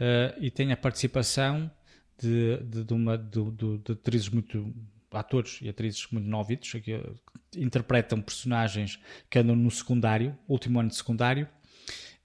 [0.00, 1.70] uh, e tem a participação
[2.18, 4.74] de, de, de uma de, de, de atrizes muito
[5.20, 7.00] atores e atrizes muito novitos que
[7.56, 8.98] interpretam personagens
[9.28, 11.48] que andam no secundário, último ano de secundário,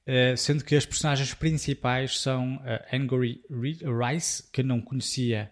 [0.05, 5.51] eh, sendo que as personagens principais são a Angry Rice, que não conhecia,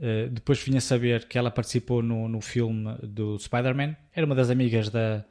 [0.00, 4.50] eh, depois vinha saber que ela participou no, no filme do Spider-Man, era uma das
[4.50, 5.24] amigas da,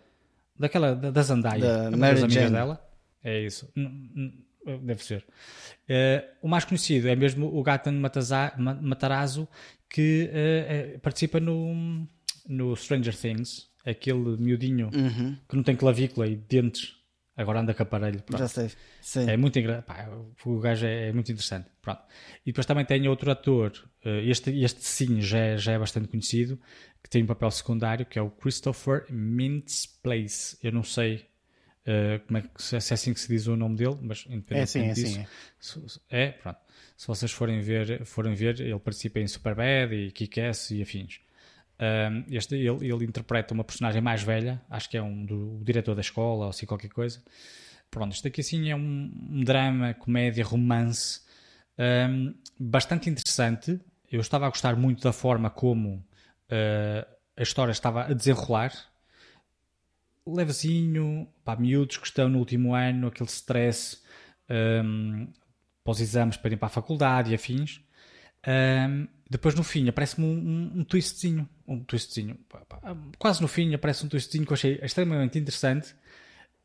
[0.58, 2.56] daquela, da Zendaya, da uma das amigas Jane.
[2.56, 2.84] dela.
[3.24, 3.72] É isso.
[4.82, 5.26] Deve ser.
[5.90, 7.94] Uh, o mais conhecido é mesmo o Gatan
[8.82, 9.48] Matarazzo,
[9.90, 12.08] que uh, participa no,
[12.48, 15.38] no Stranger Things, aquele miudinho uhum.
[15.48, 16.96] que não tem clavícula e dentes,
[17.36, 18.22] agora anda com aparelho.
[18.22, 18.40] Pronto.
[18.40, 18.72] Já sei.
[19.02, 19.30] Sim.
[19.30, 19.58] É muito
[20.46, 21.70] O gajo é, é, muito interessante.
[21.82, 22.02] Pronto.
[22.46, 23.72] E depois também tem outro ator,
[24.06, 26.60] uh, este, este sim já é, já é bastante conhecido,
[27.02, 30.58] que tem um papel secundário, que é o Christopher Mintz-Place.
[30.62, 31.26] Eu não sei
[31.88, 34.60] Uh, como é que, se é assim que se diz o nome dele, mas independente
[34.60, 35.20] é assim, é disso,
[35.86, 36.24] assim, é.
[36.24, 36.60] é, pronto.
[36.98, 41.22] Se vocês forem ver, forem ver ele participa em Superbad e Kick-Ass e afins.
[41.80, 45.96] Um, este, ele, ele, interpreta uma personagem mais velha, acho que é um do diretor
[45.96, 47.24] da escola ou assim qualquer coisa.
[47.90, 51.22] Pronto, isto aqui assim é um, um drama, comédia, romance
[51.78, 53.80] um, bastante interessante.
[54.12, 57.08] Eu estava a gostar muito da forma como uh,
[57.38, 58.74] a história estava a desenrolar
[60.34, 64.02] levezinho, para miúdos que estão no último ano, aquele stress
[64.50, 65.28] um,
[65.84, 67.82] para os exames para ir para a faculdade e afins.
[68.48, 72.40] Um, depois no fim aparece-me um, um, um, twistzinho, um twistzinho,
[73.18, 75.94] quase no fim aparece um twistzinho que eu achei extremamente interessante,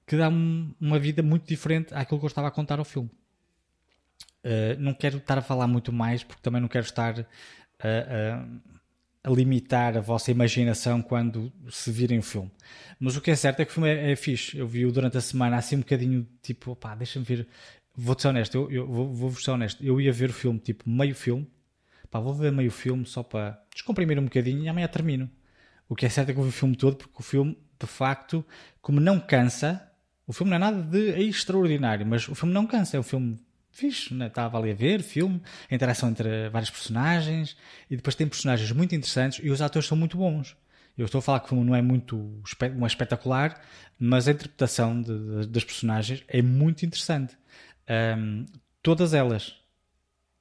[0.06, 3.10] que dá uma vida muito diferente àquilo que eu estava a contar ao filme.
[4.44, 7.26] Uh, não quero estar a falar muito mais porque também não quero estar
[7.78, 8.44] a,
[9.24, 12.50] a limitar a vossa imaginação quando se virem o filme.
[12.98, 14.58] Mas o que é certo é que o filme é, é fixe.
[14.58, 17.46] Eu vi-o durante a semana assim um bocadinho tipo, pá, deixa-me ver.
[17.94, 19.84] Vou-te ser honesto, eu, eu vou-vos vou ser honesto.
[19.84, 21.48] Eu ia ver o filme tipo meio filme,
[22.10, 25.30] pá, vou ver meio filme só para descomprimir um bocadinho e amanhã termino.
[25.88, 27.86] O que é certo é que eu vi o filme todo porque o filme, de
[27.86, 28.44] facto,
[28.80, 29.90] como não cansa,
[30.26, 32.96] o filme não é nada de extraordinário, mas o filme não cansa.
[32.96, 33.38] É um filme
[33.72, 34.26] fixe, né?
[34.26, 37.56] estava ali a ver filme, a interação entre vários personagens
[37.90, 40.56] e depois tem personagens muito interessantes e os atores são muito bons.
[40.96, 42.16] Eu estou a falar que não é muito
[42.76, 43.60] não é espetacular,
[43.98, 47.36] mas a interpretação de, de, das personagens é muito interessante.
[48.18, 48.44] Um,
[48.82, 49.54] todas elas,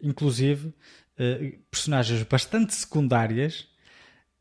[0.02, 3.68] inclusive uh, personagens bastante secundárias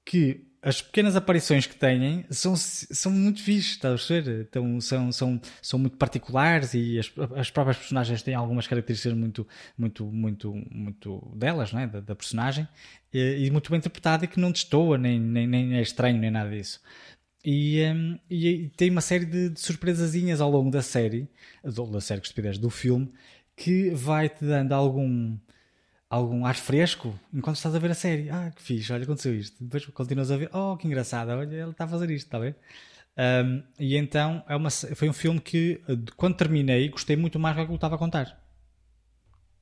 [0.05, 4.43] que as pequenas aparições que têm são, são muito fixes, estás a?
[4.43, 9.47] Então, são, são, são muito particulares e as, as próprias personagens têm algumas características muito,
[9.77, 11.87] muito, muito, muito delas, não é?
[11.87, 12.69] da, da personagem,
[13.13, 16.31] e, e, muito bem interpretada e que não destoa, nem, nem, nem é estranho, nem
[16.31, 16.81] nada disso.
[17.43, 21.27] E, um, e, tem uma série de, de surpresazinhas ao longo da série,
[21.93, 23.11] da série que estupidez, do filme,
[23.57, 25.39] que vai-te dando algum
[26.11, 28.29] algum ar fresco enquanto estás a ver a série.
[28.29, 29.63] Ah, que fixe, olha, aconteceu isto.
[29.63, 32.41] Depois continuas a ver, oh, que engraçado, olha, ele está a fazer isto, está a
[32.41, 32.57] ver?
[33.17, 35.81] Um, e então é uma, foi um filme que,
[36.17, 38.39] quando terminei, gostei muito mais do que eu estava a contar.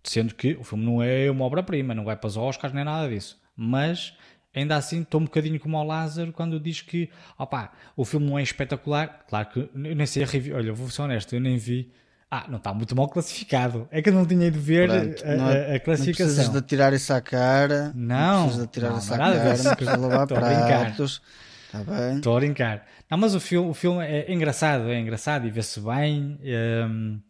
[0.02, 3.08] Sendo que o filme não é uma obra-prima, não vai para os Oscars nem nada
[3.08, 3.38] disso.
[3.54, 4.16] Mas
[4.54, 8.38] ainda assim estou um bocadinho como ao Lázaro quando diz que opa, o filme não
[8.38, 9.26] é espetacular.
[9.28, 11.92] Claro que eu nem sei a review, olha, vou ser honesto, eu nem vi
[12.30, 13.88] ah, não está muito mal classificado.
[13.90, 16.26] É que eu não tinha ido ver Pronto, a, a, é- a, classificação.
[16.26, 17.92] Não precisas de tirar isso à cara.
[17.94, 18.16] Não.
[18.16, 19.34] Não precisas de tirar isso à cara.
[19.34, 21.22] Não precisas de lavar pratos.
[21.66, 22.16] Está bem.
[22.16, 22.86] Estou a brincar.
[23.10, 26.38] Não, mas o filme, o filme é engraçado, é engraçado e vê-se bem.
[26.42, 27.20] Um,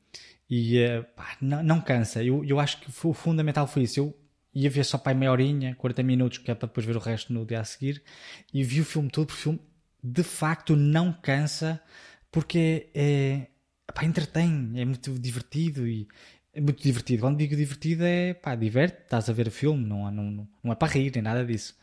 [0.51, 2.23] e uh, pá, não, não, cansa.
[2.23, 4.01] Eu, eu acho que o fundamental foi isso.
[4.01, 4.15] Eu
[4.53, 7.33] ia ver só para meia horinha, 40 minutos, que é para depois ver o resto
[7.33, 8.03] no dia a seguir.
[8.53, 9.61] E vi o filme todo, porque o filme
[10.03, 11.81] de facto não cansa,
[12.31, 13.47] porque é
[13.93, 16.09] pá, entretém, é muito divertido e
[16.53, 17.23] é muito divertido.
[17.23, 20.75] Quando digo divertido é pá, diverte, estás a ver o filme, não, não, não é
[20.75, 21.77] para rir nem nada disso.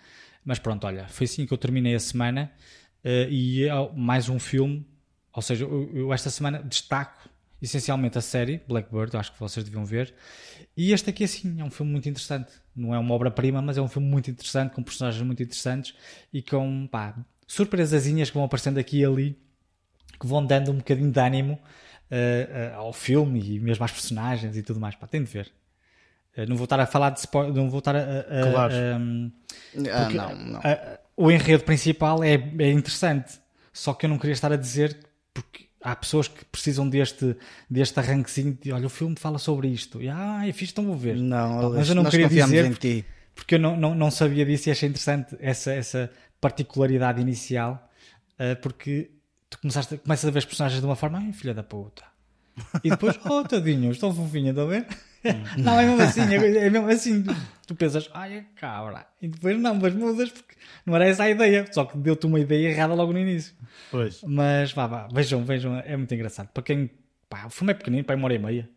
[0.43, 2.51] Mas pronto, olha, foi assim que eu terminei a semana
[3.03, 4.85] uh, e mais um filme,
[5.33, 7.29] ou seja, eu, eu, esta semana destaco
[7.61, 10.13] essencialmente a série Blackbird, acho que vocês deviam ver.
[10.77, 12.51] E este aqui, assim, é um filme muito interessante.
[12.75, 15.95] Não é uma obra-prima, mas é um filme muito interessante, com personagens muito interessantes
[16.31, 17.17] e com pá,
[17.47, 19.39] surpresazinhas que vão aparecendo aqui e ali,
[20.19, 21.59] que vão dando um bocadinho de ânimo
[22.11, 24.95] uh, ao filme e mesmo às personagens e tudo mais.
[24.95, 25.51] Pá, tem de ver.
[26.37, 27.99] Uh, não vou estar a falar de spoiler, não vou estar a.
[27.99, 28.73] a claro.
[28.73, 29.31] Um,
[29.91, 30.61] ah, não, não.
[31.15, 33.39] o enredo principal é, é interessante,
[33.71, 34.97] só que eu não queria estar a dizer
[35.33, 37.35] porque há pessoas que precisam deste,
[37.69, 40.01] deste arranquezinho de olha, o filme fala sobre isto.
[40.01, 41.15] E ah, é fixe, então vou ver.
[41.15, 43.05] Não, mas eu não queria dizer porque,
[43.35, 46.11] porque, eu não, não, não sabia disso e achei interessante essa, essa
[46.41, 47.87] particularidade inicial,
[48.39, 49.11] uh, porque
[49.55, 52.03] tu começaste, começas a ver os personagens de uma forma, ai filha da puta.
[52.83, 54.87] E depois, oh tadinho, estão fofinhos, estão a ver?
[55.25, 55.43] Hum.
[55.57, 57.23] não, é mesmo assim, é, é mesmo assim.
[57.23, 57.35] Tu,
[57.67, 59.05] tu, pensas, ai é cabra.
[59.21, 60.55] E depois não, mas mudas porque
[60.85, 63.53] não era essa a ideia, só que deu-te uma ideia errada logo no início.
[63.91, 64.21] Pois.
[64.23, 66.47] Mas vá, vá, vejam, vejam, é muito engraçado.
[66.49, 66.89] Para quem,
[67.29, 68.69] pá, o filme é pequenino, para uma hora e meia.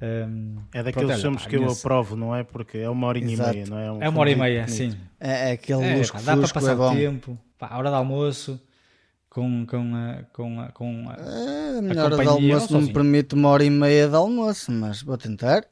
[0.00, 2.44] Um, é daqueles pronto, filmes que eu aprovo, não é?
[2.44, 3.92] Porque é uma hora e meia, não é?
[3.92, 4.96] Um é uma hora e meia, sim.
[5.18, 7.88] É, é aquele é, luz pá, dá para passar é o tempo, pá, a hora
[7.90, 8.60] de almoço
[9.28, 12.92] com, com, a, com, a, com a, é, a minha hora de almoço não me
[12.92, 15.64] permite uma hora e meia de almoço, mas vou tentar.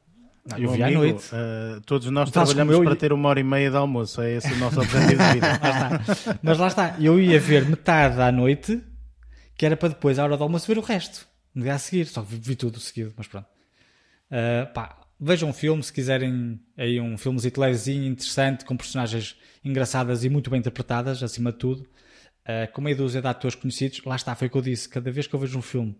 [0.45, 1.25] Não, eu vi à noite.
[1.33, 4.57] Uh, todos nós trabalhamos para ter uma hora e meia de almoço, é esse o
[4.57, 5.59] nosso objetivo de vida.
[5.61, 8.81] lá mas lá está, eu ia ver metade à noite,
[9.57, 12.05] que era para depois, à hora do almoço, ver o resto, no dia a seguir.
[12.05, 13.47] Só vi, vi tudo seguido, mas pronto.
[14.31, 19.35] Uh, pá, vejam um filme se quiserem aí um filmezinho levezinho, interessante, com personagens
[19.65, 21.87] engraçadas e muito bem interpretadas, acima de tudo
[22.47, 25.11] uh, com meia dúzia de atores conhecidos, lá está, foi o que eu disse, cada
[25.11, 25.95] vez que eu vejo um filme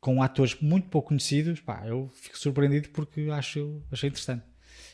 [0.00, 4.44] com atores muito pouco conhecidos, pá, eu fico surpreendido porque acho, achei interessante.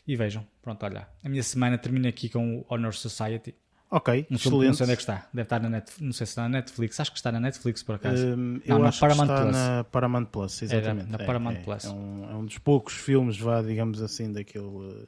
[0.07, 3.55] E vejam, pronto, olha, a minha semana termina aqui com o Honor Society.
[3.91, 4.67] Ok, um excelente.
[4.69, 5.29] Não sei onde é que está.
[5.35, 6.01] Deve estar na Netflix.
[6.01, 6.99] Não sei se está na Netflix.
[6.99, 8.27] Acho que está na Netflix, por acaso.
[8.27, 9.57] Um, eu não, acho na Paramount que está Plus.
[9.57, 11.09] na Paramount Plus, exatamente.
[11.09, 11.85] É, na Paramount é, Plus.
[11.85, 15.07] É, um, é um dos poucos filmes, vá, digamos assim, daquele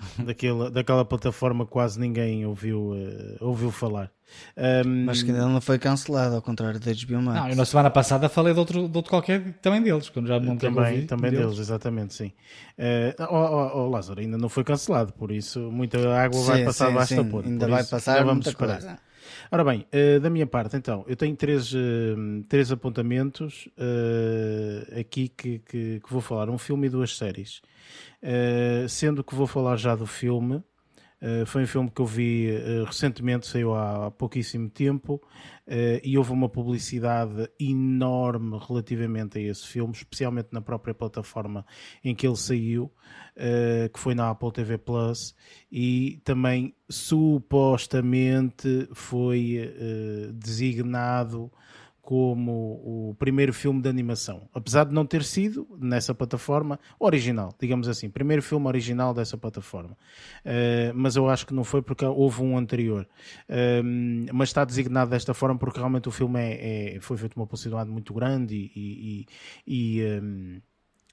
[0.24, 4.10] daquela, daquela plataforma quase ninguém ouviu, uh, ouviu falar.
[4.56, 5.06] Um...
[5.06, 7.40] Mas que ainda não foi cancelado, ao contrário da HBO Max.
[7.40, 10.38] Não, eu na semana passada falei de outro, de outro qualquer também deles, quando já
[10.38, 11.46] não Também, também deles.
[11.46, 11.58] deles.
[11.58, 12.32] exatamente, sim.
[12.78, 16.64] Uh, oh, oh, oh, Lázaro, ainda não foi cancelado, por isso muita água sim, vai
[16.64, 17.48] passar abaixo da ponte.
[17.48, 18.80] Ainda vai passar vamos esperar.
[18.80, 18.98] Coisa.
[19.52, 21.76] Ora bem, uh, da minha parte, então, eu tenho três, uh,
[22.48, 23.68] três apontamentos
[24.98, 27.60] aqui que, que, que, vou falar: um filme e duas séries.
[28.88, 30.62] Sendo que vou falar já do filme,
[31.22, 35.20] Uh, foi um filme que eu vi uh, recentemente, saiu há, há pouquíssimo tempo,
[36.02, 41.64] e houve uma publicidade enorme relativamente a esse filme, especialmente na própria plataforma
[42.02, 42.92] em que ele saiu,
[43.92, 45.32] que foi na Apple TV Plus,
[45.70, 49.72] e também supostamente foi
[50.34, 51.52] designado
[52.10, 57.86] como o primeiro filme de animação, apesar de não ter sido nessa plataforma original, digamos
[57.86, 59.96] assim, primeiro filme original dessa plataforma.
[60.44, 63.06] Uh, mas eu acho que não foi porque houve um anterior.
[63.48, 67.46] Uh, mas está designado desta forma porque realmente o filme é, é foi feito uma
[67.46, 69.26] possibilidade muito grande e,
[69.64, 70.60] e, e, um,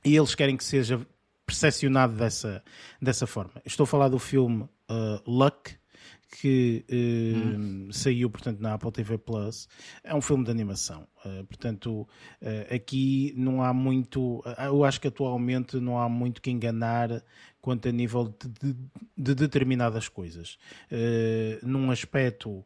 [0.03, 0.99] e eles querem que seja
[1.45, 2.64] percepcionado dessa,
[2.99, 3.61] dessa forma.
[3.64, 5.76] Estou a falar do filme uh, Luck,
[6.30, 7.90] que uh, hum.
[7.91, 9.68] saiu, portanto, na Apple TV Plus.
[10.04, 11.08] É um filme de animação.
[11.26, 12.02] Uh, portanto,
[12.41, 14.44] uh, aqui não há muito.
[14.66, 17.24] eu acho que atualmente não há muito que enganar
[17.62, 18.80] quanto a nível de, de,
[19.18, 20.58] de determinadas coisas.
[21.64, 22.64] num aspecto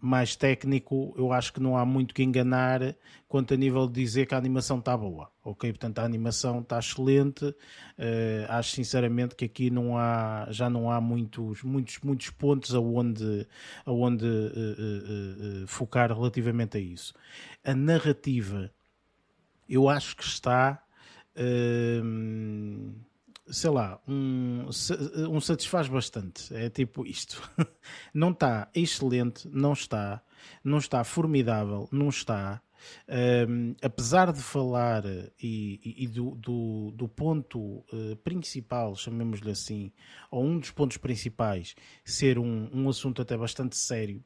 [0.00, 2.96] mais técnico, eu acho que não há muito que enganar
[3.28, 5.30] quanto a nível de dizer que a animação está boa.
[5.44, 7.44] Ok, portanto a animação está excelente.
[7.44, 13.46] Uh, acho sinceramente que aqui não há, já não há muitos, muitos, muitos pontos aonde,
[13.84, 17.14] aonde uh, uh, focar relativamente a isso.
[17.64, 18.70] A narrativa,
[19.68, 20.82] eu acho que está
[23.46, 24.66] sei lá, um,
[25.28, 26.54] um satisfaz bastante.
[26.54, 27.42] É tipo isto.
[28.14, 30.22] Não está excelente, não está.
[30.64, 32.60] Não está formidável, não está.
[33.48, 35.04] Um, apesar de falar
[35.40, 39.92] e, e, e do, do, do, ponto uh, principal, chamemos-lhe assim,
[40.30, 44.22] ou um dos pontos principais, ser um, um assunto até bastante sério,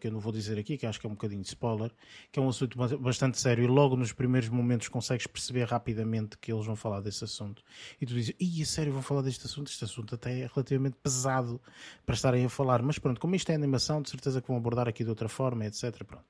[0.00, 1.90] que eu não vou dizer aqui, que acho que é um bocadinho de spoiler,
[2.30, 6.52] que é um assunto bastante sério e logo nos primeiros momentos consegues perceber rapidamente que
[6.52, 7.62] eles vão falar desse assunto.
[8.00, 9.68] E tu dizes, ih, sério, vão falar deste assunto?
[9.68, 11.60] Este assunto até é relativamente pesado
[12.04, 14.88] para estarem a falar, mas pronto, como isto é animação, de certeza que vão abordar
[14.88, 16.04] aqui de outra forma, etc.
[16.04, 16.24] Pronto.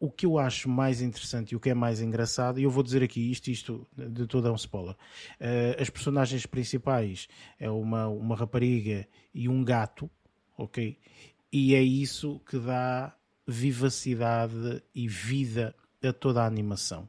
[0.00, 2.82] O que eu acho mais interessante e o que é mais engraçado, e eu vou
[2.82, 4.94] dizer aqui isto, isto de todo é um spoiler.
[5.40, 7.28] Uh, as personagens principais
[7.58, 10.10] é uma, uma rapariga e um gato,
[10.58, 10.98] ok?
[11.56, 13.14] E é isso que dá
[13.46, 15.72] vivacidade e vida
[16.02, 17.08] a toda a animação.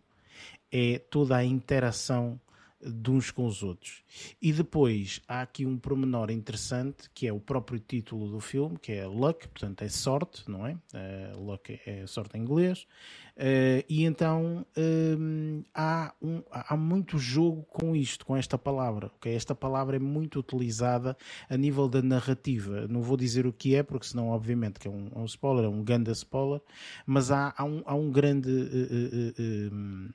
[0.71, 2.39] É toda a interação
[2.85, 4.03] de uns com os outros.
[4.41, 8.91] E depois há aqui um promenor interessante que é o próprio título do filme, que
[8.91, 10.73] é Luck, portanto é sorte, não é?
[10.73, 12.87] Uh, luck é sorte em inglês.
[13.35, 19.11] Uh, e então um, há, um, há muito jogo com isto, com esta palavra.
[19.17, 19.35] Okay?
[19.35, 21.17] Esta palavra é muito utilizada
[21.49, 22.87] a nível da narrativa.
[22.87, 25.65] Não vou dizer o que é, porque senão, obviamente, que é um, é um spoiler,
[25.65, 26.61] é um grande spoiler,
[27.05, 28.49] mas há, há, um, há um grande.
[28.49, 30.13] Uh,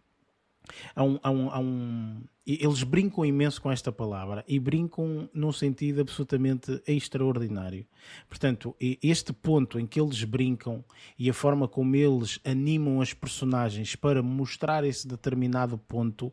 [0.94, 2.22] há um, há um, há um,
[2.60, 7.86] eles brincam imenso com esta palavra e brincam num sentido absolutamente extraordinário.
[8.28, 10.84] Portanto, este ponto em que eles brincam
[11.18, 16.32] e a forma como eles animam as personagens para mostrar esse determinado ponto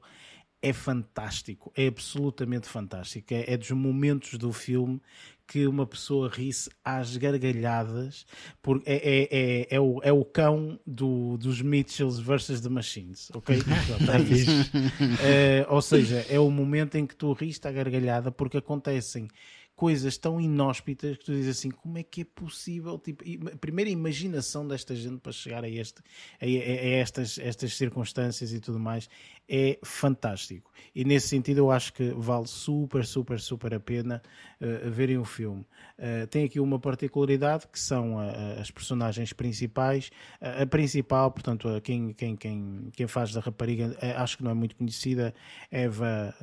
[0.61, 3.33] é fantástico, é absolutamente fantástico.
[3.33, 4.99] É, é dos momentos do filme
[5.47, 8.25] que uma pessoa ri-se às gargalhadas,
[8.61, 13.31] porque é, é, é, é, o, é o cão do, dos Mitchells versus The Machines,
[13.33, 13.57] ok?
[15.23, 19.29] é, ou seja, é o momento em que tu riste à gargalhada porque acontecem
[19.77, 22.97] coisas tão inóspitas que tu dizes assim, como é que é possível?
[22.97, 26.01] Tipo, a primeira imaginação desta gente para chegar a, este,
[26.41, 29.07] a, a, a estas, estas circunstâncias e tudo mais
[29.47, 30.71] é fantástico.
[30.95, 34.19] E nesse sentido eu acho que vale super, super, super a pena
[34.59, 35.61] uh, verem o filme.
[35.99, 40.09] Uh, tem aqui uma particularidade que são uh, as personagens principais.
[40.41, 44.75] a principal, portanto, quem, quem, quem, quem faz da rapariga, acho que não é muito
[44.75, 45.35] conhecida,
[45.69, 46.33] Eva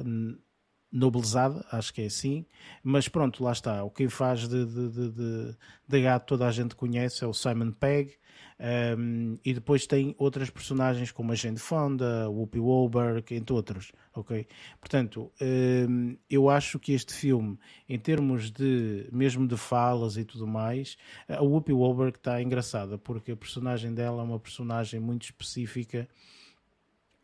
[0.95, 2.47] nobilizada, acho que é assim,
[2.83, 3.83] mas pronto, lá está.
[3.83, 5.57] O que faz de, de, de,
[5.89, 8.15] de, gato toda a gente conhece é o Simon Pegg,
[8.97, 14.47] um, e depois tem outras personagens como a Jane Fonda, Whoopi Goldberg, entre outros, ok?
[14.79, 15.33] Portanto,
[15.89, 17.59] um, eu acho que este filme,
[17.89, 20.97] em termos de, mesmo de falas e tudo mais,
[21.29, 26.09] a Whoopi Goldberg está engraçada, porque a personagem dela é uma personagem muito específica,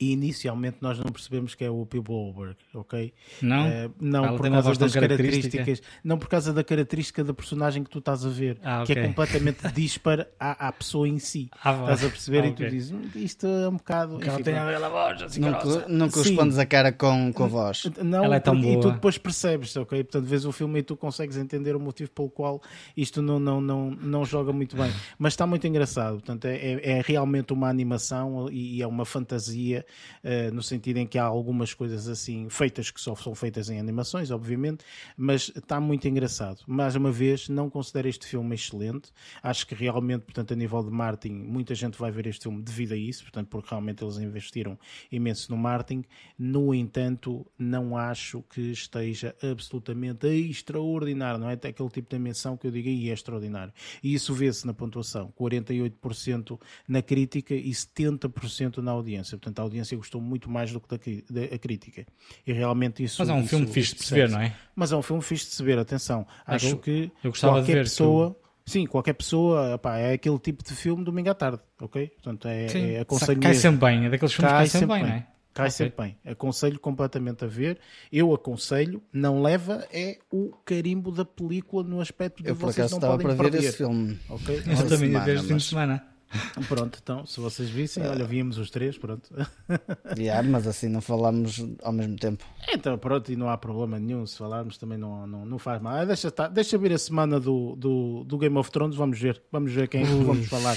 [0.00, 3.12] e inicialmente nós não percebemos que é o Whoopi Goldberg, ok?
[3.42, 7.84] Não, uh, não Ela por causa das características, não por causa da característica da personagem
[7.84, 8.94] que tu estás a ver, ah, okay.
[8.94, 11.50] que é completamente dispara à, à pessoa em si.
[11.62, 14.16] Ah, estás a perceber ah, e tu dizes, hum, isto é um bocado.
[14.16, 15.84] Enfim, ela tem aquela voz assim Não, grossa.
[15.86, 17.82] não correspondes a cara com, com a voz.
[18.02, 18.72] Não, ela é tão boa.
[18.72, 20.02] E tu depois percebes, ok?
[20.02, 22.62] Portanto, vês o filme e tu consegues entender o motivo pelo qual
[22.96, 24.90] isto não, não, não, não joga muito bem.
[25.18, 26.14] Mas está muito engraçado.
[26.14, 29.84] Portanto, é, é, é realmente uma animação e é uma fantasia
[30.24, 33.78] uh, no sentido em que há algumas coisas assim feitas que só são feitas em
[33.78, 34.84] animações, obviamente,
[35.16, 36.62] mas está muito engraçado.
[36.66, 39.12] Mais uma vez, não considero este filme excelente.
[39.42, 42.92] Acho que realmente, portanto, a nível de marketing, muita gente vai ver este filme devido
[42.92, 44.78] a isso, portanto, porque realmente eles investiram
[45.10, 46.04] imenso no marketing.
[46.38, 51.54] No entanto, não acho que esteja absolutamente extraordinário, não é?
[51.54, 53.72] Até aquele tipo de menção que eu digo aí é extraordinário.
[54.02, 59.36] E isso vê-se na pontuação: 48% na crítica e 70% na audiência.
[59.36, 62.06] Portanto, a audiência gostou muito mais do que da, da crítica.
[62.46, 63.16] E realmente isso.
[63.18, 64.54] Mas é um isso, filme fixe de se ver, não é?
[64.74, 66.26] Mas é um filme fixe de se ver, atenção.
[66.46, 68.30] Acho eu, que eu qualquer pessoa.
[68.30, 68.50] Tu...
[68.70, 72.06] Sim, qualquer pessoa, pá, é aquele tipo de filme domingo à tarde, ok?
[72.08, 72.90] Portanto, é, Sim.
[72.92, 75.18] é aconselho Cai sempre bem, é daqueles filmes cai que cai sempre bem, bem, não
[75.18, 75.26] é?
[75.52, 75.70] Cai okay.
[75.70, 76.18] sempre bem.
[76.24, 77.78] Aconselho completamente a ver.
[78.12, 83.00] Eu aconselho, não leva, é o carimbo da película no aspecto de eu, vocês não
[83.00, 83.60] podem para perder.
[83.60, 84.18] ver esse filme.
[84.28, 84.62] Okay?
[84.66, 86.09] Eu também ia ver este fim de semana.
[86.68, 89.28] Pronto, então, se vocês vissem, olha, víamos os três, pronto.
[90.16, 92.44] Yeah, mas assim não falamos ao mesmo tempo.
[92.68, 95.94] Então, pronto, e não há problema nenhum, se falarmos também não, não, não faz mal.
[95.94, 99.40] Ah, deixa, tá, deixa vir a semana do, do, do Game of Thrones, vamos ver,
[99.50, 100.76] vamos ver quem é vamos falar.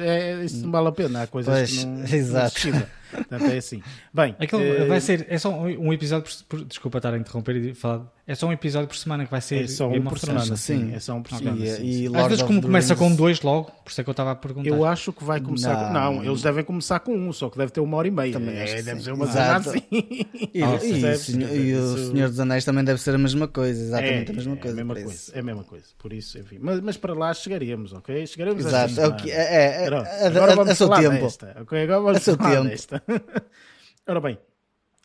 [0.00, 2.70] É, isso não vale a pena, há coisas pois, que não, exato.
[2.70, 3.82] não Portanto, é assim.
[4.12, 7.74] Bem, Aquele, vai ser, é só um, episódio por, por, desculpa estar a interromper e
[7.74, 8.06] falar.
[8.26, 9.64] É só um episódio por semana que vai ser.
[9.64, 10.92] É só um por semana, sim.
[10.92, 11.56] É só um por semana.
[11.56, 11.76] Okay.
[11.76, 12.16] Sim, e.
[12.16, 14.68] Às vezes, como começa com dois logo, por isso é que eu estava a perguntar.
[14.68, 15.92] Eu acho que vai começar.
[15.92, 16.22] Não, com...
[16.22, 18.32] não eles devem começar com um, só que deve ter uma hora e meia.
[18.32, 19.78] Também é, deve ser uma cena assim.
[20.54, 24.30] E, e, e, e o Senhor dos Anéis também deve ser a mesma coisa, exatamente
[24.30, 24.68] é, a mesma coisa.
[24.68, 25.84] É a mesma coisa, é a mesma coisa.
[25.98, 26.58] Por isso, enfim.
[26.60, 28.26] Mas, mas para lá chegaremos, ok?
[28.26, 31.24] Chegaremos Exato, é o que é, é, é, agora vamos a, a, a seu tempo.
[31.24, 31.56] Desta?
[31.56, 32.64] Agora vamos a seu tempo.
[32.64, 32.97] desta.
[34.06, 34.38] Ora bem,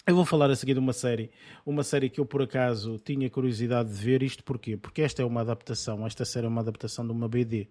[0.06, 1.32] eu vou falar a seguir de uma série,
[1.66, 4.22] uma série que eu por acaso tinha curiosidade de ver.
[4.22, 4.76] Isto porquê?
[4.76, 7.70] Porque esta é uma adaptação, esta série é uma adaptação de uma BD.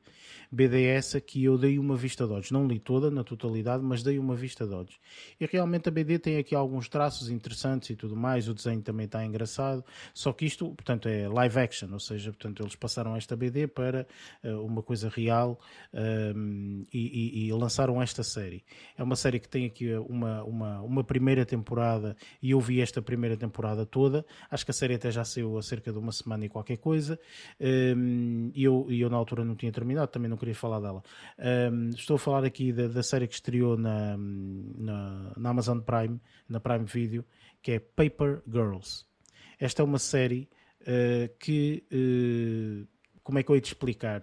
[0.52, 2.50] BD que eu dei uma vista de olhos.
[2.50, 5.00] Não li toda na totalidade, mas dei uma vista de olhos.
[5.40, 8.48] E realmente a BD tem aqui alguns traços interessantes e tudo mais.
[8.48, 9.82] O desenho também está engraçado.
[10.12, 14.06] Só que isto, portanto, é live action, ou seja, portanto, eles passaram esta BD para
[14.44, 15.58] uh, uma coisa real
[15.94, 18.62] um, ehm, e, e, e, lançaram esta série.
[18.98, 23.00] É uma série que tem aqui uma, uma, uma primeira temporada e eu vi esta
[23.00, 24.22] primeira temporada toda.
[24.50, 27.18] Acho que a série até já saiu há cerca de uma semana e qualquer coisa.
[27.58, 31.02] Um, ehm, e eu, eu na altura não tinha terminado, também não queria falar dela.
[31.38, 36.20] Um, estou a falar aqui da, da série que estreou na, na, na, Amazon Prime,
[36.48, 37.24] na Prime Video,
[37.62, 39.04] que é Paper Girls.
[39.58, 40.48] Esta é uma série
[40.80, 41.84] uh, que.
[41.92, 42.86] Uh,
[43.22, 44.22] como é que eu ia te explicar?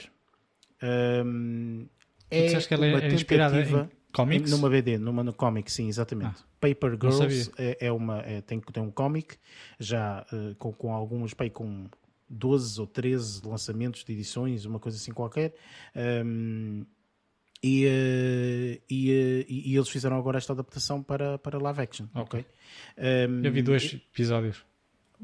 [0.84, 1.88] Um,
[2.30, 4.52] é que ela é, é inspirada em comics?
[4.52, 6.42] Numa BD, numa no comic, sim, exatamente.
[6.42, 9.38] Ah, Paper Girls é, é, uma, é, tem, tem um comic
[9.80, 11.88] já uh, com, com alguns, bem, com
[12.30, 15.54] 12 ou 13 lançamentos de edições, uma coisa assim qualquer.
[15.96, 16.86] Um,
[17.62, 22.08] e, uh, e, uh, e, eles fizeram agora esta adaptação para, para live action.
[22.16, 22.46] Ok.
[22.98, 24.64] Um, Eu vi dois episódios.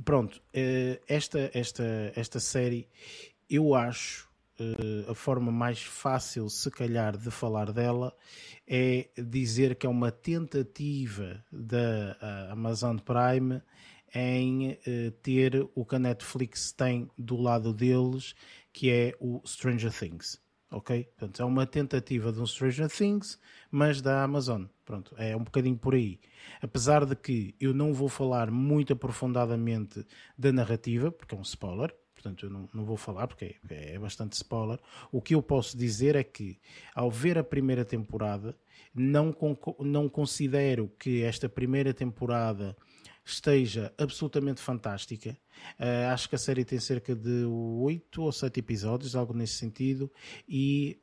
[0.04, 2.88] Pronto, uh, esta, esta, esta série
[3.50, 4.26] eu acho
[5.10, 8.16] a forma mais fácil, se calhar, de falar dela
[8.66, 13.62] é dizer que é uma tentativa da Amazon Prime
[14.16, 18.34] em uh, ter o que a Netflix tem do lado deles,
[18.72, 20.42] que é o Stranger Things.
[20.72, 21.04] Ok?
[21.04, 23.38] Portanto, é uma tentativa de um Stranger Things,
[23.70, 24.66] mas da Amazon.
[24.86, 26.20] Pronto, é um bocadinho por aí.
[26.62, 30.06] Apesar de que eu não vou falar muito aprofundadamente
[30.38, 34.00] da narrativa, porque é um spoiler, portanto eu não, não vou falar porque é, é,
[34.00, 34.80] bastante spoiler.
[35.12, 36.60] O que eu posso dizer é que,
[36.94, 38.56] ao ver a primeira temporada,
[38.94, 39.36] não,
[39.80, 42.76] não considero que esta primeira temporada
[43.26, 45.36] esteja absolutamente fantástica.
[45.80, 50.12] Uh, acho que a série tem cerca de 8 ou 7 episódios, algo nesse sentido,
[50.48, 51.00] e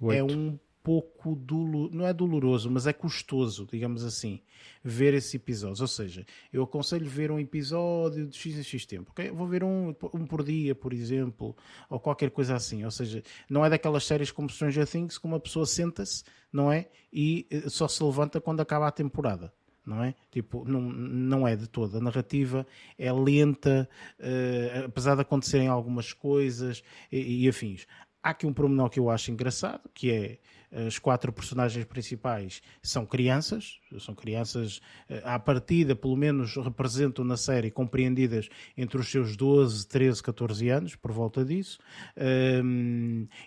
[0.00, 4.40] uh, é um pouco doloroso, não é doloroso, mas é custoso, digamos assim,
[4.82, 5.80] ver esses episódios.
[5.80, 9.30] Ou seja, eu aconselho ver um episódio de X em X tempo, ok?
[9.30, 11.54] Vou ver um, um por dia, por exemplo,
[11.88, 12.84] ou qualquer coisa assim.
[12.84, 16.88] Ou seja, não é daquelas séries como Stranger Things que uma pessoa senta-se, não é?
[17.12, 19.52] E eh, só se levanta quando acaba a temporada
[19.90, 20.14] não é?
[20.30, 21.98] Tipo, não, não é de toda.
[21.98, 23.88] A narrativa é lenta,
[24.18, 27.86] uh, apesar de acontecerem algumas coisas e, e, afins.
[28.22, 30.38] Há aqui um promenor que eu acho engraçado, que é
[30.72, 37.36] as quatro personagens principais são crianças, são crianças eh, à partida, pelo menos representam na
[37.36, 41.78] série, compreendidas entre os seus 12, 13, 14 anos, por volta disso,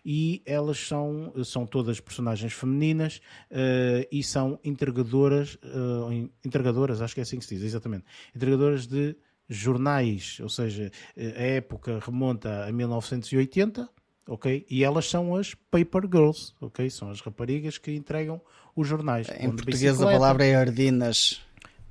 [0.05, 3.21] e elas são, são todas personagens femininas
[3.51, 8.05] uh, e são entregadoras, uh, entregadoras, acho que é assim que se diz, exatamente,
[8.35, 9.15] entregadoras de
[9.47, 13.89] jornais, ou seja, a época remonta a 1980,
[14.27, 14.65] ok?
[14.69, 16.89] E elas são as Paper Girls, ok?
[16.89, 18.41] São as raparigas que entregam
[18.75, 19.27] os jornais.
[19.39, 21.41] Em português a palavra é ardinas.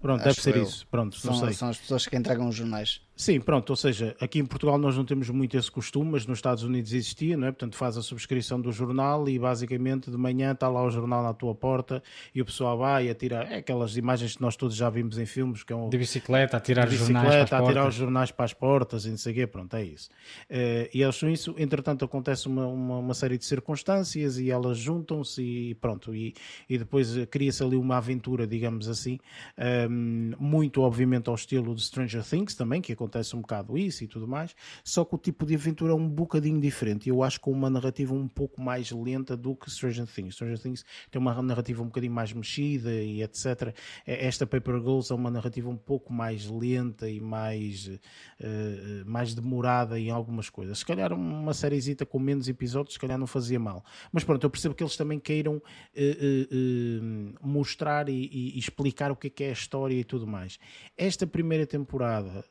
[0.00, 0.64] Pronto, deve ser eu.
[0.64, 0.84] isso.
[0.90, 3.00] Pronto, são, são, as pessoas que entregam os jornais.
[3.14, 6.38] Sim, pronto, ou seja, aqui em Portugal nós não temos muito esse costume, mas nos
[6.38, 7.52] Estados Unidos existia, não é?
[7.52, 11.34] Portanto, faz a subscrição do jornal e basicamente de manhã está lá o jornal na
[11.34, 12.02] tua porta
[12.34, 15.26] e o pessoal vai a tirar é aquelas imagens que nós todos já vimos em
[15.26, 17.94] filmes que é um, de bicicleta a tirar bicicleta, jornais para as a tirar os
[17.94, 20.08] jornais para as portas e não sei o quê, pronto, é isso.
[20.50, 24.78] Uh, e eles são isso, entretanto acontece uma, uma, uma série de circunstâncias e elas
[24.78, 26.34] juntam-se e pronto, e,
[26.68, 29.18] e depois cria-se ali uma aventura, digamos assim,
[29.58, 34.06] ehm, muito obviamente ao estilo de Stranger Things também, que acontece um bocado isso e
[34.06, 34.54] tudo mais,
[34.84, 37.08] só que o tipo de aventura é um bocadinho diferente.
[37.08, 40.34] Eu acho com uma narrativa um pouco mais lenta do que Stranger Things.
[40.34, 43.74] Stranger Things tem uma narrativa um bocadinho mais mexida e etc.
[44.06, 49.98] Esta Paper Girls é uma narrativa um pouco mais lenta e mais, uh, mais demorada
[49.98, 50.78] em algumas coisas.
[50.78, 53.84] Se calhar uma sériezita com menos episódios, se calhar não fazia mal.
[54.12, 59.16] Mas pronto, eu percebo que eles também queiram uh, uh, mostrar e, e, explicar o
[59.16, 60.58] que é, que é a história e tudo mais.
[60.96, 62.44] Esta primeira temporada,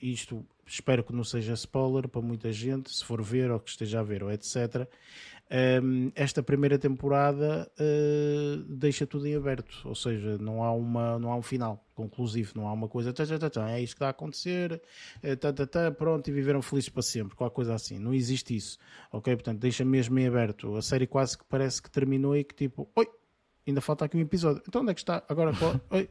[0.00, 4.00] isto espero que não seja spoiler para muita gente, se for ver ou que esteja
[4.00, 4.88] a ver ou etc.
[6.14, 11.36] Esta primeira temporada uh, deixa tudo em aberto, ou seja, não há, uma, não há
[11.36, 14.10] um final conclusivo, não há uma coisa, tá, tá, tá, é isto que está a
[14.10, 14.80] acontecer,
[15.70, 17.98] tá, pronto, e viveram felizes para sempre, qualquer coisa assim.
[17.98, 18.78] Não existe isso,
[19.12, 19.36] ok?
[19.36, 20.74] Portanto, deixa mesmo em aberto.
[20.74, 23.06] A série quase que parece que terminou e que tipo, oi,
[23.66, 24.62] ainda falta aqui um episódio.
[24.66, 25.22] Então onde é que está?
[25.28, 25.52] Agora
[25.90, 26.08] Oi,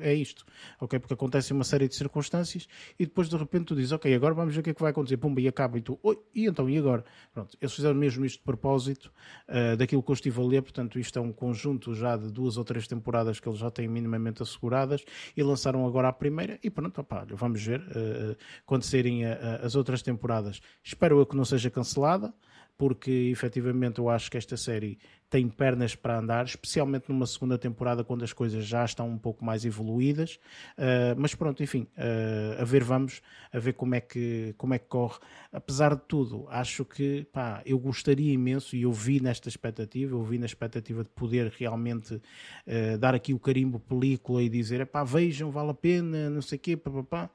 [0.00, 0.44] é isto.
[0.80, 0.98] Ok?
[0.98, 2.68] Porque acontece uma série de circunstâncias
[2.98, 4.90] e depois de repente tu dizes, ok, agora vamos ver o que é que vai
[4.90, 5.16] acontecer.
[5.16, 5.78] Pumba, e acaba.
[5.78, 7.04] E tu, oi, e então, e agora?
[7.32, 9.12] Pronto, eles fizeram mesmo isto de propósito
[9.48, 10.62] uh, daquilo que eu estive a ler.
[10.62, 13.88] Portanto, isto é um conjunto já de duas ou três temporadas que eles já têm
[13.88, 15.04] minimamente asseguradas
[15.36, 16.58] e lançaram agora a primeira.
[16.62, 20.60] E pronto, opa, vamos ver uh, quando serem as outras temporadas.
[20.82, 22.32] Espero eu que não seja cancelada
[22.78, 24.98] porque efetivamente eu acho que esta série
[25.28, 29.44] tem pernas para andar, especialmente numa segunda temporada quando as coisas já estão um pouco
[29.44, 30.38] mais evoluídas.
[30.78, 33.20] Uh, mas pronto, enfim, uh, a ver vamos,
[33.52, 35.18] a ver como é que, como é que corre.
[35.52, 40.22] Apesar de tudo, acho que pá, eu gostaria imenso e eu vi nesta expectativa, eu
[40.22, 45.02] vi na expectativa de poder realmente uh, dar aqui o carimbo película e dizer, pá,
[45.02, 47.30] vejam, vale a pena, não sei o quê, pá, pá, pá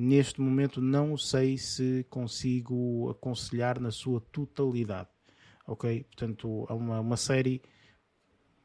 [0.00, 5.08] neste momento não sei se consigo aconselhar na sua totalidade.
[5.66, 6.04] Ok?
[6.04, 7.62] Portanto, é uma, uma série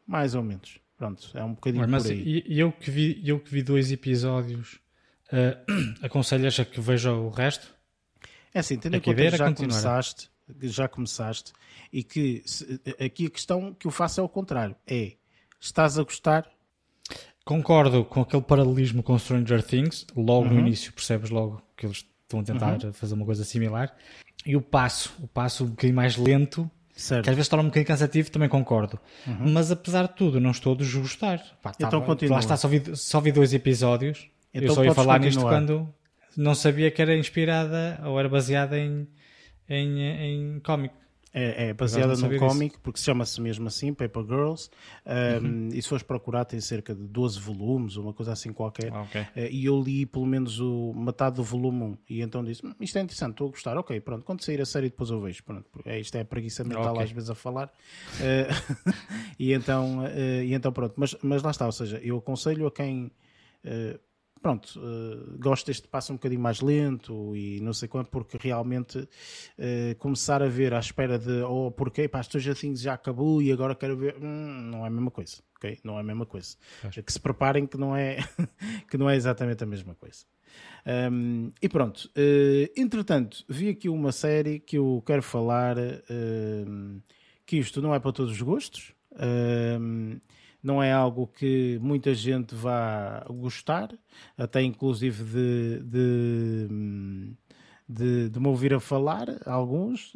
[0.07, 0.79] mais ou menos.
[0.97, 2.43] Pronto, é um bocadinho mas por aí.
[2.47, 4.79] E eu que vi, eu que vi dois episódios,
[5.27, 7.75] uh, aconselhas a que veja o resto?
[8.53, 10.31] É assim, tendo em conta que já começaste,
[10.61, 11.51] já começaste
[11.91, 14.75] e que se, aqui a questão que eu faço é o contrário.
[14.87, 15.17] É,
[15.59, 16.49] estás a gostar,
[17.45, 20.07] Concordo com aquele paralelismo com Stranger Things.
[20.15, 20.55] Logo uhum.
[20.55, 22.91] no início percebes logo que eles estão a tentar uhum.
[22.91, 23.95] fazer uma coisa similar.
[24.43, 27.23] E o passo, o passo um bocadinho mais lento, certo.
[27.23, 28.99] que às vezes torna um bocadinho cansativo, também concordo.
[29.27, 29.51] Uhum.
[29.53, 31.39] Mas apesar de tudo, não estou a desgostar.
[31.61, 32.35] Pá, então tava, continua.
[32.35, 34.27] Lá está, só vi, só vi dois episódios.
[34.51, 35.25] Então Eu só ia falar continuar.
[35.25, 35.93] nisto quando
[36.35, 39.07] não sabia que era inspirada ou era baseada em,
[39.69, 40.95] em, em cómic.
[41.37, 44.69] É, é baseada num cómic, porque chama-se mesmo assim, Paper Girls.
[45.05, 45.67] Um, uhum.
[45.73, 48.89] E se fores procurar, tem cerca de 12 volumes, uma coisa assim qualquer.
[48.93, 49.21] Ah, okay.
[49.21, 51.97] Uh, e eu li pelo menos o, metade do volume 1.
[52.09, 53.77] E então disse: hum, Isto é interessante, estou a gostar.
[53.77, 55.43] Ok, pronto, quando sair a série, depois eu vejo.
[55.43, 57.03] Pronto, é, isto é a preguiça mental okay.
[57.03, 57.67] às vezes a falar.
[57.67, 58.93] Uh,
[59.37, 60.93] e, então, uh, e então, pronto.
[60.95, 63.11] Mas, mas lá está, ou seja, eu aconselho a quem
[64.41, 68.99] pronto, uh, gosto deste passo um bocadinho mais lento e não sei quanto, porque realmente
[68.99, 73.41] uh, começar a ver à espera de, ou oh, porque, pá, estou assim já acabou
[73.41, 75.79] e agora quero ver, hum, não é a mesma coisa, ok?
[75.83, 76.55] Não é a mesma coisa.
[76.83, 77.01] Acho.
[77.01, 78.17] Que se preparem que não é,
[78.89, 80.25] que não é exatamente a mesma coisa.
[81.11, 85.75] Um, e pronto, uh, entretanto, vi aqui uma série que eu quero falar,
[87.45, 88.93] que isto não é para todos os gostos,
[90.65, 93.93] não é algo que muita gente vá gostar,
[94.35, 96.67] até inclusive de, de
[97.87, 100.13] de, de me ouvir a falar, alguns,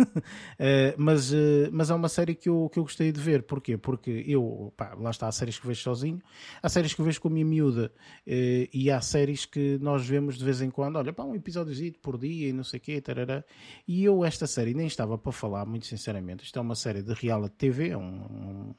[0.58, 3.42] eh, mas, eh, mas é uma série que eu, que eu gostei de ver.
[3.42, 3.76] Porquê?
[3.76, 6.20] Porque eu, pá, lá está, há séries que vejo sozinho,
[6.62, 7.92] há séries que vejo com a minha miúda
[8.26, 11.92] eh, e há séries que nós vemos de vez em quando, olha, pá, um episódiozinho
[12.00, 13.44] por dia e não sei o quê, tarará.
[13.86, 16.44] e eu esta série nem estava para falar, muito sinceramente.
[16.44, 18.74] Isto é uma série de reality TV, é, um, um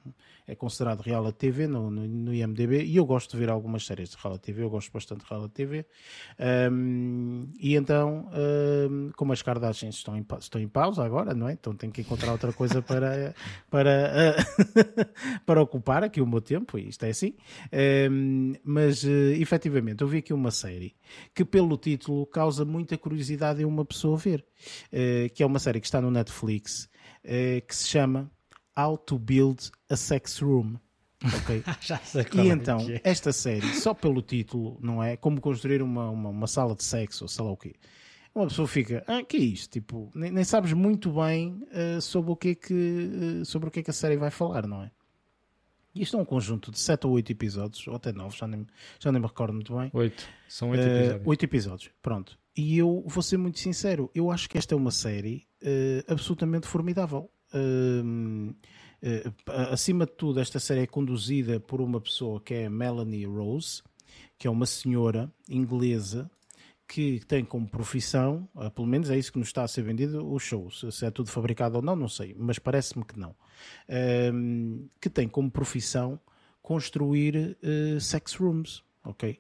[0.47, 4.09] é considerado reality TV no, no, no, IMDB e eu gosto de ver algumas séries
[4.09, 5.85] de reality TV, eu gosto bastante de reality TV.
[6.71, 11.53] Um, e então uh, como as Kardashians estão em, estão em pausa agora, não é?
[11.53, 13.35] Então tenho que encontrar outra coisa para,
[13.69, 17.35] para, uh, para ocupar aqui o meu tempo, e isto é assim.
[17.67, 20.95] Uh, mas uh, efetivamente, eu vi aqui uma série
[21.35, 24.45] que, pelo título, causa muita curiosidade em uma pessoa ver,
[25.33, 26.89] que é uma série que está no Netflix
[27.67, 28.31] que se chama
[28.77, 30.77] How to Build a Sex Room.
[31.23, 31.63] Ok?
[31.81, 33.01] Já sei e é então, é.
[33.03, 35.15] esta série, só pelo título, não é?
[35.15, 37.75] Como construir uma, uma, uma, sala de sexo, ou sei lá o quê.
[38.33, 39.71] Uma pessoa fica, ah, que é isto?
[39.71, 43.71] Tipo, nem, nem sabes muito bem uh, sobre, o que é que, uh, sobre o
[43.71, 44.91] que é que a série vai falar, não é?
[45.93, 48.65] E isto é um conjunto de 7 ou 8 episódios, ou até 9, já nem,
[48.97, 49.91] já nem me recordo muito bem.
[49.93, 51.27] 8, são 8 uh, eh, episódios.
[51.27, 52.39] 8 episódios, pronto.
[52.55, 55.45] E eu vou ser muito sincero, eu acho que esta é uma série
[56.07, 57.29] absolutamente formidável.
[57.53, 58.55] Uh,
[59.03, 59.33] Uh,
[59.71, 63.81] acima de tudo, esta série é conduzida por uma pessoa que é Melanie Rose,
[64.37, 66.29] que é uma senhora inglesa
[66.91, 70.29] que tem como profissão, uh, pelo menos é isso que nos está a ser vendido,
[70.29, 70.69] o show.
[70.69, 73.29] Se é tudo fabricado ou não, não sei, mas parece-me que não.
[73.87, 76.19] Uh, que tem como profissão
[76.61, 78.83] construir uh, sex rooms.
[79.03, 79.39] Ok?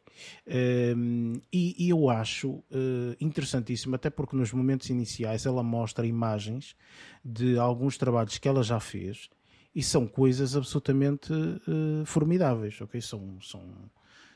[0.97, 6.75] Um, e, e, eu acho uh, interessantíssimo, até porque nos momentos iniciais ela mostra imagens
[7.23, 9.29] de alguns trabalhos que ela já fez
[9.75, 12.99] e são coisas absolutamente uh, formidáveis, ok?
[13.01, 13.61] São, são,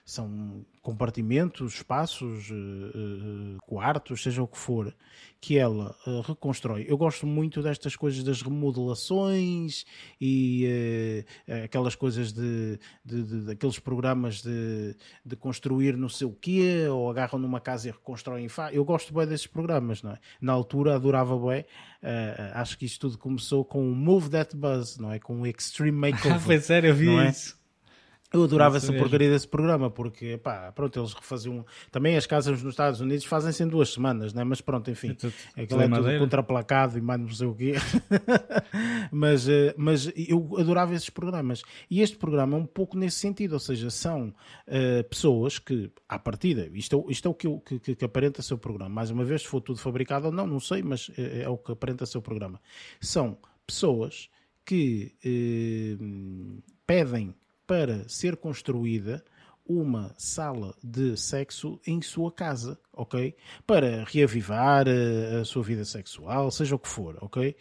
[0.05, 4.95] são compartimentos, espaços, uh, uh, quartos, seja o que for,
[5.41, 5.95] que ela
[6.27, 6.85] reconstrói.
[6.87, 9.83] Eu gosto muito destas coisas das remodelações
[10.19, 11.23] e
[11.63, 17.09] aquelas coisas de, de, de, daqueles programas de, de construir não sei o quê, ou
[17.09, 18.47] agarram numa casa e reconstroem.
[18.71, 20.19] Eu gosto bem desses programas, não é?
[20.41, 21.65] Na altura adorava bem
[22.53, 25.19] acho que isto tudo começou com o Move That Buzz, não é?
[25.19, 26.37] Com o Extreme Makeover.
[26.37, 27.29] Ah, foi sério, eu vi é?
[27.29, 27.64] isso.
[28.35, 31.65] Eu adorava essa porcaria desse programa, porque, pá, pronto, eles refaziam.
[31.91, 34.43] Também as casas nos Estados Unidos fazem-se em duas semanas, né?
[34.43, 35.15] Mas pronto, enfim.
[35.55, 37.73] É aquilo é tudo contraplacado e mais não sei o quê.
[39.11, 41.63] mas, eh, mas eu adorava esses programas.
[41.89, 44.33] E este programa é um pouco nesse sentido, ou seja, são
[44.67, 48.53] uh, pessoas que, à partida, isto é, isto é o que, que, que aparenta ser
[48.53, 48.93] o programa.
[48.93, 51.57] Mais uma vez, se for tudo fabricado ou não, não sei, mas é, é o
[51.57, 52.59] que aparenta ser o programa.
[52.99, 54.29] São pessoas
[54.65, 57.33] que uh, pedem
[57.65, 59.23] para ser construída
[59.67, 63.35] uma sala de sexo em sua casa, ok?
[63.65, 67.55] Para reavivar a, eh, a sua vida sexual, seja o que for, ok?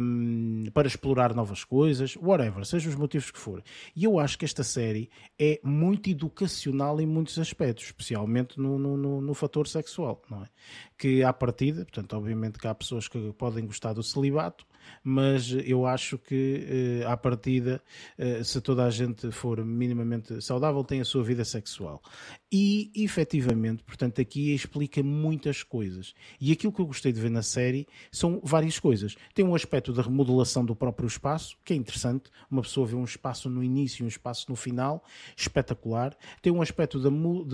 [0.00, 3.62] Um, para explorar novas coisas, whatever, sejam os motivos que for.
[3.94, 8.96] E eu acho que esta série é muito educacional em muitos aspectos, especialmente no, no,
[8.96, 10.48] no, no fator sexual, não é?
[10.96, 14.66] Que à partida, portanto, obviamente que há pessoas que podem gostar do celibato,
[15.02, 17.82] mas eu acho que uh, à partida,
[18.18, 22.02] uh, se toda a gente for minimamente saudável, tem a sua vida sexual.
[22.50, 26.14] E efetivamente, portanto, aqui explica muitas coisas.
[26.40, 29.16] E aquilo que eu gostei de ver na série são várias coisas.
[29.34, 32.30] Tem um aspecto da remodelação do próprio espaço, que é interessante.
[32.50, 35.04] Uma pessoa vê um espaço no início e um espaço no final,
[35.36, 36.16] espetacular.
[36.40, 37.10] Tem um aspecto da,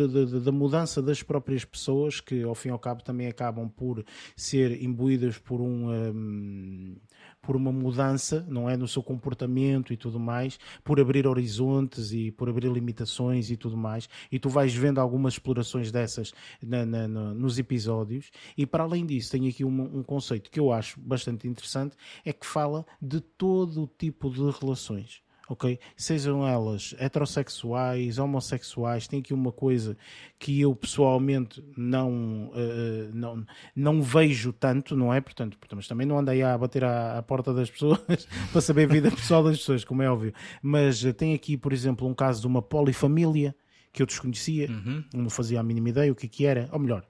[0.06, 4.04] da, da mudança das próprias pessoas, que ao fim e ao cabo também acabam por
[4.36, 5.90] ser imbuídas por um.
[5.90, 6.96] um
[7.42, 12.30] por uma mudança, não é, no seu comportamento e tudo mais, por abrir horizontes e
[12.30, 14.08] por abrir limitações e tudo mais.
[14.30, 16.32] E tu vais vendo algumas explorações dessas
[16.62, 18.30] na, na, na, nos episódios.
[18.56, 22.32] E para além disso, tem aqui um, um conceito que eu acho bastante interessante, é
[22.32, 25.78] que fala de todo o tipo de relações ok?
[25.96, 29.96] Sejam elas heterossexuais, homossexuais, tem aqui uma coisa
[30.38, 35.20] que eu pessoalmente não, uh, não, não vejo tanto, não é?
[35.20, 38.00] Portanto, mas também não andei a bater à, à porta das pessoas
[38.52, 40.32] para saber a vida pessoal das pessoas, como é óbvio.
[40.62, 43.54] Mas uh, tem aqui, por exemplo, um caso de uma polifamília
[43.92, 45.04] que eu desconhecia, uhum.
[45.12, 47.04] não fazia a mínima ideia o que, é que era, ou melhor,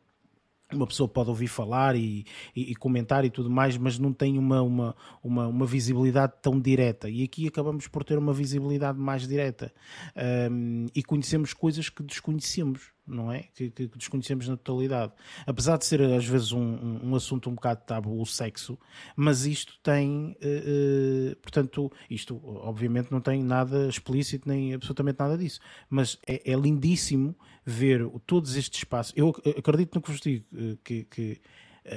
[0.77, 2.24] uma pessoa pode ouvir falar e,
[2.55, 6.59] e, e, comentar e tudo mais, mas não tem uma, uma, uma, uma, visibilidade tão
[6.59, 7.09] direta.
[7.09, 9.73] E aqui acabamos por ter uma visibilidade mais direta
[10.51, 13.45] um, e conhecemos coisas que desconhecemos não é?
[13.55, 15.12] Que, que, desconhecemos na totalidade.
[15.47, 18.79] Apesar de ser às vezes um, um, assunto um bocado tabu, o sexo,
[19.16, 25.37] mas isto tem, uh, uh, portanto, isto obviamente não tem nada explícito nem absolutamente nada
[25.37, 25.61] disso,
[25.91, 29.12] mas é, é lindíssimo ver todos estes espaços.
[29.16, 31.41] Eu acredito no que vos digo, eh, que, que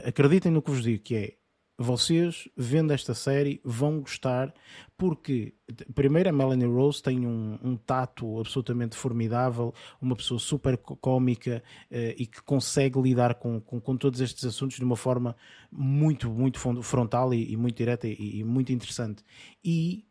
[0.06, 1.34] acreditem no que vos digo, que é
[1.78, 4.54] vocês, vendo esta série, vão gostar,
[4.98, 5.54] porque,
[5.94, 11.62] primeiro, a Melanie Rose tem um, um tato absolutamente formidável, uma pessoa super cómica
[11.92, 15.36] uh, e que consegue lidar com, com, com, todos estes assuntos de uma forma
[15.70, 19.22] muito, muito frontal e, e muito direta e, e, muito interessante.
[19.64, 20.06] E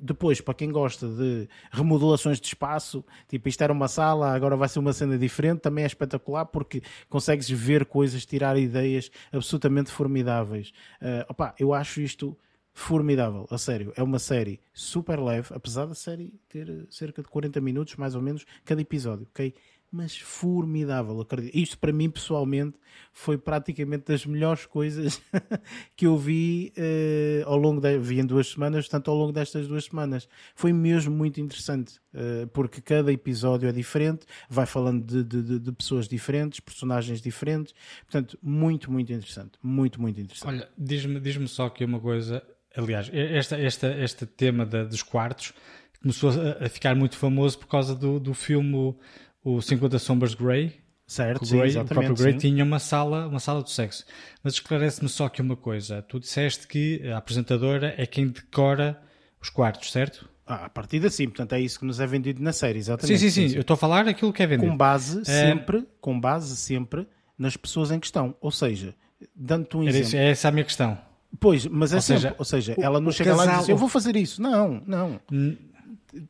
[0.00, 4.68] depois, para quem gosta de remodelações de espaço, tipo isto era uma sala, agora vai
[4.68, 10.72] ser uma cena diferente, também é espetacular porque consegues ver coisas, tirar ideias absolutamente formidáveis.
[11.02, 12.36] Uh, opa, eu acho isto
[12.72, 13.92] formidável, a sério.
[13.96, 18.22] É uma série super leve, apesar da série ter cerca de 40 minutos, mais ou
[18.22, 19.52] menos, cada episódio, ok?
[19.90, 21.56] Mas formidável, acredito.
[21.56, 22.76] Isto para mim pessoalmente
[23.12, 25.20] foi praticamente das melhores coisas
[25.96, 29.66] que eu vi uh, ao longo de, vi em duas semanas, portanto ao longo destas
[29.66, 30.28] duas semanas.
[30.54, 35.72] Foi mesmo muito interessante, uh, porque cada episódio é diferente, vai falando de, de, de,
[35.72, 40.48] pessoas diferentes, personagens diferentes, portanto muito, muito interessante, muito, muito interessante.
[40.48, 42.42] Olha, diz-me diz só aqui uma coisa,
[42.76, 45.54] aliás, esta, esta, este tema da, dos quartos
[46.00, 48.94] começou a, a, ficar muito famoso por causa do, do filme
[49.42, 50.80] o 50 Sombras Grey.
[51.06, 52.38] Certo, o, Grey, sim, o próprio Grey sim.
[52.38, 54.04] tinha uma sala, uma sala de sexo.
[54.42, 56.02] Mas esclarece-me só que uma coisa.
[56.02, 59.00] Tu disseste que a apresentadora é quem decora
[59.40, 60.28] os quartos, certo?
[60.46, 63.18] Ah, a partir da sim, portanto é isso que nos é vendido na série, exatamente.
[63.18, 63.48] Sim, sim, sim.
[63.50, 63.54] sim.
[63.56, 64.70] Eu estou a falar aquilo que é vendido.
[64.70, 65.24] Com base é...
[65.24, 67.06] sempre, com base sempre
[67.38, 68.34] nas pessoas em questão.
[68.40, 68.94] Ou seja,
[69.34, 70.16] dando-te um exemplo.
[70.18, 70.98] É essa a minha questão.
[71.38, 73.58] Pois, mas é ou sempre, seja, ou seja, o, ela não chega casal, lá e
[73.58, 74.40] diz, eu vou fazer isso.
[74.40, 75.20] Não, não.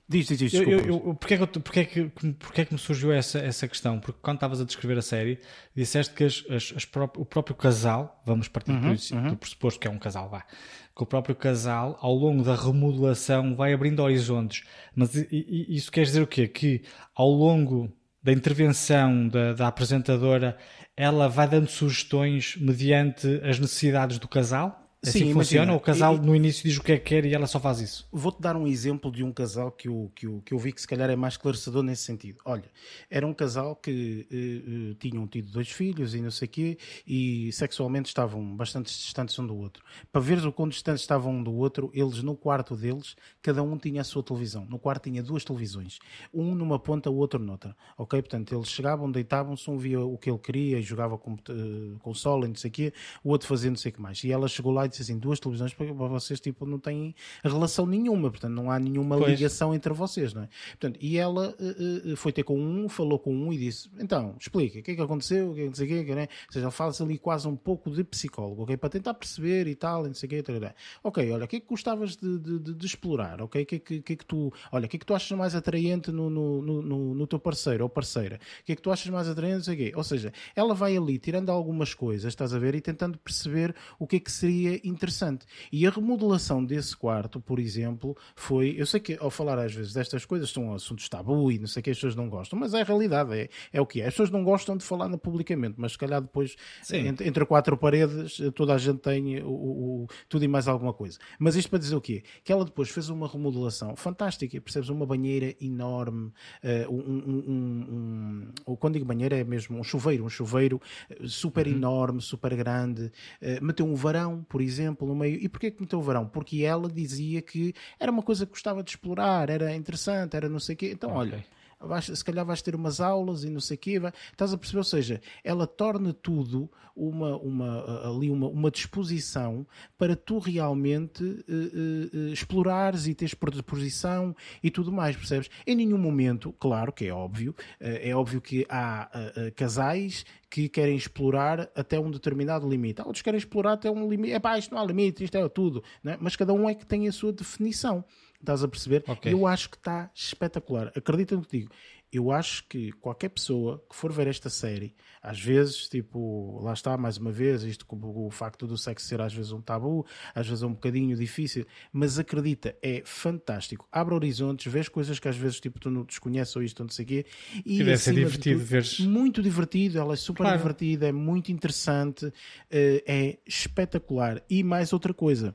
[0.08, 2.78] Diz, diz, diz, eu, eu, porquê, é que, porquê, é que, porquê é que me
[2.80, 4.00] surgiu essa, essa questão?
[4.00, 5.38] Porque quando estavas a descrever a série,
[5.74, 9.28] disseste que as, as, as pró o próprio casal, vamos partir uhum, do, uhum.
[9.28, 13.54] do pressuposto que é um casal, vá, que o próprio casal, ao longo da remodelação,
[13.54, 14.64] vai abrindo horizontes.
[14.96, 16.48] Mas isso quer dizer o quê?
[16.48, 16.82] Que
[17.14, 20.58] ao longo da intervenção da, da apresentadora,
[20.96, 24.87] ela vai dando sugestões mediante as necessidades do casal?
[25.04, 25.72] É assim Sim, funciona?
[25.74, 27.80] o casal e, no início diz o que é que quer e ela só faz
[27.80, 28.08] isso?
[28.10, 30.80] Vou-te dar um exemplo de um casal que eu, que, eu, que eu vi que
[30.80, 32.40] se calhar é mais esclarecedor nesse sentido.
[32.44, 32.68] Olha,
[33.08, 36.78] era um casal que uh, uh, tinham tido dois filhos e não sei o quê
[37.06, 39.84] e sexualmente estavam bastante distantes um do outro.
[40.10, 43.78] Para veres o quão distantes estavam um do outro, eles no quarto deles, cada um
[43.78, 44.66] tinha a sua televisão.
[44.68, 46.00] No quarto tinha duas televisões.
[46.34, 47.76] Um numa ponta, o outro noutra.
[47.96, 48.20] Ok?
[48.20, 52.46] Portanto, eles chegavam, deitavam-se, um via o que ele queria e jogava com uh, console
[52.46, 52.92] e não sei o quê,
[53.22, 54.24] o outro fazia não sei o que mais.
[54.24, 58.30] E ela chegou lá disse assim, duas televisões para vocês tipo, não têm relação nenhuma,
[58.30, 59.30] portanto não há nenhuma pois.
[59.30, 60.48] ligação entre vocês, não é?
[60.70, 64.36] Portanto, e ela uh, uh, foi ter com um, falou com um e disse, então,
[64.38, 66.28] explica, o que é que aconteceu, o que é que não sei o que, né?
[66.46, 68.76] ou seja, fala-se ali quase um pouco de psicólogo, ok?
[68.76, 70.56] Para tentar perceber e tal, não sei o que, tal,
[71.02, 73.62] ok, olha, o que é que gostavas de, de, de, de explorar, ok?
[73.62, 75.36] O que é que, que, é que tu, olha, o que é que tu achas
[75.36, 78.40] mais atraente no, no, no, no teu parceiro ou parceira?
[78.60, 79.92] O que é que tu achas mais atraente, não sei o quê?
[79.94, 84.06] Ou seja, ela vai ali tirando algumas coisas, estás a ver, e tentando perceber o
[84.06, 85.46] que é que seria interessante.
[85.72, 88.74] E a remodelação desse quarto, por exemplo, foi.
[88.78, 91.82] Eu sei que ao falar às vezes destas coisas são assuntos tabu e não sei
[91.82, 94.06] que as pessoas não gostam, mas é a realidade, é, é o que é.
[94.06, 96.56] As pessoas não gostam de falar publicamente, mas se calhar depois,
[96.92, 101.18] entre, entre, quatro paredes, toda a gente tem o, o, tudo e mais alguma coisa.
[101.38, 102.22] Mas isto para dizer o quê?
[102.44, 104.88] Que ela depois fez uma remodelação fantástica, percebes?
[104.88, 106.32] Uma banheira enorme,
[106.62, 110.80] uh, um, um, um, quando digo banheira é mesmo um chuveiro, um chuveiro
[111.10, 111.72] eh, super uhum.
[111.72, 114.67] enorme, super grande, uh, meteu um varão, por exemplo,
[115.06, 115.38] no meio.
[115.40, 116.26] E porquê que meteu o verão?
[116.26, 120.60] Porque ela dizia que era uma coisa que gostava de explorar, era interessante, era não
[120.60, 120.90] sei o quê.
[120.92, 121.20] Então, okay.
[121.20, 121.44] olha,
[121.80, 124.58] vais, se calhar vais ter umas aulas e não sei o quê, vai, estás a
[124.58, 124.78] perceber?
[124.78, 132.16] Ou seja, ela torna tudo uma, uma, ali uma, uma disposição para tu realmente uh,
[132.16, 135.48] uh, explorares e teres predisposição e tudo mais, percebes?
[135.66, 139.08] Em nenhum momento, claro que é óbvio, é óbvio que há
[139.54, 143.00] casais que querem explorar até um determinado limite.
[143.00, 144.32] Há outros querem explorar até um limite.
[144.32, 145.82] É pá, isto não há limite, isto é tudo.
[146.02, 146.16] Né?
[146.20, 148.04] Mas cada um é que tem a sua definição.
[148.40, 149.04] Estás a perceber?
[149.06, 149.32] Okay.
[149.32, 150.92] Eu acho que está espetacular.
[150.94, 151.70] Acredita no que digo.
[152.10, 156.96] Eu acho que qualquer pessoa que for ver esta série, às vezes, tipo, lá está,
[156.96, 160.46] mais uma vez, isto com o facto do sexo ser às vezes um tabu, às
[160.46, 163.86] vezes é um bocadinho difícil, mas acredita, é fantástico.
[163.92, 167.04] Abre horizontes, vês coisas que às vezes tipo, tu não desconheces ou isto, não sei
[167.04, 167.26] o quê.
[167.66, 168.86] E deve ser divertido ver.
[169.00, 170.56] Muito divertido, ela é super claro.
[170.56, 172.32] divertida, é muito interessante,
[172.70, 174.42] eh, é espetacular.
[174.48, 175.54] E mais outra coisa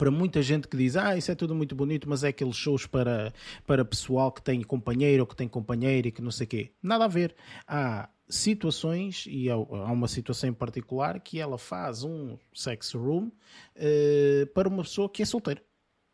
[0.00, 2.86] para muita gente que diz, ah, isso é tudo muito bonito, mas é aqueles shows
[2.86, 3.34] para,
[3.66, 6.72] para pessoal que tem companheiro ou que tem companheira e que não sei o quê.
[6.82, 7.36] Nada a ver.
[7.68, 14.46] Há situações, e há uma situação em particular, que ela faz um sex room uh,
[14.54, 15.62] para uma pessoa que é solteira.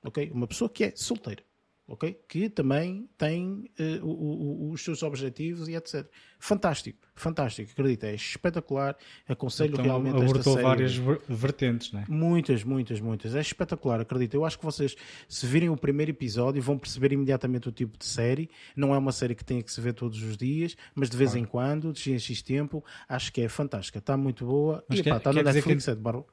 [0.05, 0.33] Ok?
[0.33, 1.45] Uma pessoa que é solteira
[1.87, 2.19] ok?
[2.29, 6.07] Que também tem uh, o, o, os seus objetivos e etc.
[6.39, 8.97] Fantástico, fantástico, acredita, é espetacular.
[9.29, 10.63] Aconselho então, realmente esta série.
[10.63, 10.95] várias
[11.29, 12.05] vertentes, não é?
[12.09, 13.35] Muitas, muitas, muitas.
[13.35, 14.37] É espetacular, acredita.
[14.37, 14.97] Eu acho que vocês,
[15.29, 18.51] se virem o primeiro episódio, vão perceber imediatamente o tipo de série.
[18.75, 21.31] Não é uma série que tenha que se ver todos os dias, mas de vez
[21.31, 21.45] claro.
[21.45, 23.99] em quando, de X em X tempo, acho que é fantástica.
[23.99, 24.85] Está muito boa.
[24.89, 25.91] Mas e pá, está no Netflix, que...
[25.91, 26.27] é de barro.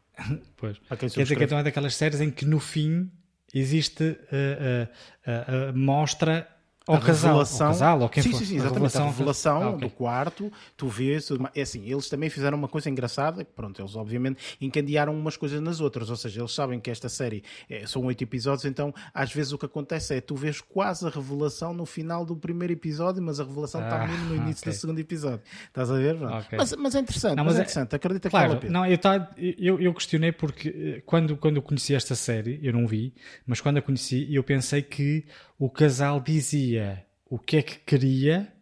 [0.57, 0.79] Pois.
[0.99, 3.09] Quer dizer que então é daquelas séries em que no fim
[3.53, 4.85] existe uh,
[5.25, 6.41] uh, mostra
[6.85, 8.37] ao casal, revelação, ao casal, ou quem sim, for.
[8.39, 8.97] Sim, sim, exatamente.
[8.97, 9.87] A revelação, a revelação ah, okay.
[9.87, 11.29] do quarto, tu vês.
[11.55, 13.45] É assim, eles também fizeram uma coisa engraçada.
[13.45, 16.09] Pronto, eles obviamente encandearam umas coisas nas outras.
[16.09, 19.57] Ou seja, eles sabem que esta série é, são oito episódios, então às vezes o
[19.57, 23.43] que acontece é tu vês quase a revelação no final do primeiro episódio, mas a
[23.43, 24.73] revelação ah, está mesmo no início okay.
[24.73, 25.41] do segundo episódio.
[25.67, 26.15] Estás a ver?
[26.15, 26.57] Okay.
[26.57, 27.95] Mas, mas, é interessante, não, mas, mas é, é interessante.
[27.95, 31.95] Acredita claro, que não, eu, tá, eu, eu questionei porque eh, quando, quando eu conheci
[31.95, 33.13] esta série, eu não vi,
[33.45, 35.25] mas quando a conheci, eu pensei que
[35.63, 38.53] o casal dizia o que é que queria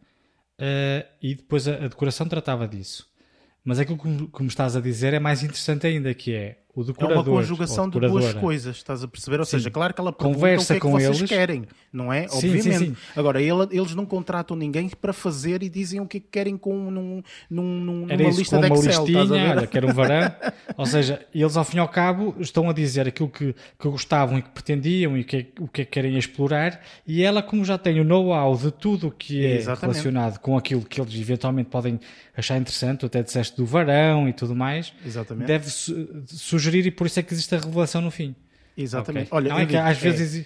[0.60, 3.10] uh, e depois a, a, decoração tratava disso.
[3.64, 6.84] Mas aquilo que, que me estás a dizer é mais interessante ainda, que é o
[6.84, 7.18] decorador.
[7.18, 9.40] É uma conjugação de duas coisas, estás a perceber?
[9.40, 9.52] Ou sim.
[9.52, 12.28] seja, claro que ela conversa o que é com que vocês eles querem, não é?
[12.28, 12.78] Sim, Obviamente.
[12.78, 16.28] Sim, Agora, ele, eles não contratam ninguém para fazer e dizem o que é que
[16.32, 19.04] querem com num, num, Era numa isso, lista com de Excel.
[19.04, 20.32] Uma listinha, olha, quer um varão.
[20.78, 24.38] Ou seja, eles ao fim e ao cabo estão a dizer aquilo que, que gostavam
[24.38, 27.78] e que pretendiam e que, o que é que querem explorar e ela, como já
[27.78, 29.82] tem o know-how de tudo o que é Exatamente.
[29.82, 32.00] relacionado com aquilo que eles eventualmente podem
[32.36, 35.48] achar interessante, até disseste do varão e tudo mais, Exatamente.
[35.48, 38.36] deve su sugerir e por isso é que existe a revelação no fim.
[38.78, 39.28] Exatamente.
[39.28, 39.38] Okay.
[39.38, 40.46] Olha, não é que às vezes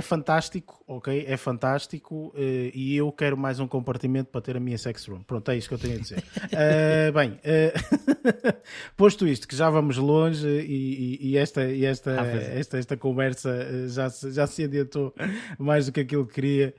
[0.00, 1.24] fantástico, ok?
[1.26, 5.22] É fantástico uh, e eu quero mais um compartimento para ter a minha sex room.
[5.22, 6.18] Pronto, é isso que eu tenho a dizer.
[6.18, 8.54] uh, bem, uh,
[8.96, 12.96] posto isto, que já vamos longe e, e, e esta, e esta, ah, esta, esta
[12.96, 15.14] conversa já, se, já se adiantou
[15.58, 16.74] mais do que aquilo que queria,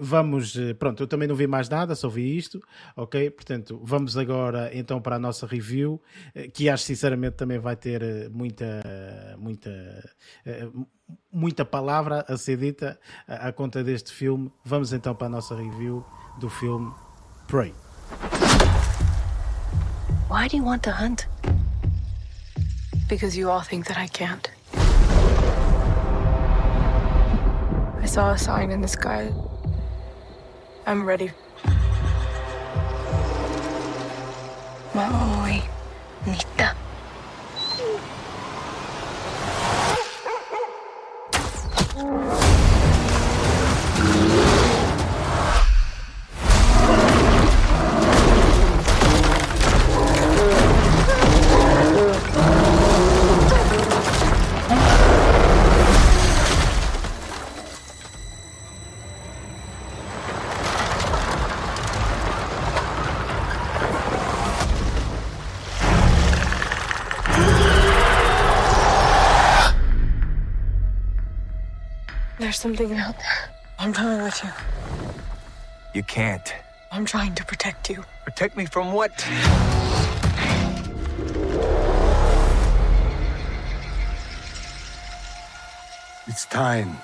[0.00, 2.60] vamos, pronto, eu também não vi mais nada, só vi isto,
[2.96, 3.30] ok?
[3.30, 6.02] Portanto, vamos agora então para a nossa review,
[6.52, 8.82] que acho sinceramente também vai ter muita,
[9.38, 9.70] muita
[11.32, 14.52] muita palavra a ser dita à conta deste filme.
[14.64, 16.04] Vamos então para a nossa review
[16.38, 16.92] do filme
[17.46, 17.74] Prey.
[20.30, 21.26] Why do you want to hunt?
[23.08, 24.50] Because you all think that I can't.
[28.02, 29.32] I saw a sign in the sky.
[30.86, 31.30] I'm ready.
[34.94, 35.62] Maui,
[36.26, 36.83] Nita.
[41.96, 42.43] Oh.
[72.44, 73.48] There's something out there.
[73.78, 74.50] I'm coming with you.
[75.94, 76.54] You can't.
[76.92, 78.04] I'm trying to protect you.
[78.26, 79.12] Protect me from what?
[86.26, 86.98] It's time.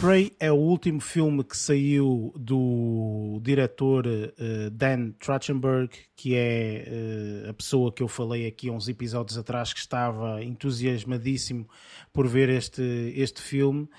[0.00, 7.50] Prey é o último filme que saiu do diretor uh, Dan Trachtenberg, que é uh,
[7.50, 11.68] a pessoa que eu falei aqui uns episódios atrás que estava entusiasmadíssimo
[12.14, 12.82] por ver este,
[13.14, 13.90] este filme.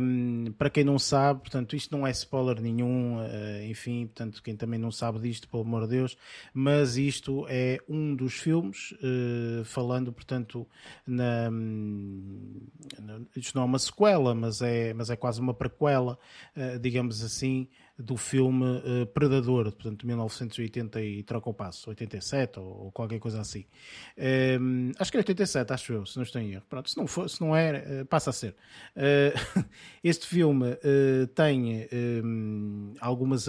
[0.00, 4.56] Um, para quem não sabe, portanto, isto não é spoiler nenhum, uh, enfim, portanto, quem
[4.56, 6.16] também não sabe disto, pelo amor de Deus,
[6.52, 8.92] mas isto é um dos filmes,
[9.64, 10.66] falando, portanto,
[11.06, 16.18] na, na, isto não é uma sequela, mas é, mas é quase quase uma prequela,
[16.56, 17.68] uh, digamos assim,
[17.98, 23.40] do filme uh, Predador, portanto, de 1980 e troca o passo, 87 ou, qualquer coisa
[23.40, 23.64] assim.
[24.16, 26.64] Um, ehm, acho que é 87, acho eu, se não estou em erro.
[26.68, 28.54] Pronto, se não, for, se não é, passa a ser.
[28.96, 29.64] Uh,
[30.04, 30.76] este filme
[31.34, 33.48] tem um, ehm, algumas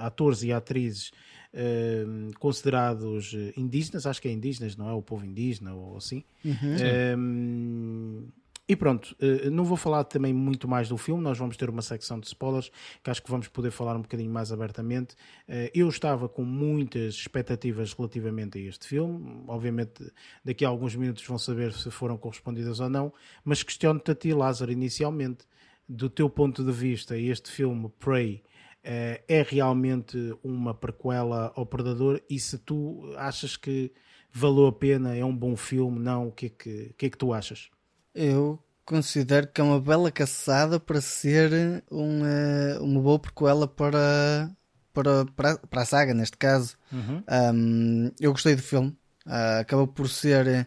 [0.00, 1.12] atores e atrizes
[1.54, 4.92] ehm, considerados indígenas, acho que é indígenas, não é?
[4.92, 6.24] O povo indígena ou assim.
[6.44, 8.30] Uhum.
[8.70, 11.82] E pronto, eh, não vou falar também muito mais do filme, nós vamos ter uma
[11.82, 12.70] secção de spoilers
[13.02, 15.16] que acho que vamos poder falar um bocadinho mais abertamente.
[15.48, 20.08] Eh, eu estava com muitas expectativas relativamente a este filme, obviamente
[20.44, 23.12] daqui a alguns minutos vão saber se foram correspondidas ou não,
[23.44, 25.46] mas questiono-te a ti, Lázaro, inicialmente,
[25.88, 28.40] do teu ponto de vista, este filme, Prey,
[28.84, 33.90] eh, é realmente uma prequela ao Predador e se tu achas que
[34.32, 37.18] valeu a pena, é um bom filme, não, o que é que, que, é que
[37.18, 37.68] tu achas?
[38.14, 44.50] Eu considero que é uma bela caçada para ser uma, uma boa prequela para,
[44.92, 46.76] para, para, para a saga, neste caso.
[46.92, 47.22] Uhum.
[47.54, 48.88] Um, eu gostei do filme.
[49.26, 50.66] Uh, acabou por ser.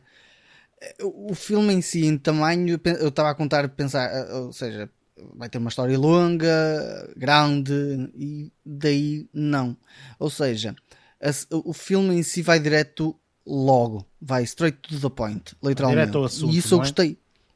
[1.01, 4.89] Uh, o filme em si, em tamanho, eu estava a contar, pensar, uh, ou seja,
[5.35, 9.75] vai ter uma história longa, grande, e daí não.
[10.19, 10.75] Ou seja,
[11.21, 13.15] a, o filme em si vai direto
[13.45, 15.99] logo, vai straight to the point, literalmente.
[15.99, 16.83] Direto ao assunto, e isso eu é?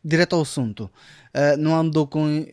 [0.08, 0.90] Direto ao assunto.
[1.36, 2.46] Uh, não andou com.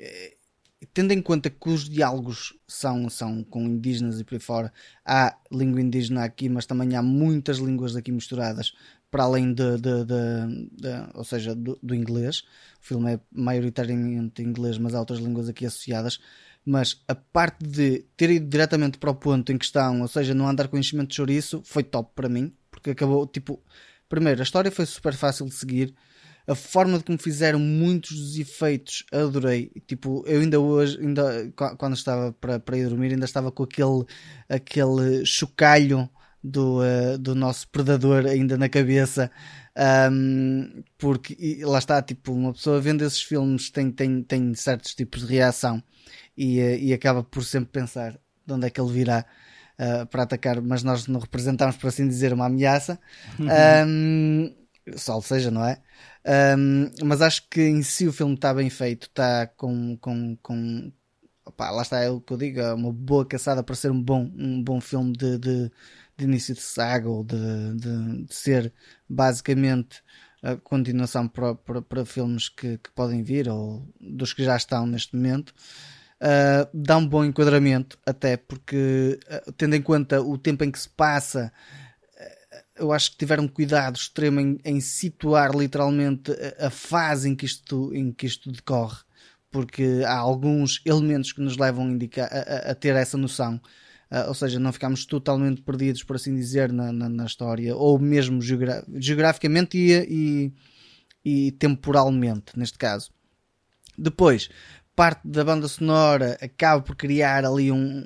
[0.93, 4.73] Tendo em conta que os diálogos são, são com indígenas e por aí fora,
[5.05, 8.73] há língua indígena aqui, mas também há muitas línguas aqui misturadas
[9.11, 12.41] para além de, de, de, de ou seja, do, do, inglês.
[12.83, 16.19] O filme é maioritariamente inglês, mas há outras línguas aqui associadas.
[16.67, 20.49] Mas a parte de ter ido diretamente para o ponto em questão, ou seja, não
[20.49, 23.63] andar com enchimento de chouriço, foi top para mim, porque acabou, tipo,
[24.09, 25.95] primeiro, a história foi super fácil de seguir.
[26.47, 29.73] A forma de como fizeram muitos dos efeitos, adorei.
[29.87, 34.05] Tipo, eu ainda hoje, ainda, quando estava para, para ir dormir, ainda estava com aquele,
[34.49, 36.09] aquele chocalho
[36.43, 39.31] do, uh, do nosso predador ainda na cabeça.
[40.13, 44.95] Um, porque e, lá está, tipo, uma pessoa vendo esses filmes tem, tem, tem certos
[44.95, 45.83] tipos de reação
[46.37, 48.13] e, uh, e acaba por sempre pensar
[48.47, 49.25] de onde é que ele virá
[49.79, 53.01] uh, para atacar, mas nós não representamos, por assim dizer, uma ameaça.
[53.39, 53.49] Uhum.
[53.89, 54.55] Um,
[54.97, 55.81] salvo seja, não é?
[56.57, 60.93] Um, mas acho que em si o filme está bem feito, está com, com, com
[61.59, 64.31] lá está é o que eu digo, é uma boa caçada para ser um bom,
[64.37, 65.71] um bom filme de, de
[66.17, 68.73] de início de saga ou de, de, de ser
[69.09, 70.03] basicamente
[70.43, 74.87] a continuação para, para, para filmes que, que, podem vir ou dos que já estão
[74.87, 75.55] neste momento.
[76.21, 80.79] Uh, dá um bom enquadramento, até porque, uh, tendo em conta o tempo em que
[80.79, 81.53] se passa,
[82.77, 87.47] eu acho que tiveram cuidado extremo em, em situar literalmente a, a, fase em que,
[87.47, 88.99] isto, em que isto decorre,
[89.51, 93.61] porque há alguns elementos que nos levam a, indicar, a, a ter essa noção
[94.11, 97.99] uh, ou seja, não ficamos totalmente perdidos, por assim dizer, na, na, na história, ou
[97.99, 100.53] mesmo geogra geograficamente e,
[101.25, 103.11] e, e, temporalmente, neste caso.
[103.99, 104.49] Depois,
[104.95, 108.05] parte da banda sonora acaba por criar ali um,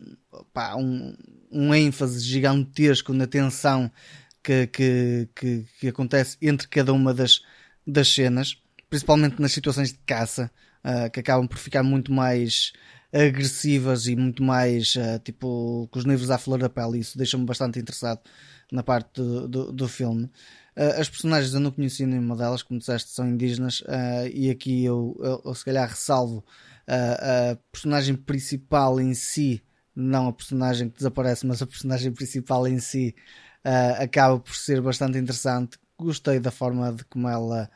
[0.53, 1.15] pá, um,
[1.51, 3.91] um ênfase gigantesco na tensão
[4.43, 7.43] que, que, que, que, acontece entre cada uma das,
[7.87, 10.51] das cenas, principalmente nas situações de caça,
[10.85, 12.73] uh, que acabam por ficar muito mais
[13.13, 16.99] agressivas e muito mais uh, tipo com os nervos à flor da pele.
[16.99, 18.21] Isso deixa-me bastante interessado
[18.71, 20.25] na parte do, do, do filme.
[20.77, 24.85] Uh, as personagens eu não conheci nenhuma delas, como disseste, são indígenas, uh, e aqui
[24.85, 26.45] eu, eu, eu, se calhar ressalvo
[26.91, 29.63] a personagem principal em si,
[29.95, 33.15] não a personagem que desaparece, mas a personagem principal em si
[33.99, 35.79] acaba por ser bastante interessante.
[35.99, 37.71] Gostei da forma de como ela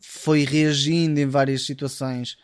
[0.00, 2.36] foi reagindo em várias situações.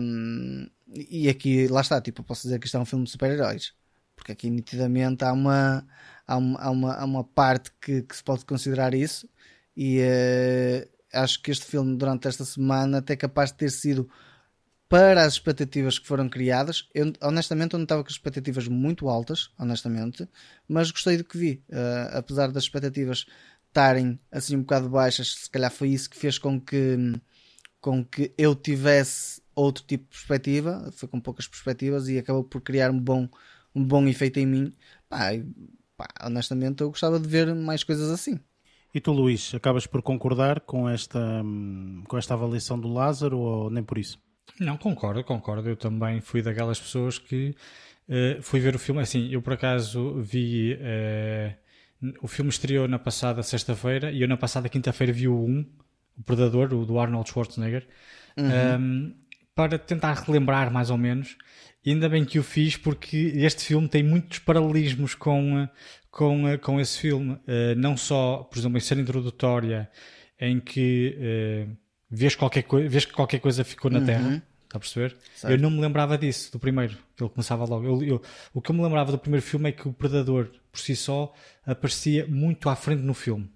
[0.00, 3.72] Um, e aqui, lá está, tipo, posso dizer que isto é um filme de super-heróis.
[4.16, 5.86] Porque aqui nitidamente há uma,
[6.26, 9.28] há uma, há uma, há uma parte que, que se pode considerar isso.
[9.76, 14.10] E uh, acho que este filme, durante esta semana, até capaz de ter sido
[14.90, 16.88] para as expectativas que foram criadas.
[16.92, 20.28] Eu, honestamente, eu não estava com expectativas muito altas, honestamente,
[20.66, 21.62] mas gostei do que vi.
[21.70, 23.24] Uh, apesar das expectativas
[23.68, 26.96] estarem assim um bocado baixas, se calhar foi isso que fez com que,
[27.80, 32.60] com que eu tivesse outro tipo de perspectiva, foi com poucas perspectivas e acabou por
[32.60, 33.28] criar um bom,
[33.72, 34.74] um bom efeito em mim.
[35.08, 35.30] Pá,
[35.96, 38.40] pá, honestamente, eu gostava de ver mais coisas assim.
[38.92, 41.44] E tu, Luís, acabas por concordar com esta,
[42.08, 44.18] com esta avaliação do Lázaro ou nem por isso?
[44.58, 45.68] Não, concordo, concordo.
[45.68, 47.54] Eu também fui daquelas pessoas que
[48.08, 49.00] uh, fui ver o filme.
[49.00, 50.74] Assim, eu por acaso vi.
[50.74, 51.54] Uh,
[52.22, 55.66] o filme estreou na passada sexta-feira e eu na passada quinta-feira vi o 1,
[56.18, 57.86] o Predador, o do Arnold Schwarzenegger.
[58.36, 58.80] Uhum.
[58.80, 59.14] Um,
[59.54, 61.36] para tentar relembrar mais ou menos.
[61.84, 65.68] E ainda bem que o fiz porque este filme tem muitos paralelismos com,
[66.10, 67.32] com, com esse filme.
[67.32, 69.90] Uh, não só, por exemplo, em cena introdutória
[70.40, 71.68] em que
[72.10, 74.06] vês, qualquer vês que qualquer coisa ficou na uhum.
[74.06, 74.42] Terra.
[74.64, 75.16] Está a perceber?
[75.34, 75.52] Certo.
[75.52, 77.84] Eu não me lembrava disso, do primeiro, que ele começava logo.
[77.84, 78.22] Eu, eu,
[78.54, 81.34] o que eu me lembrava do primeiro filme é que o Predador, por si só,
[81.66, 83.50] aparecia muito à frente no filme.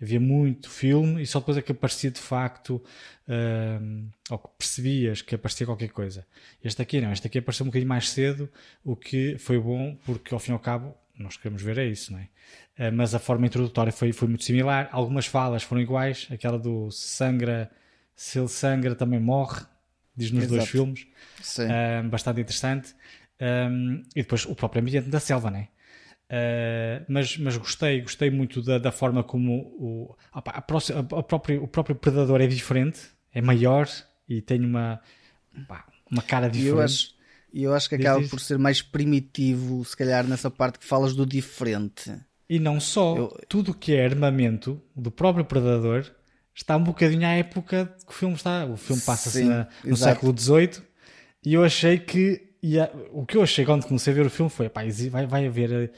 [0.00, 2.82] Havia muito filme e só depois é que aparecia de facto,
[3.26, 6.24] uh, ou que percebias que aparecia qualquer coisa.
[6.62, 8.48] Este aqui não, este aqui apareceu um bocadinho mais cedo,
[8.84, 12.12] o que foi bom, porque ao fim e ao cabo, nós queremos ver é isso,
[12.12, 12.88] não é?
[12.88, 14.88] Uh, mas a forma introdutória foi, foi muito similar.
[14.92, 17.70] Algumas falas foram iguais, aquela do sangra,
[18.14, 19.62] se ele sangra também morre,
[20.16, 20.56] diz nos Exato.
[20.56, 21.06] dois filmes.
[21.58, 22.94] Uh, bastante interessante.
[23.40, 25.68] Um, e depois o próprio ambiente da selva, não é?
[26.28, 31.22] Uh, mas, mas gostei, gostei muito da, da forma como o, a, próxima, a, a
[31.22, 33.00] próprio, o próprio predador é diferente,
[33.32, 33.88] é maior
[34.28, 35.00] e tem uma,
[36.10, 37.15] uma cara diferente.
[37.56, 41.14] E eu acho, que acaba por ser mais primitivo, se calhar, nessa parte que falas
[41.14, 42.14] do diferente.
[42.50, 43.40] E não só, eu...
[43.48, 46.04] tudo que é armamento do próprio predador
[46.54, 48.66] está um bocadinho à época que o filme está.
[48.66, 49.96] O filme passa-se no exato.
[49.96, 50.82] século XVIII
[51.42, 52.42] e eu achei que.
[52.62, 55.46] Ia, o que eu achei quando comecei a ver o filme foi: pá, vai, vai
[55.46, 55.72] haver.
[55.72, 55.90] Eh,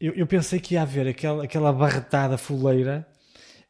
[0.00, 3.06] eu, eu pensei que ia haver aquela, aquela barretada fuleira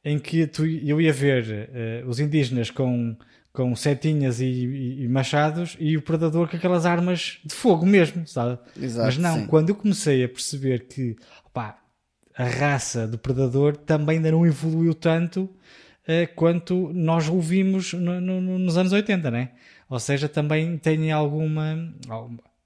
[0.04, 1.68] em que tu, eu ia ver
[2.04, 3.16] uh, os indígenas com,
[3.59, 8.24] com setinhas e, e, e, machados e o predador com aquelas armas de fogo mesmo,
[8.24, 8.56] sabe?
[8.80, 9.47] Exato, Mas não, sim.
[9.48, 11.16] quando eu comecei a perceber que
[11.52, 18.20] a raça do predador também ainda não evoluiu tanto uh, quanto nós o vimos no,
[18.20, 19.51] no, nos anos 80, né?
[19.90, 21.93] Ou seja, também tem alguma.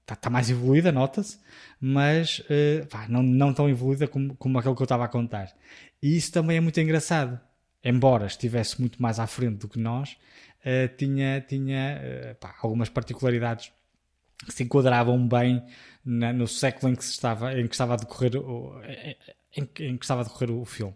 [0.01, 1.39] Está tá mais evoluída, nota-se,
[1.81, 5.51] mas uh, pá, não, não tão evoluída como, como aquele que eu estava a contar.
[6.03, 7.39] E isso também é muito engraçado.
[7.83, 10.15] Embora estivesse muito mais à frente do que nós,
[10.65, 13.71] uh, tinha, tinha uh, pá, algumas particularidades
[14.45, 15.63] que se enquadravam bem
[16.03, 18.81] na, no século em que, estava, em que estava a decorrer o,
[19.55, 20.95] em, em que estava a decorrer o filme.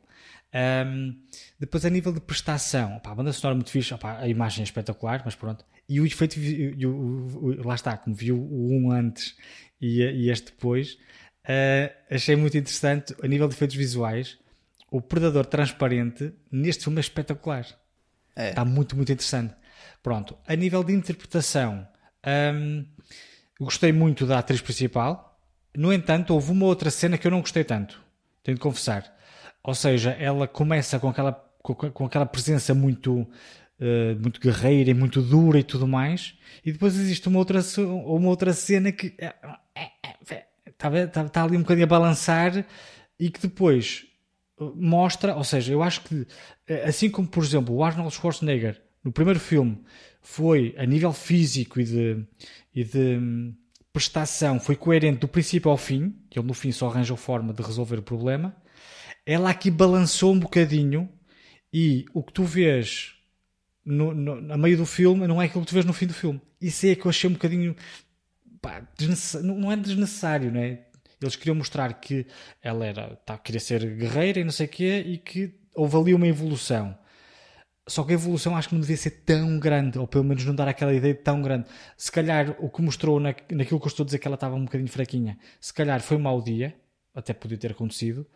[0.54, 1.16] Um,
[1.60, 4.64] depois, a nível de prestação, opa, a banda sonora muito fixe, opa, a imagem é
[4.64, 5.66] espetacular, mas pronto.
[5.88, 9.36] E o efeito, e o, o, lá está, como viu o um antes
[9.80, 10.94] e, e este depois,
[11.46, 14.38] uh, achei muito interessante a nível de efeitos visuais
[14.90, 17.66] o Predador transparente neste filme é espetacular.
[18.38, 18.50] É.
[18.50, 19.56] Está muito, muito interessante.
[20.04, 21.88] Pronto, a nível de interpretação,
[22.54, 22.86] hum,
[23.60, 25.40] gostei muito da atriz principal.
[25.76, 28.00] No entanto, houve uma outra cena que eu não gostei tanto.
[28.44, 29.12] Tenho de confessar.
[29.64, 31.34] Ou seja, ela começa com aquela,
[31.64, 36.36] com, com aquela presença muito, uh, muito guerreira e muito dura e tudo mais.
[36.64, 41.44] E depois existe uma outra, uma outra cena que está, é, é, é, está, está
[41.44, 42.66] ali um bocadinho a balançar
[43.20, 44.06] e que depois
[44.60, 46.26] mostra, ou seja, eu acho que
[46.68, 49.84] eh, assim como por exemplo o Arnold Schwarzenegger no primeiro filme
[50.22, 52.26] foi a nível físico e de,
[52.74, 53.56] e de hum,
[53.94, 57.98] prestação foi coerente do princípio ao fim, ele no fim só arranjou forma de resolver
[57.98, 58.56] o problema.
[59.26, 61.10] Ela aqui balançou um bocadinho
[61.72, 63.14] e o que tu vês
[63.86, 66.42] no, no, meio do filme não é aquilo que tu vês no fim do filme.
[66.60, 67.76] Isso é que eu achei um bocadinho
[68.62, 68.86] pá,
[69.44, 70.87] não é desnecessário, não é?
[71.22, 72.28] Eles queriam mostrar que
[72.62, 76.14] ela era, tá, queria ser guerreira e não sei o quê, e que houve ali
[76.14, 76.98] uma evolução.
[77.88, 80.54] Só que a evolução acho que não devia ser tão grande, ou pelo menos não
[80.54, 81.68] dar aquela ideia de tão grande.
[81.96, 84.56] Se calhar o que mostrou na, naquilo que eu estou a dizer que ela estava
[84.56, 86.76] um bocadinho fraquinha, se calhar foi um mau dia,
[87.16, 88.28] até podia ter acontecido.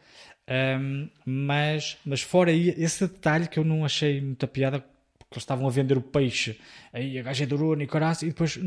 [0.79, 4.83] Um, mas, mas fora aí, esse detalhe que eu não achei muita piada,
[5.31, 6.59] que eles estavam a vender o peixe,
[6.91, 8.57] aí a gaja durona e caraça, e depois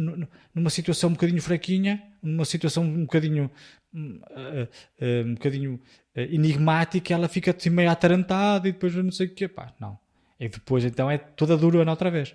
[0.55, 3.51] numa situação um bocadinho fraquinha, numa situação um bocadinho
[3.93, 9.13] um, uh, uh, um bocadinho uh, enigmática, ela fica assim meio atarantada e depois não
[9.13, 9.99] sei o que, pá, não.
[10.41, 12.35] E depois então é toda durona outra vez.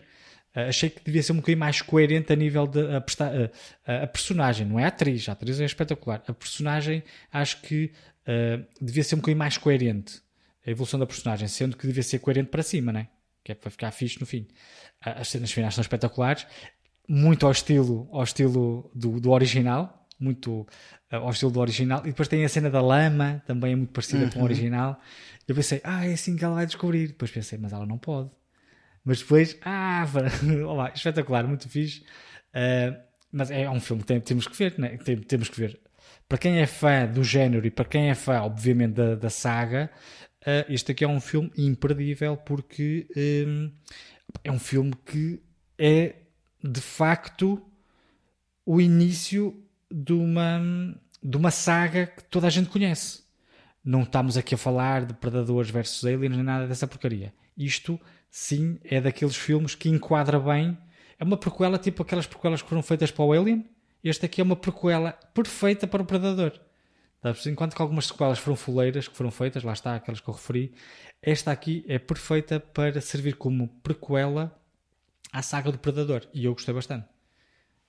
[0.54, 4.80] achei que devia ser um bocadinho mais coerente a nível de a, a, personagem, não
[4.80, 6.24] é a atriz, a atriz é espetacular.
[6.28, 7.02] A personagem
[7.34, 7.92] acho que
[8.80, 10.22] devia ser um bocadinho mais coerente,
[10.66, 13.08] a evolução da personagem, sendo que devia ser coerente para cima, não é?
[13.44, 14.48] Que é para ficar fixe no fim.
[15.02, 16.46] As cenas finais são espetaculares,
[17.08, 20.62] muito ao estilo, ao estilo do, do original, muito
[21.12, 22.02] uh, ao estilo do original.
[22.02, 24.30] E depois tem a cena da lama, também é muito parecida uhum.
[24.30, 24.46] com o uhum.
[24.46, 25.00] original.
[25.48, 27.08] Eu pensei, ah, é assim que ela vai descobrir.
[27.08, 28.30] Depois pensei, mas ela não pode.
[29.04, 30.06] Mas depois, ah,
[30.68, 32.04] olá, espetacular, muito fixe.
[32.50, 32.96] Uh,
[33.32, 34.98] mas é um filme que tem, temos que ver, né?
[34.98, 35.80] Tem, temos que ver.
[36.28, 39.90] Para quem é fã do género e para quem é fã, obviamente, da, da saga,
[40.42, 43.08] Uh, este aqui é um filme imperdível porque
[43.46, 43.72] um,
[44.44, 45.42] é um filme que
[45.78, 46.16] é
[46.64, 47.62] de facto
[48.66, 49.62] o início
[49.92, 50.62] de uma,
[51.22, 53.24] de uma saga que toda a gente conhece.
[53.84, 57.34] Não estamos aqui a falar de Predadores versus Aliens nem nada dessa porcaria.
[57.58, 58.00] Isto,
[58.30, 60.78] sim, é daqueles filmes que enquadra bem.
[61.18, 63.66] É uma prequela tipo aquelas prequelas que foram feitas para o Alien.
[64.04, 66.54] Este aqui é uma prequela perfeita para o Predador.
[67.48, 70.74] Enquanto que algumas sequelas foram fuleiras, que foram feitas, lá está, aquelas que eu referi,
[71.22, 74.58] esta aqui é perfeita para servir como prequela
[75.32, 76.28] à saga do Predador.
[76.34, 77.08] E eu gostei bastante.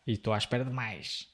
[0.06, 1.28] E estou à espera de mais.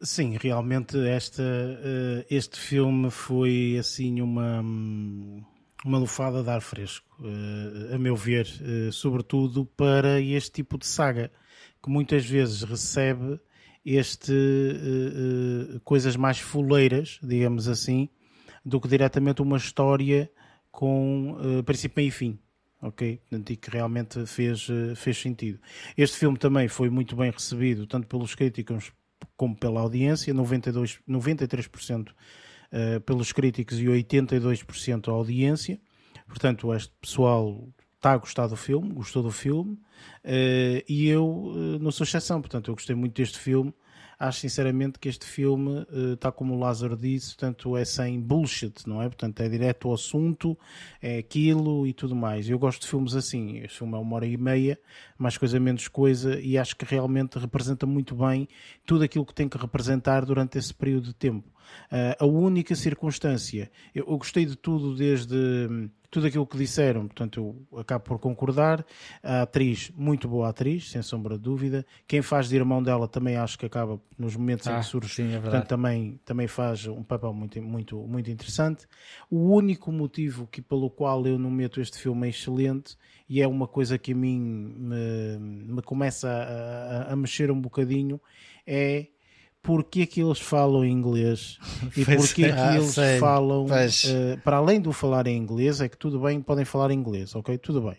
[0.00, 4.60] Sim, realmente uh, este filme foi assim uma,
[5.84, 10.86] uma lufada de ar fresco, uh, a meu ver, uh, sobretudo para este tipo de
[10.86, 11.32] saga,
[11.82, 13.40] que muitas vezes recebe
[13.84, 18.08] este uh, uh, coisas mais fuleiras, digamos assim,
[18.64, 20.30] do que diretamente uma história
[20.70, 22.38] com uh, princípio, e fim.
[22.80, 23.20] Ok?
[23.32, 25.58] E que realmente fez, fez sentido.
[25.96, 28.92] Este filme também foi muito bem recebido, tanto pelos críticos
[29.36, 32.10] como pela audiência, 92, 93%
[33.04, 35.80] pelos críticos e 82% a audiência.
[36.28, 37.68] Portanto, este pessoal
[37.98, 42.40] está a gostar do filme, gostou do filme, uh, e eu uh, não sou exceção,
[42.40, 43.74] portanto, eu gostei muito deste filme.
[44.20, 48.86] acho sinceramente que este filme, uh, tal como o Lázaro disse, portanto, é sem bullshit,
[48.86, 49.08] não é?
[49.08, 50.56] Portanto, é direto ao assunto,
[51.02, 52.48] é aquilo e tudo mais.
[52.48, 53.58] Eu gosto de filmes assim.
[53.58, 54.78] Este filme é uma hora e meia,
[55.16, 58.48] mais coisa menos coisa, e acho que realmente representa muito bem
[58.86, 61.48] tudo aquilo que tem que representar durante esse período de tempo.
[61.92, 67.66] Uh, a única circunstância, eu, eu, gostei de tudo desde tudo aquilo que disseram, portanto
[67.72, 68.84] eu acabo por concordar.
[69.22, 71.84] A atriz, muito boa atriz, sem sombra de dúvida.
[72.06, 75.14] Quem faz de irmão dela também acho que acaba nos momentos ah, em que surge,
[75.14, 78.86] sim, é portanto também, também faz um papel muito, muito, muito interessante.
[79.30, 82.96] O único motivo que, pelo qual eu não meto este filme é excelente
[83.28, 87.60] e é uma coisa que a mim me, me começa a, a, a mexer um
[87.60, 88.20] bocadinho
[88.66, 89.08] é
[89.62, 91.58] porque é que eles falam inglês
[91.96, 93.18] e porque é que ah, eles sei.
[93.18, 97.34] falam uh, para além do falar em inglês é que tudo bem podem falar inglês
[97.34, 97.58] ok?
[97.58, 97.96] Tudo bem.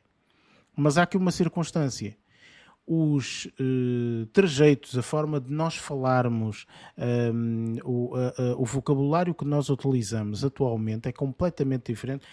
[0.75, 2.17] Mas há aqui uma circunstância.
[2.91, 6.65] Os uh, trejeitos, a forma de nós falarmos,
[6.97, 8.15] um, ehm, o,
[8.57, 12.25] o, vocabulário que nós utilizamos atualmente é completamente diferente.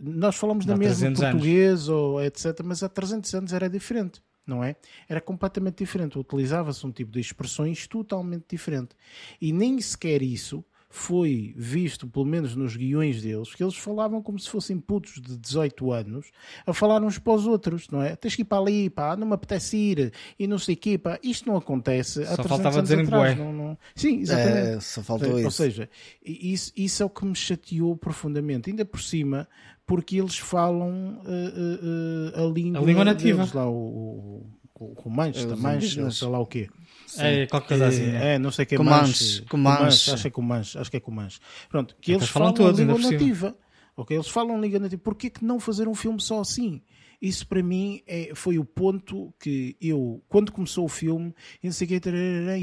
[0.00, 4.76] Nós falamos da mesma português ou etc, mas há 300 anos era diferente não é?
[5.08, 6.18] Era completamente diferente.
[6.18, 8.96] Utilizava-se um tipo de expressões totalmente diferente.
[9.40, 14.38] E nem sequer isso foi visto, pelo menos nos guiões deles, que eles falavam como
[14.38, 16.30] se fossem putos de 18 anos
[16.66, 18.14] a falar uns para os outros, não é?
[18.14, 20.98] Tens que ir para ali, pá, não me apetece ir e não sei o quê,
[20.98, 21.18] pá.
[21.22, 23.38] Isto não acontece só faltava dizer atrás.
[23.38, 23.78] Não, não...
[23.94, 24.76] Sim, exatamente.
[24.76, 25.50] É, só faltou Ou isso.
[25.52, 25.88] seja,
[26.22, 28.68] isso, isso é o que me chateou profundamente.
[28.68, 29.48] Ainda por cima,
[29.92, 33.40] porque eles falam uh, uh, uh, a língua, a língua nativa.
[33.40, 34.42] Deles, lá, o,
[34.74, 36.70] o, o Manche, sei lá o quê.
[37.18, 38.04] É, qualquer coisa assim.
[38.04, 39.42] É, é não sei o que é Comanche.
[39.42, 40.10] Comanche.
[40.10, 40.78] Acho que é Comanche.
[40.78, 41.40] Acho que é Comanche.
[41.68, 43.54] Pronto, que eles falam, falam todos, a língua nativa.
[43.94, 45.02] Ok, eles falam língua nativa.
[45.04, 46.80] Porquê que não fazer um filme só assim?
[47.22, 51.32] Isso para mim é, foi o ponto que eu, quando começou o filme,
[51.62, 51.68] e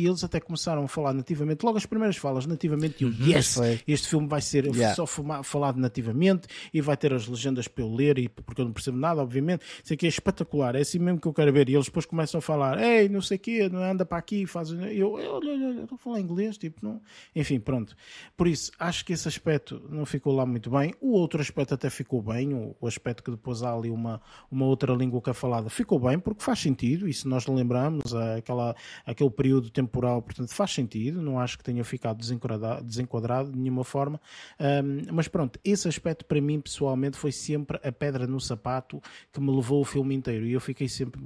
[0.06, 3.58] eles até começaram a falar nativamente, logo as primeiras falas nativamente, e eu, uhum, yes,
[3.88, 4.94] este filme vai ser yeah.
[4.94, 5.06] só
[5.44, 8.98] falado nativamente e vai ter as legendas para eu ler, e, porque eu não percebo
[8.98, 9.64] nada, obviamente.
[9.82, 11.70] Isso aqui é espetacular, é assim mesmo que eu quero ver.
[11.70, 14.46] E eles depois começam a falar, ei, não sei o quê, não anda para aqui,
[14.46, 14.72] faz.
[14.72, 17.02] Eu, olha, olha, estou a falar inglês, tipo, não.
[17.36, 17.96] Enfim, pronto.
[18.36, 20.94] Por isso, acho que esse aspecto não ficou lá muito bem.
[21.00, 24.66] O outro aspecto até ficou bem, o, o aspecto que depois há ali uma uma
[24.66, 25.70] outra língua que é falada.
[25.70, 30.72] Ficou bem, porque faz sentido, e se nós lembramos, aquela, aquele período temporal, portanto, faz
[30.72, 34.20] sentido, não acho que tenha ficado desenquadrado, desenquadrado de nenhuma forma,
[34.60, 39.02] um, mas pronto, esse aspecto para mim, pessoalmente, foi sempre a pedra no sapato
[39.32, 41.22] que me levou o filme inteiro, e eu fiquei sempre,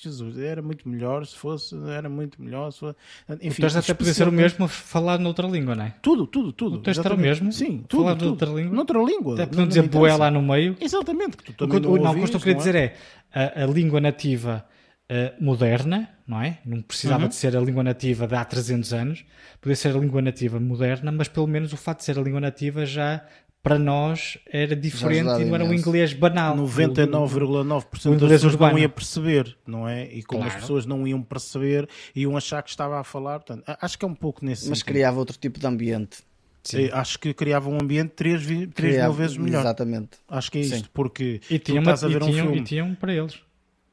[0.00, 2.96] Jesus, era muito melhor se fosse, era muito melhor se fosse...
[3.40, 5.94] Enfim, o texto até podia ser o mesmo falar noutra língua, não é?
[6.02, 6.76] Tudo, tudo, tudo.
[6.76, 7.52] O texto era o mesmo?
[7.52, 8.04] Sim, tudo.
[8.04, 8.28] Falar tudo.
[8.28, 8.74] noutra língua?
[8.74, 9.34] Noutra língua.
[9.34, 10.76] Até podiam dizer boé lá no meio.
[10.80, 12.94] Exatamente, que tu também não, não, não, queria dizer é
[13.32, 14.64] a, a língua nativa
[15.10, 16.58] uh, moderna, não é?
[16.64, 17.28] Não precisava uhum.
[17.28, 19.24] de ser a língua nativa de há 300 anos,
[19.60, 22.40] podia ser a língua nativa moderna, mas pelo menos o fato de ser a língua
[22.40, 23.24] nativa já
[23.64, 26.54] para nós era diferente e não era o um inglês banal.
[26.54, 28.72] 99,9% das pessoas urbano.
[28.72, 30.04] não ia perceber, não é?
[30.04, 30.54] E como claro.
[30.54, 33.40] as pessoas não iam perceber, iam achar que estava a falar.
[33.40, 34.92] Portanto, acho que é um pouco nesse Mas sentido.
[34.92, 36.18] criava outro tipo de ambiente.
[36.64, 36.88] Sim.
[36.92, 39.60] Acho que criava um ambiente três, três criava, mil vezes melhor.
[39.60, 40.18] Exatamente.
[40.26, 40.84] Acho que é isto, Sim.
[40.92, 42.60] porque e tinha tu estás uma, a ver um tinham, filme.
[42.60, 43.40] E tinham para eles.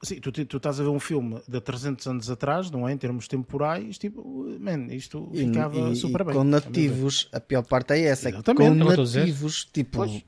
[0.04, 2.94] Sim, tu, tu estás a ver um filme de 300 anos atrás, não é?
[2.94, 6.34] Em termos temporais, tipo, man, isto e, ficava e, super e bem.
[6.34, 8.30] Com nativos, a pior parte é essa.
[8.30, 8.62] Exatamente.
[8.62, 9.98] Com nativos, tipo.
[9.98, 10.24] Pois.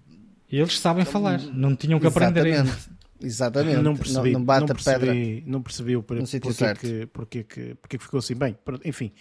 [0.51, 2.77] Eles sabem falar, não tinham que aprender ainda.
[3.23, 3.81] Exatamente.
[3.81, 5.43] Não percebi, não, não bate não percebi, a pedra.
[5.45, 8.35] Não percebi o porquê, que, porquê, que, porquê que ficou assim.
[8.35, 9.11] Bem, enfim.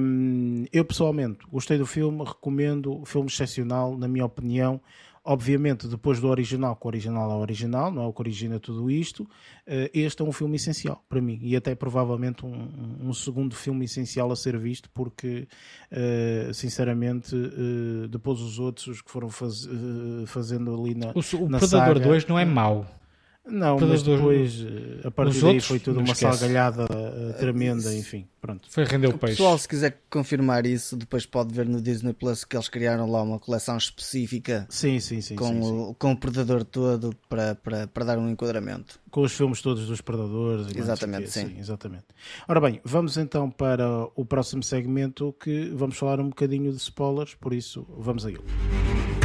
[0.00, 3.00] Um, eu pessoalmente gostei do filme, recomendo.
[3.00, 4.80] O filme excepcional, na minha opinião.
[5.24, 8.58] Obviamente, depois do original, que o original é o original, não é o que origina
[8.58, 13.12] tudo isto, uh, este é um filme essencial para mim e até provavelmente um, um
[13.12, 15.46] segundo filme essencial a ser visto, porque
[15.92, 19.68] uh, sinceramente, uh, depois os outros os que foram faz,
[20.26, 21.12] fazendo ali na.
[21.12, 22.84] O, o na Predador saga, 2 não é mau.
[23.44, 24.64] Não, mas depois
[25.04, 26.38] a partir daí foi tudo uma esquece.
[26.38, 28.68] salgalhada uh, tremenda, enfim, pronto.
[28.70, 29.36] Foi render o, peixe.
[29.36, 33.20] pessoal, se quiser confirmar isso, depois pode ver no Disney Plus que eles criaram lá
[33.20, 35.96] uma coleção específica sim, sim, sim, com, sim, o, sim.
[35.98, 39.00] com o Predador todo para, para, para dar um enquadramento.
[39.10, 40.68] Com os filmes todos dos Predadores.
[40.74, 41.48] Exatamente, sim.
[41.48, 41.58] sim.
[41.58, 42.04] Exatamente.
[42.46, 47.34] Ora bem, vamos então para o próximo segmento que vamos falar um bocadinho de spoilers,
[47.34, 49.21] por isso vamos a ele.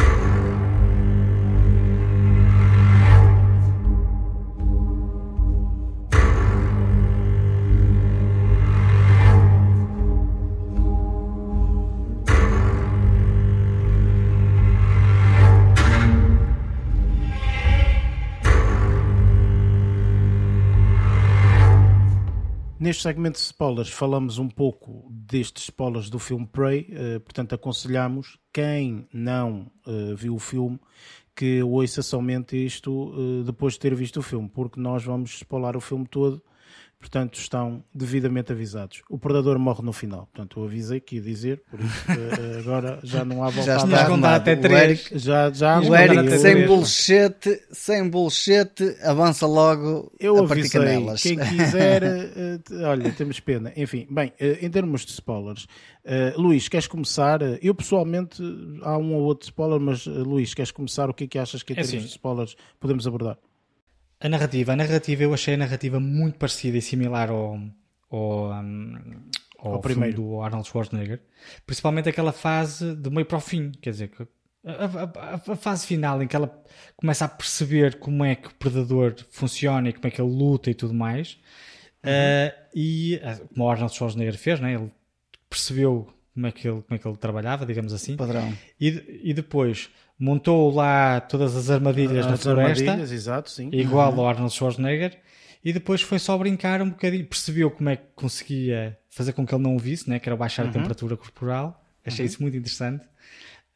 [22.80, 28.38] Neste segmento de spoilers, falamos um pouco destes spoilers do filme Prey, eh, portanto, aconselhamos
[28.54, 30.80] quem não eh, viu o filme
[31.36, 35.76] que ouça somente isto eh, depois de ter visto o filme, porque nós vamos spoiler
[35.76, 36.40] o filme todo
[37.00, 39.02] portanto estão devidamente avisados.
[39.10, 43.00] O predador morre no final, portanto eu avisei que ia dizer, por isso uh, agora
[43.04, 45.10] já não há volta já está a contar até três.
[45.14, 48.72] Já, já o Eric sem bullshit, sem bullshit,
[49.04, 53.72] avança logo eu a avisei, quem quiser, uh, olha, temos pena.
[53.76, 55.68] Enfim, bem, uh, em termos de spoilers,
[56.38, 57.42] Luís, queres começar?
[57.62, 58.42] Eu pessoalmente,
[58.82, 61.10] há um ou outro spoiler, mas Luís, queres começar?
[61.10, 63.38] O que é que achas que em é termos assim, de spoilers podemos abordar?
[64.20, 67.60] A narrativa, a narrativa, eu achei a narrativa muito parecida e similar ao,
[68.10, 69.30] ao, um,
[69.60, 71.22] ao, ao primeiro do Arnold Schwarzenegger,
[71.66, 74.12] principalmente aquela fase do meio para o fim, quer dizer,
[74.66, 76.64] a, a, a, fase final em que ela
[76.96, 80.72] começa a perceber como é que o predador funciona e como é que ele luta
[80.72, 81.38] e tudo mais,
[82.04, 82.12] uhum.
[82.12, 83.22] uh, e
[83.54, 84.74] como o Arnold Schwarzenegger fez, né?
[84.74, 84.92] ele
[85.48, 89.34] percebeu como é que ele, como é que ele trabalhava, digamos assim, padrão, e, e
[89.34, 89.90] depois
[90.20, 95.20] montou lá todas as armadilhas as na floresta, armadilhas, exato, igual ao Arnold Schwarzenegger,
[95.64, 99.54] e depois foi só brincar um bocadinho, percebeu como é que conseguia fazer com que
[99.54, 100.20] ele não o visse, né?
[100.20, 100.70] que era baixar uhum.
[100.70, 102.30] a temperatura corporal, achei uhum.
[102.32, 103.06] isso muito interessante.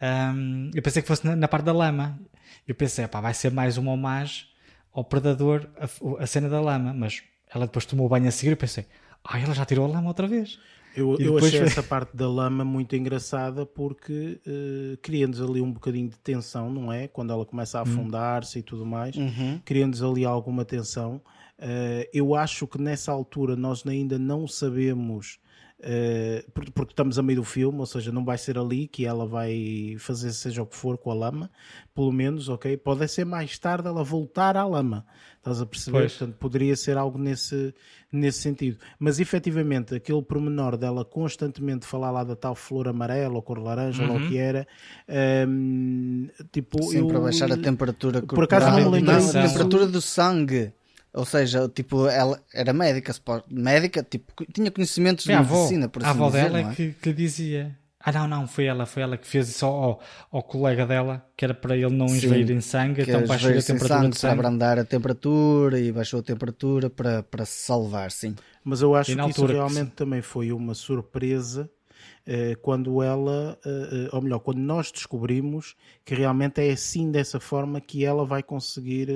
[0.02, 2.20] Um, eu pensei que fosse na, na, parte da lama,
[2.68, 4.46] eu pensei, pá, vai ser mais uma homagem
[4.94, 7.22] ao Predador, a, a, cena da lama, mas
[7.54, 8.86] ela depois tomou banho a seguir e pensei,
[9.24, 10.60] ah, ela já tirou a lama outra vez.
[10.96, 11.68] Eu, eu achei foi...
[11.68, 16.92] essa parte da lama muito engraçada porque uh, cria-nos ali um bocadinho de tensão, não
[16.92, 17.08] é?
[17.08, 17.84] Quando ela começa a hum.
[17.84, 19.60] afundar-se e tudo mais, uhum.
[19.64, 21.22] cria-nos ali alguma tensão.
[21.58, 25.40] Uh, eu acho que nessa altura nós ainda não sabemos
[26.54, 29.96] porque estamos a meio do filme, ou seja, não vai ser ali que ela vai
[29.98, 31.50] fazer seja o que for com a lama,
[31.96, 32.78] pelo menos, ok?
[32.78, 35.06] Pode ser mais tarde ela voltar à lama,
[35.38, 36.00] estás a perceber?
[36.00, 36.14] Pois.
[36.14, 37.74] Portanto, poderia ser algo nesse,
[38.12, 38.78] nesse sentido.
[39.00, 44.04] Mas efetivamente, aquele pormenor dela constantemente falar lá da tal flor amarela ou cor laranja,
[44.04, 44.12] uhum.
[44.12, 44.68] ou o que era,
[45.10, 46.84] um, ehm, tipo.
[46.84, 48.36] Sempre eu, baixar a temperatura corporal.
[48.36, 49.16] Por acaso não me lembro.
[49.16, 50.74] A temperatura do sangue.
[51.14, 53.14] Ou seja, tipo, ela era médica,
[53.50, 56.74] médica, tipo, tinha conhecimentos de avó, medicina, por assim A avó dizer, dela é?
[56.74, 57.78] que, que dizia.
[58.04, 60.02] Ah, não, não, foi ela, foi ela que fez isso ao,
[60.32, 63.88] ao colega dela, que era para ele não esvair em sangue, então baixou a temperatura
[63.88, 64.36] sangue, de sangue.
[64.36, 68.36] Para abrandar a temperatura e baixou a temperatura para, para se salvar, sim.
[68.64, 69.96] Mas eu acho que isso realmente que...
[69.96, 71.70] também foi uma surpresa
[72.62, 75.76] quando ela, eh, eh, ou melhor, quando nós descobrimos
[76.06, 79.10] que realmente é assim dessa forma que ela vai conseguir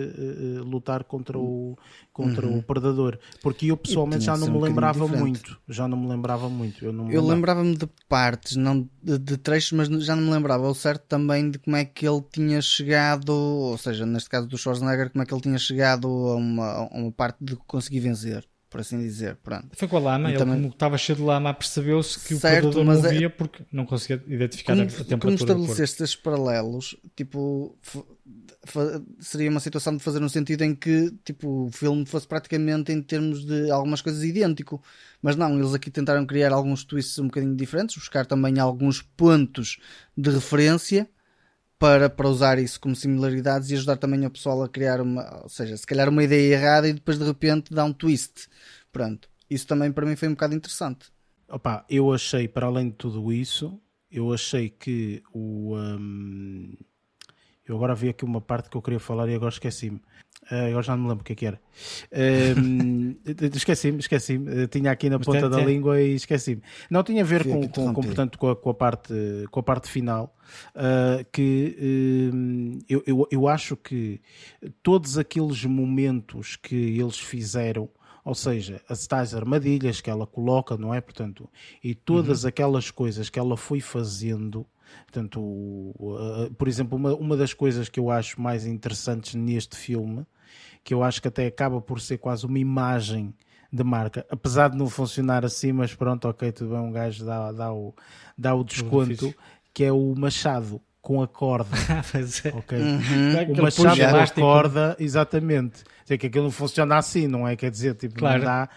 [0.64, 1.77] lutar contra o
[2.15, 2.60] contra uhum.
[2.60, 6.48] o predador, porque eu pessoalmente já não me um lembrava muito, já não me lembrava
[6.48, 6.86] muito.
[6.86, 10.65] Eu, eu lembrava-me de partes, não de, de, trechos, mas já não me lembrava.
[10.65, 14.57] Ao certo também de como é que ele tinha chegado, ou seja, neste caso do
[14.57, 18.48] Schwarzenegger, como é que ele tinha chegado a uma, a uma parte de conseguir vencer
[18.76, 19.38] por assim dizer.
[19.38, 19.69] Pronto.
[19.72, 20.56] Foi com a lama, e ele também...
[20.56, 23.30] como estava cheio de lama, percebeu-se que certo, o predador não via é...
[23.30, 27.77] porque não conseguia identificar como, a temperatura Como estabeleceste estes paralelos, tipo,
[29.18, 33.02] seria uma situação de fazer no sentido em que tipo, o filme fosse praticamente em
[33.02, 34.84] termos de algumas coisas idêntico.
[35.22, 39.77] Mas não, eles aqui tentaram criar alguns twists um bocadinho diferentes, buscar também alguns pontos
[40.18, 41.10] de referência
[41.77, 45.49] para, para usar isso como similaridades e ajudar também o pessoal a criar uma, ou
[45.49, 48.47] seja, se calhar uma ideia errada e depois de repente dá um twist.
[48.91, 49.30] Pronto.
[49.49, 51.11] Isso também para mim foi um bocado interessante.
[51.47, 53.80] Opa, eu achei, para além de tudo isso,
[54.10, 55.76] eu achei que o.
[55.76, 56.73] Um,
[57.67, 59.99] eu agora vi aqui uma parte que eu queria falar e agora esqueci-me.
[60.51, 61.59] Uh, agora já não me lembro o que é que era.
[62.11, 64.63] Uh, esqueci-me, esqueci-me.
[64.63, 66.61] Uh, tinha aqui na ponta da língua e esqueci-me.
[66.89, 69.13] Não tinha a ver com, com, com, portanto, com, a, com, a, parte,
[69.49, 70.35] com a parte final.
[70.75, 74.21] Uh, que uh, eu, eu, eu acho que
[74.83, 77.89] todos aqueles momentos que eles fizeram
[78.25, 80.99] ou seja, as tais armadilhas que ela coloca, não é?
[80.99, 81.47] Portanto,
[81.83, 82.49] e todas uhum.
[82.49, 84.65] aquelas coisas que ela foi fazendo,
[85.05, 90.25] portanto, uh, por exemplo, uma, uma das coisas que eu acho mais interessantes neste filme,
[90.83, 93.33] que eu acho que até acaba por ser quase uma imagem
[93.71, 97.51] de marca, apesar de não funcionar assim, mas pronto, ok, tudo bem, um gajo dá,
[97.51, 97.93] dá, o,
[98.37, 99.33] dá o desconto,
[99.73, 101.69] que é o machado com a corda.
[102.44, 102.57] é.
[102.57, 102.82] okay?
[102.82, 103.53] Uhum.
[103.53, 105.84] O machado com a corda, exatamente.
[106.02, 107.56] Dizer que aquilo não funciona assim, não é?
[107.56, 108.40] Quer dizer, tipo, claro.
[108.40, 108.69] não dá.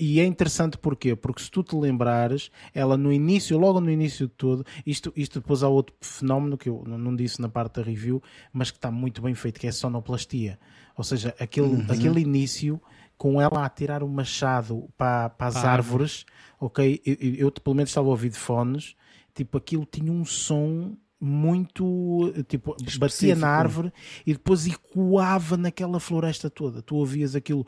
[0.00, 1.14] E é interessante porquê?
[1.14, 5.40] Porque se tu te lembrares, ela no início, logo no início de tudo, isto, isto
[5.40, 8.90] depois há outro fenómeno que eu não disse na parte da review, mas que está
[8.90, 10.58] muito bem feito, que é a sonoplastia.
[10.96, 11.86] Ou seja, aquele, uhum.
[11.86, 12.80] aquele início
[13.18, 16.24] com ela a tirar o machado para, para as ah, árvores,
[16.58, 17.02] ok?
[17.04, 18.96] Eu, eu, eu, pelo menos estava a ouvir de fones,
[19.34, 23.00] tipo, aquilo tinha um som muito tipo Específico.
[23.00, 23.92] batia na árvore
[24.26, 27.66] e depois ecoava naquela floresta toda tu ouvias aquilo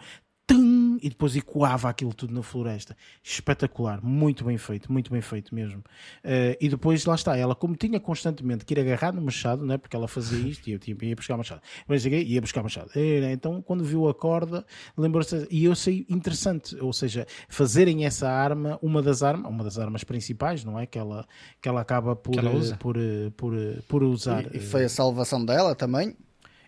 [1.02, 2.96] e depois ecoava aquilo tudo na floresta.
[3.22, 5.78] Espetacular, muito bem feito, muito bem feito mesmo.
[6.24, 9.78] Uh, e depois lá está, ela como tinha constantemente que ir agarrar no machado, né,
[9.78, 11.60] porque ela fazia isto e eu tinha, ia buscar machado.
[11.86, 12.90] Mas cheguei, ia buscar machado.
[12.94, 14.64] E, né, então quando viu a corda,
[14.96, 19.78] lembrou-se, e eu sei interessante, ou seja, fazerem essa arma, uma das armas, uma das
[19.78, 20.86] armas principais, não é?
[20.86, 21.26] Que ela,
[21.60, 22.96] que ela acaba por, ela por,
[23.36, 23.54] por,
[23.88, 24.54] por, usar.
[24.54, 26.16] E, e foi a salvação dela também?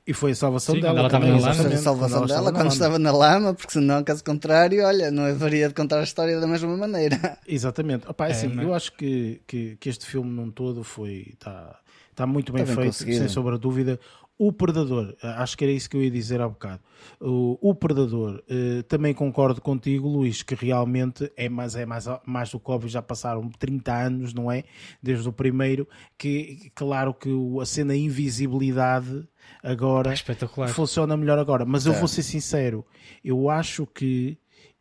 [0.08, 1.00] E foi a salvação Sim, dela.
[1.00, 1.54] Ela estava na lama.
[1.54, 5.24] Foi a salvação quando dela quando estava na lama, porque senão, caso contrário, olha, não
[5.24, 7.38] haveria de contar a história da mesma maneira.
[7.46, 8.08] Exatamente.
[8.08, 11.26] Opa, é, assim, é, eu acho que, que, que, este filme num todo foi.
[11.34, 11.78] Está
[12.14, 14.00] tá muito bem, feito, sem sombra de dúvida.
[14.38, 16.80] O Predador, acho que era isso que eu ia dizer há bocado.
[17.20, 22.48] O, o Predador, eh, também concordo contigo, Luís, que realmente é mais, é mais, mais
[22.48, 24.62] do que óbvio, já passaram 30 anos, não é?
[25.02, 27.28] Desde o primeiro, que claro que
[27.60, 29.28] a cena invisibilidade
[29.62, 31.64] agora é funciona melhor agora.
[31.64, 31.98] Mas eu é.
[31.98, 32.84] vou ser sincero,
[33.24, 34.38] eu acho que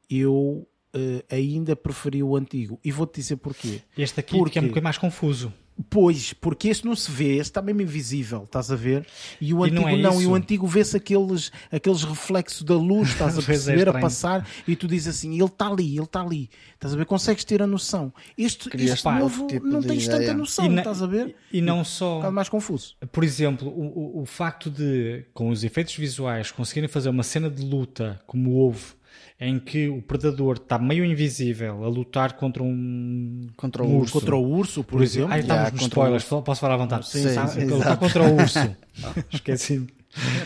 [0.10, 2.80] eu uh, ainda preferi o antigo.
[2.84, 3.82] E vou-te dizer porquê.
[3.98, 5.54] Este aqui porque é um bocadinho mais confuso.
[5.90, 9.06] Pois, porque esse não se vê, esse está mesmo invisível, estás a ver?
[9.40, 12.76] E o e antigo não, é não, e o antigo vê-se aqueles, aqueles reflexos da
[12.76, 15.96] luz, estás a é perceber, é a passar, e tu dizes assim, ele está ali,
[15.96, 17.06] ele está ali, estás a ver?
[17.06, 18.12] Consegues ter a noção.
[18.36, 20.20] Este, este novo tipo não tens ideia.
[20.20, 21.36] tanta noção, na, estás a ver?
[21.52, 22.28] E, e não só.
[22.28, 22.96] Um mais confuso.
[23.12, 27.50] Por exemplo, o, o, o facto de, com os efeitos visuais, conseguirem fazer uma cena
[27.50, 28.97] de luta como houve
[29.40, 34.14] em que o predador está meio invisível a lutar contra um, contra um urso.
[34.14, 35.32] Contra o urso, por, por exemplo.
[35.32, 37.08] Ah, estamos nos spoilers, posso falar à vontade.
[37.08, 38.76] Sim, está, sim, sim, está contra o urso.
[39.32, 39.88] Esqueci-me.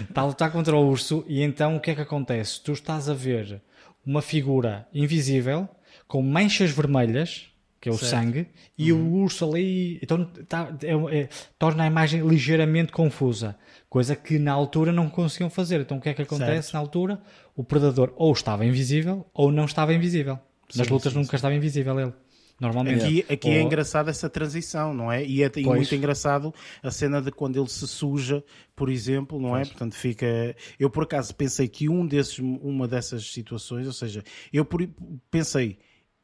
[0.10, 2.62] Está a lutar contra o urso e então o que é que acontece?
[2.62, 3.62] Tu estás a ver
[4.06, 5.70] uma figura invisível
[6.08, 7.46] com manchas vermelhas,
[7.80, 8.12] que é o certo.
[8.12, 8.48] sangue,
[8.78, 9.00] e uhum.
[9.00, 13.56] o urso ali então, tá, é, é, torna a imagem ligeiramente confusa,
[13.90, 15.80] coisa que na altura não conseguiam fazer.
[15.80, 16.74] Então o que é que acontece certo.
[16.74, 17.22] na altura?
[17.56, 20.40] O predador ou estava invisível ou não estava invisível.
[20.76, 21.36] Nas sim, lutas sim, nunca sim.
[21.36, 22.14] estava invisível ele.
[22.62, 23.04] Normalmente.
[23.04, 23.58] Aqui, aqui é ou...
[23.58, 25.26] é engraçado essa transição, não é?
[25.26, 26.54] E é e muito engraçado
[26.84, 28.44] a cena de quando ele se suja,
[28.76, 29.62] por exemplo, não é?
[29.62, 29.68] pois.
[29.68, 29.72] é?
[29.72, 30.56] Portanto, fica.
[30.80, 34.24] Eu por acaso pensei que um desses, uma dessas situações, ou seja,
[34.54, 34.88] eu por...
[35.32, 35.80] pensei,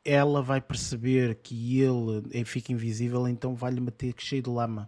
[0.06, 4.88] ela vai perceber que ele fica invisível, então vai-lhe meter cheio de lama.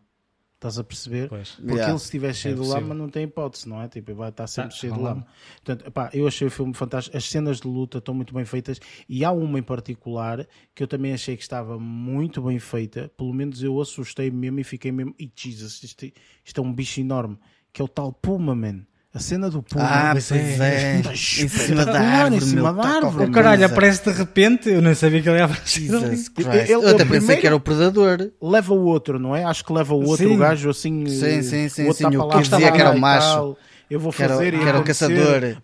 [0.59, 1.29] Estás a perceber?
[1.29, 1.51] Pois.
[1.51, 1.89] Porque yeah.
[1.89, 3.87] ele, se estiver cheio é de lama, não tem hipótese, não é?
[3.87, 5.25] Tipo, vai estar sempre ah, cheio de lama.
[5.63, 7.15] Portanto, epá, eu achei o filme fantástico.
[7.15, 8.77] As cenas de luta estão muito bem feitas.
[9.07, 10.45] E há uma em particular
[10.75, 13.09] que eu também achei que estava muito bem feita.
[13.15, 15.15] Pelo menos eu assustei mesmo e fiquei mesmo.
[15.17, 16.11] E Jesus, isto,
[16.43, 17.39] isto é um bicho enorme.
[17.71, 18.85] Que é o tal Puma, man.
[19.11, 19.83] A cena do Puma.
[19.83, 20.37] Ah, pois é.
[20.37, 21.01] é.
[21.11, 22.35] Em cima da árvore.
[22.35, 23.25] Em cima da árvore.
[23.25, 24.69] O caralho, aparece de repente.
[24.69, 25.81] Eu não sabia que ele ia aparecer.
[25.81, 26.69] Jesus Christ.
[26.69, 28.29] eu até pensei que era o predador.
[28.39, 29.43] Leva o outro, não é?
[29.43, 30.35] Acho que leva o outro, sim.
[30.35, 31.07] o gajo assim.
[31.07, 31.83] Sim, sim, sim.
[31.85, 33.57] O outro sim, o que dizia que era o macho.
[33.89, 35.57] Eu vou fazer que era, o caçador.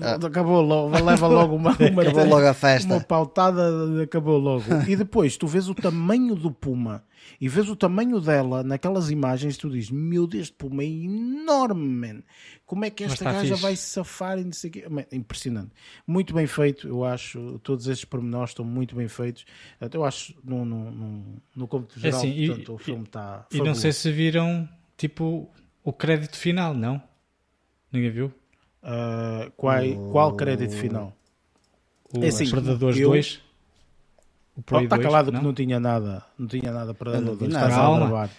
[0.00, 0.14] Ah.
[0.14, 2.92] Acabou logo, leva logo uma, uma, acabou logo a festa.
[2.92, 4.64] uma pautada, acabou logo.
[4.88, 7.04] e depois tu vês o tamanho do puma
[7.40, 12.22] e vês o tamanho dela naquelas imagens, tu dizes: Meu Deus, puma é enorme, man.
[12.64, 13.62] Como é que esta gaja fixe.
[13.62, 14.84] vai se safar e não sei quê?
[15.12, 15.72] Impressionante.
[16.06, 17.58] Muito bem feito, eu acho.
[17.58, 19.44] Todos estes pormenores estão muito bem feitos.
[19.92, 23.04] Eu acho, no, no, no, no cômputo é geral, é assim, portanto, e, o filme
[23.04, 23.46] está.
[23.52, 24.66] E não sei se viram,
[24.96, 25.50] tipo,
[25.84, 27.02] o crédito final, não?
[27.92, 28.32] Ninguém viu?
[28.82, 29.80] Uh, qual,
[30.10, 31.16] qual crédito final?
[32.12, 33.10] O é assim, Predadores eu...
[33.10, 33.40] 2?
[34.54, 35.40] O Prey está calado não?
[35.40, 37.54] que não tinha nada, não tinha nada para Predadores.
[37.54, 38.30] Está Calma.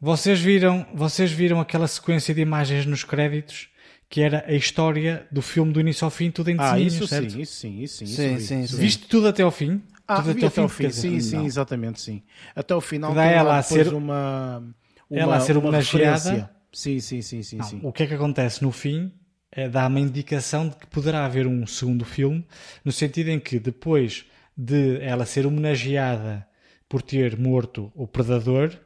[0.00, 3.68] Vocês viram, vocês viram aquela sequência de imagens nos créditos
[4.08, 7.06] que era a história do filme do início ao fim, tudo em desenho, ah, isso
[7.06, 7.30] certo?
[7.30, 8.06] sim, isso sim, isso sim.
[8.06, 8.76] sim, sim, sim.
[8.76, 9.82] Viste tudo até ao fim?
[10.06, 12.22] Ah, tudo até, até ao fim, sim, sim, exatamente, sim.
[12.54, 14.62] Até o final dá ela a ser uma,
[15.10, 16.50] uma ela a ser homenageada.
[16.72, 17.80] Sim, sim, sim, sim, sim.
[17.82, 19.10] O que é que acontece no fim?
[19.56, 22.44] É, dá uma indicação de que poderá haver um segundo filme,
[22.84, 24.24] no sentido em que depois
[24.56, 26.46] de ela ser homenageada
[26.88, 28.76] por ter morto o predador,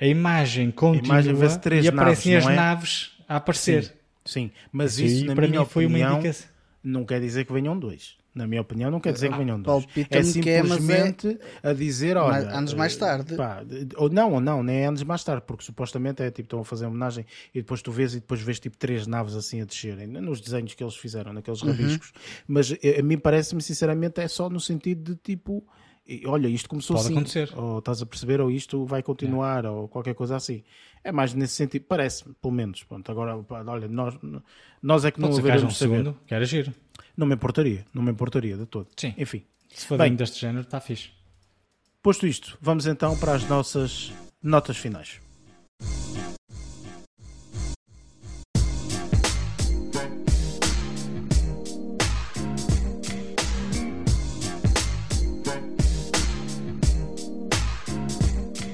[0.00, 2.56] a imagem continua a imagem três e aparecem naves, as é?
[2.56, 3.84] naves a aparecer.
[3.84, 3.92] Sim,
[4.24, 4.50] sim.
[4.72, 6.48] mas isso, isso na para minha mim foi opinião, uma indicação.
[6.82, 8.16] Não quer dizer que venham dois.
[8.34, 9.86] Na minha opinião, não quer dizer que venham dois.
[10.10, 12.50] É, é simplesmente é, a dizer, olha...
[12.50, 13.36] Anos mais tarde.
[13.36, 13.62] Pá,
[13.96, 16.64] ou não, ou não, nem é anos mais tarde, porque supostamente é tipo, estão a
[16.64, 17.24] fazer homenagem
[17.54, 20.74] e depois tu vês e depois vês tipo três naves assim a descerem, nos desenhos
[20.74, 21.70] que eles fizeram, naqueles uhum.
[21.70, 22.12] rabiscos.
[22.48, 25.64] Mas a mim parece-me, sinceramente, é só no sentido de tipo
[26.06, 27.50] e, olha, isto começou Pode assim, acontecer.
[27.56, 29.70] ou estás a perceber, ou isto vai continuar, é.
[29.70, 30.62] ou qualquer coisa assim.
[31.02, 32.82] É mais nesse sentido, parece-me, pelo menos.
[32.82, 34.14] Pronto, agora, olha, nós,
[34.82, 36.72] nós é que Pode não haveremos um segundo, que era giro.
[37.16, 38.88] Não me importaria, não me importaria de todo.
[38.96, 39.14] Sim.
[39.16, 39.44] Enfim.
[39.68, 41.10] Se for bem deste género, está fixe.
[42.02, 44.12] Posto isto, vamos então para as nossas
[44.42, 45.20] notas finais.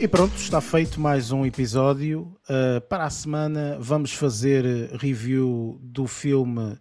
[0.00, 2.34] E pronto, está feito mais um episódio.
[2.48, 4.64] Uh, para a semana vamos fazer
[4.96, 6.78] review do filme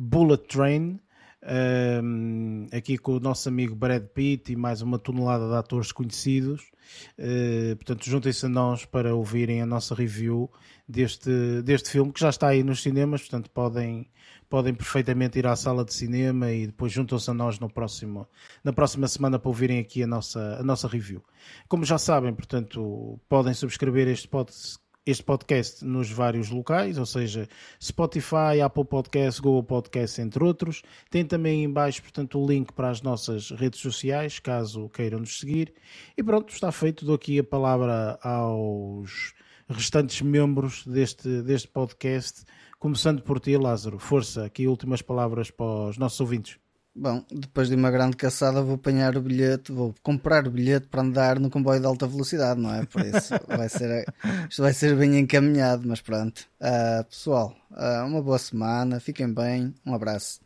[0.00, 0.98] Bullet Train.
[1.42, 6.70] Uh, aqui com o nosso amigo Brad Pitt e mais uma tonelada de atores conhecidos.
[7.18, 10.50] Uh, portanto, juntem-se a nós para ouvirem a nossa review
[10.88, 11.30] deste,
[11.62, 13.20] deste filme que já está aí nos cinemas.
[13.20, 14.08] Portanto, podem,
[14.48, 18.26] podem perfeitamente ir à sala de cinema e depois juntam-se a nós no próximo,
[18.64, 21.22] na próxima semana para ouvirem aqui a nossa, a nossa review.
[21.68, 27.48] Como já sabem, portanto, podem subscrever este podcast este podcast nos vários locais, ou seja,
[27.82, 30.82] Spotify, Apple Podcasts, Google Podcasts, entre outros.
[31.10, 35.38] Tem também em baixo, portanto, o link para as nossas redes sociais, caso queiram nos
[35.38, 35.72] seguir.
[36.16, 37.04] E pronto, está feito.
[37.04, 39.34] Dou aqui a palavra aos
[39.68, 42.44] restantes membros deste, deste podcast,
[42.78, 43.98] começando por ti, Lázaro.
[43.98, 46.59] Força, aqui últimas palavras para os nossos ouvintes.
[46.94, 51.02] Bom, depois de uma grande caçada vou apanhar o bilhete, vou comprar o bilhete para
[51.02, 52.84] andar no comboio de alta velocidade, não é?
[52.84, 54.04] Por isso vai ser,
[54.48, 56.40] isto vai ser bem encaminhado, mas pronto.
[56.60, 60.40] Uh, pessoal, uh, uma boa semana, fiquem bem, um abraço.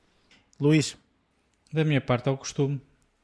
[0.61, 0.97] Luís.
[1.73, 2.81] Da minha parte é o costume.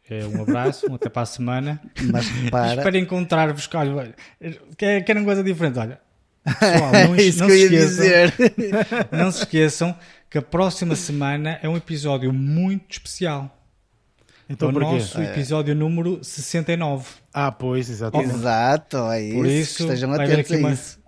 [0.08, 1.80] É um abraço, um até para a semana.
[2.10, 2.74] Mas para...
[2.74, 3.68] Espero encontrar-vos.
[3.74, 4.14] Olha,
[4.76, 6.00] querem coisa diferente, olha.
[6.58, 8.38] Pessoal, não, é isso não que se esqueçam,
[9.12, 9.96] não se esqueçam
[10.30, 13.56] que a próxima semana é um episódio muito especial.
[14.48, 15.30] Então, é o nosso é.
[15.32, 17.08] episódio número 69.
[17.34, 18.34] Ah, pois, exatamente.
[18.34, 19.34] Exato, é isso.
[19.36, 20.72] Por isso, estejam atentos a uma...
[20.72, 20.98] isso.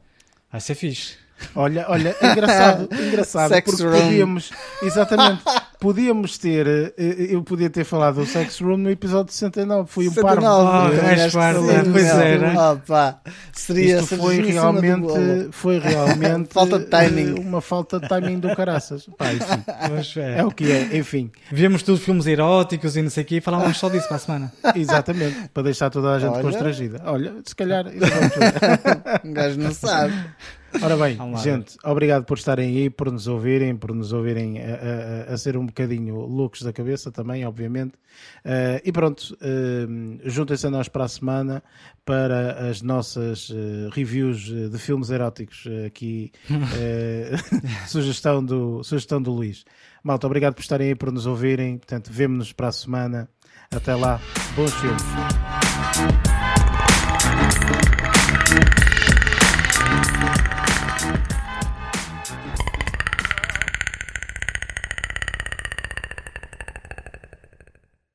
[0.50, 1.14] Vai ser fixe.
[1.54, 4.00] Olha, olha, engraçado, engraçado, Sex porque room.
[4.00, 4.50] podíamos,
[4.82, 5.42] exatamente,
[5.82, 10.06] podíamos ter, eh, eh, eu podia ter falado do Sex Room no episódio 69, foi
[10.06, 10.46] o parvo.
[10.46, 12.72] Oh, é, pois era.
[12.72, 13.20] Opa,
[13.52, 17.34] seria Isto foi realmente, foi realmente falta de timing.
[17.36, 19.10] Eh, uma falta de timing do caraças.
[19.18, 20.38] Pá, enfim, é.
[20.38, 20.44] é.
[20.44, 21.32] o que é, enfim.
[21.50, 24.20] Vemos tudo filmes eróticos e não sei o quê e falávamos só disso para a
[24.20, 24.52] semana.
[24.76, 26.42] Exatamente, para deixar toda a gente Olha.
[26.42, 27.02] constrangida.
[27.04, 27.86] Olha, se calhar...
[29.24, 30.14] um gajo não sabe.
[30.80, 35.34] Ora bem, gente, obrigado por estarem aí, por nos ouvirem, por nos ouvirem a, a,
[35.34, 37.94] a ser um bocadinho loucos da cabeça também, obviamente.
[38.44, 41.62] Uh, e pronto, uh, juntem-se a nós para a semana
[42.04, 45.64] para as nossas uh, reviews de filmes eróticos.
[45.86, 46.32] aqui,
[47.86, 49.64] sugestão, do, sugestão do Luís.
[50.02, 51.78] Malta, obrigado por estarem aí, por nos ouvirem.
[51.78, 53.28] Portanto, vemo-nos para a semana.
[53.70, 54.20] Até lá,
[54.54, 56.31] bons filmes.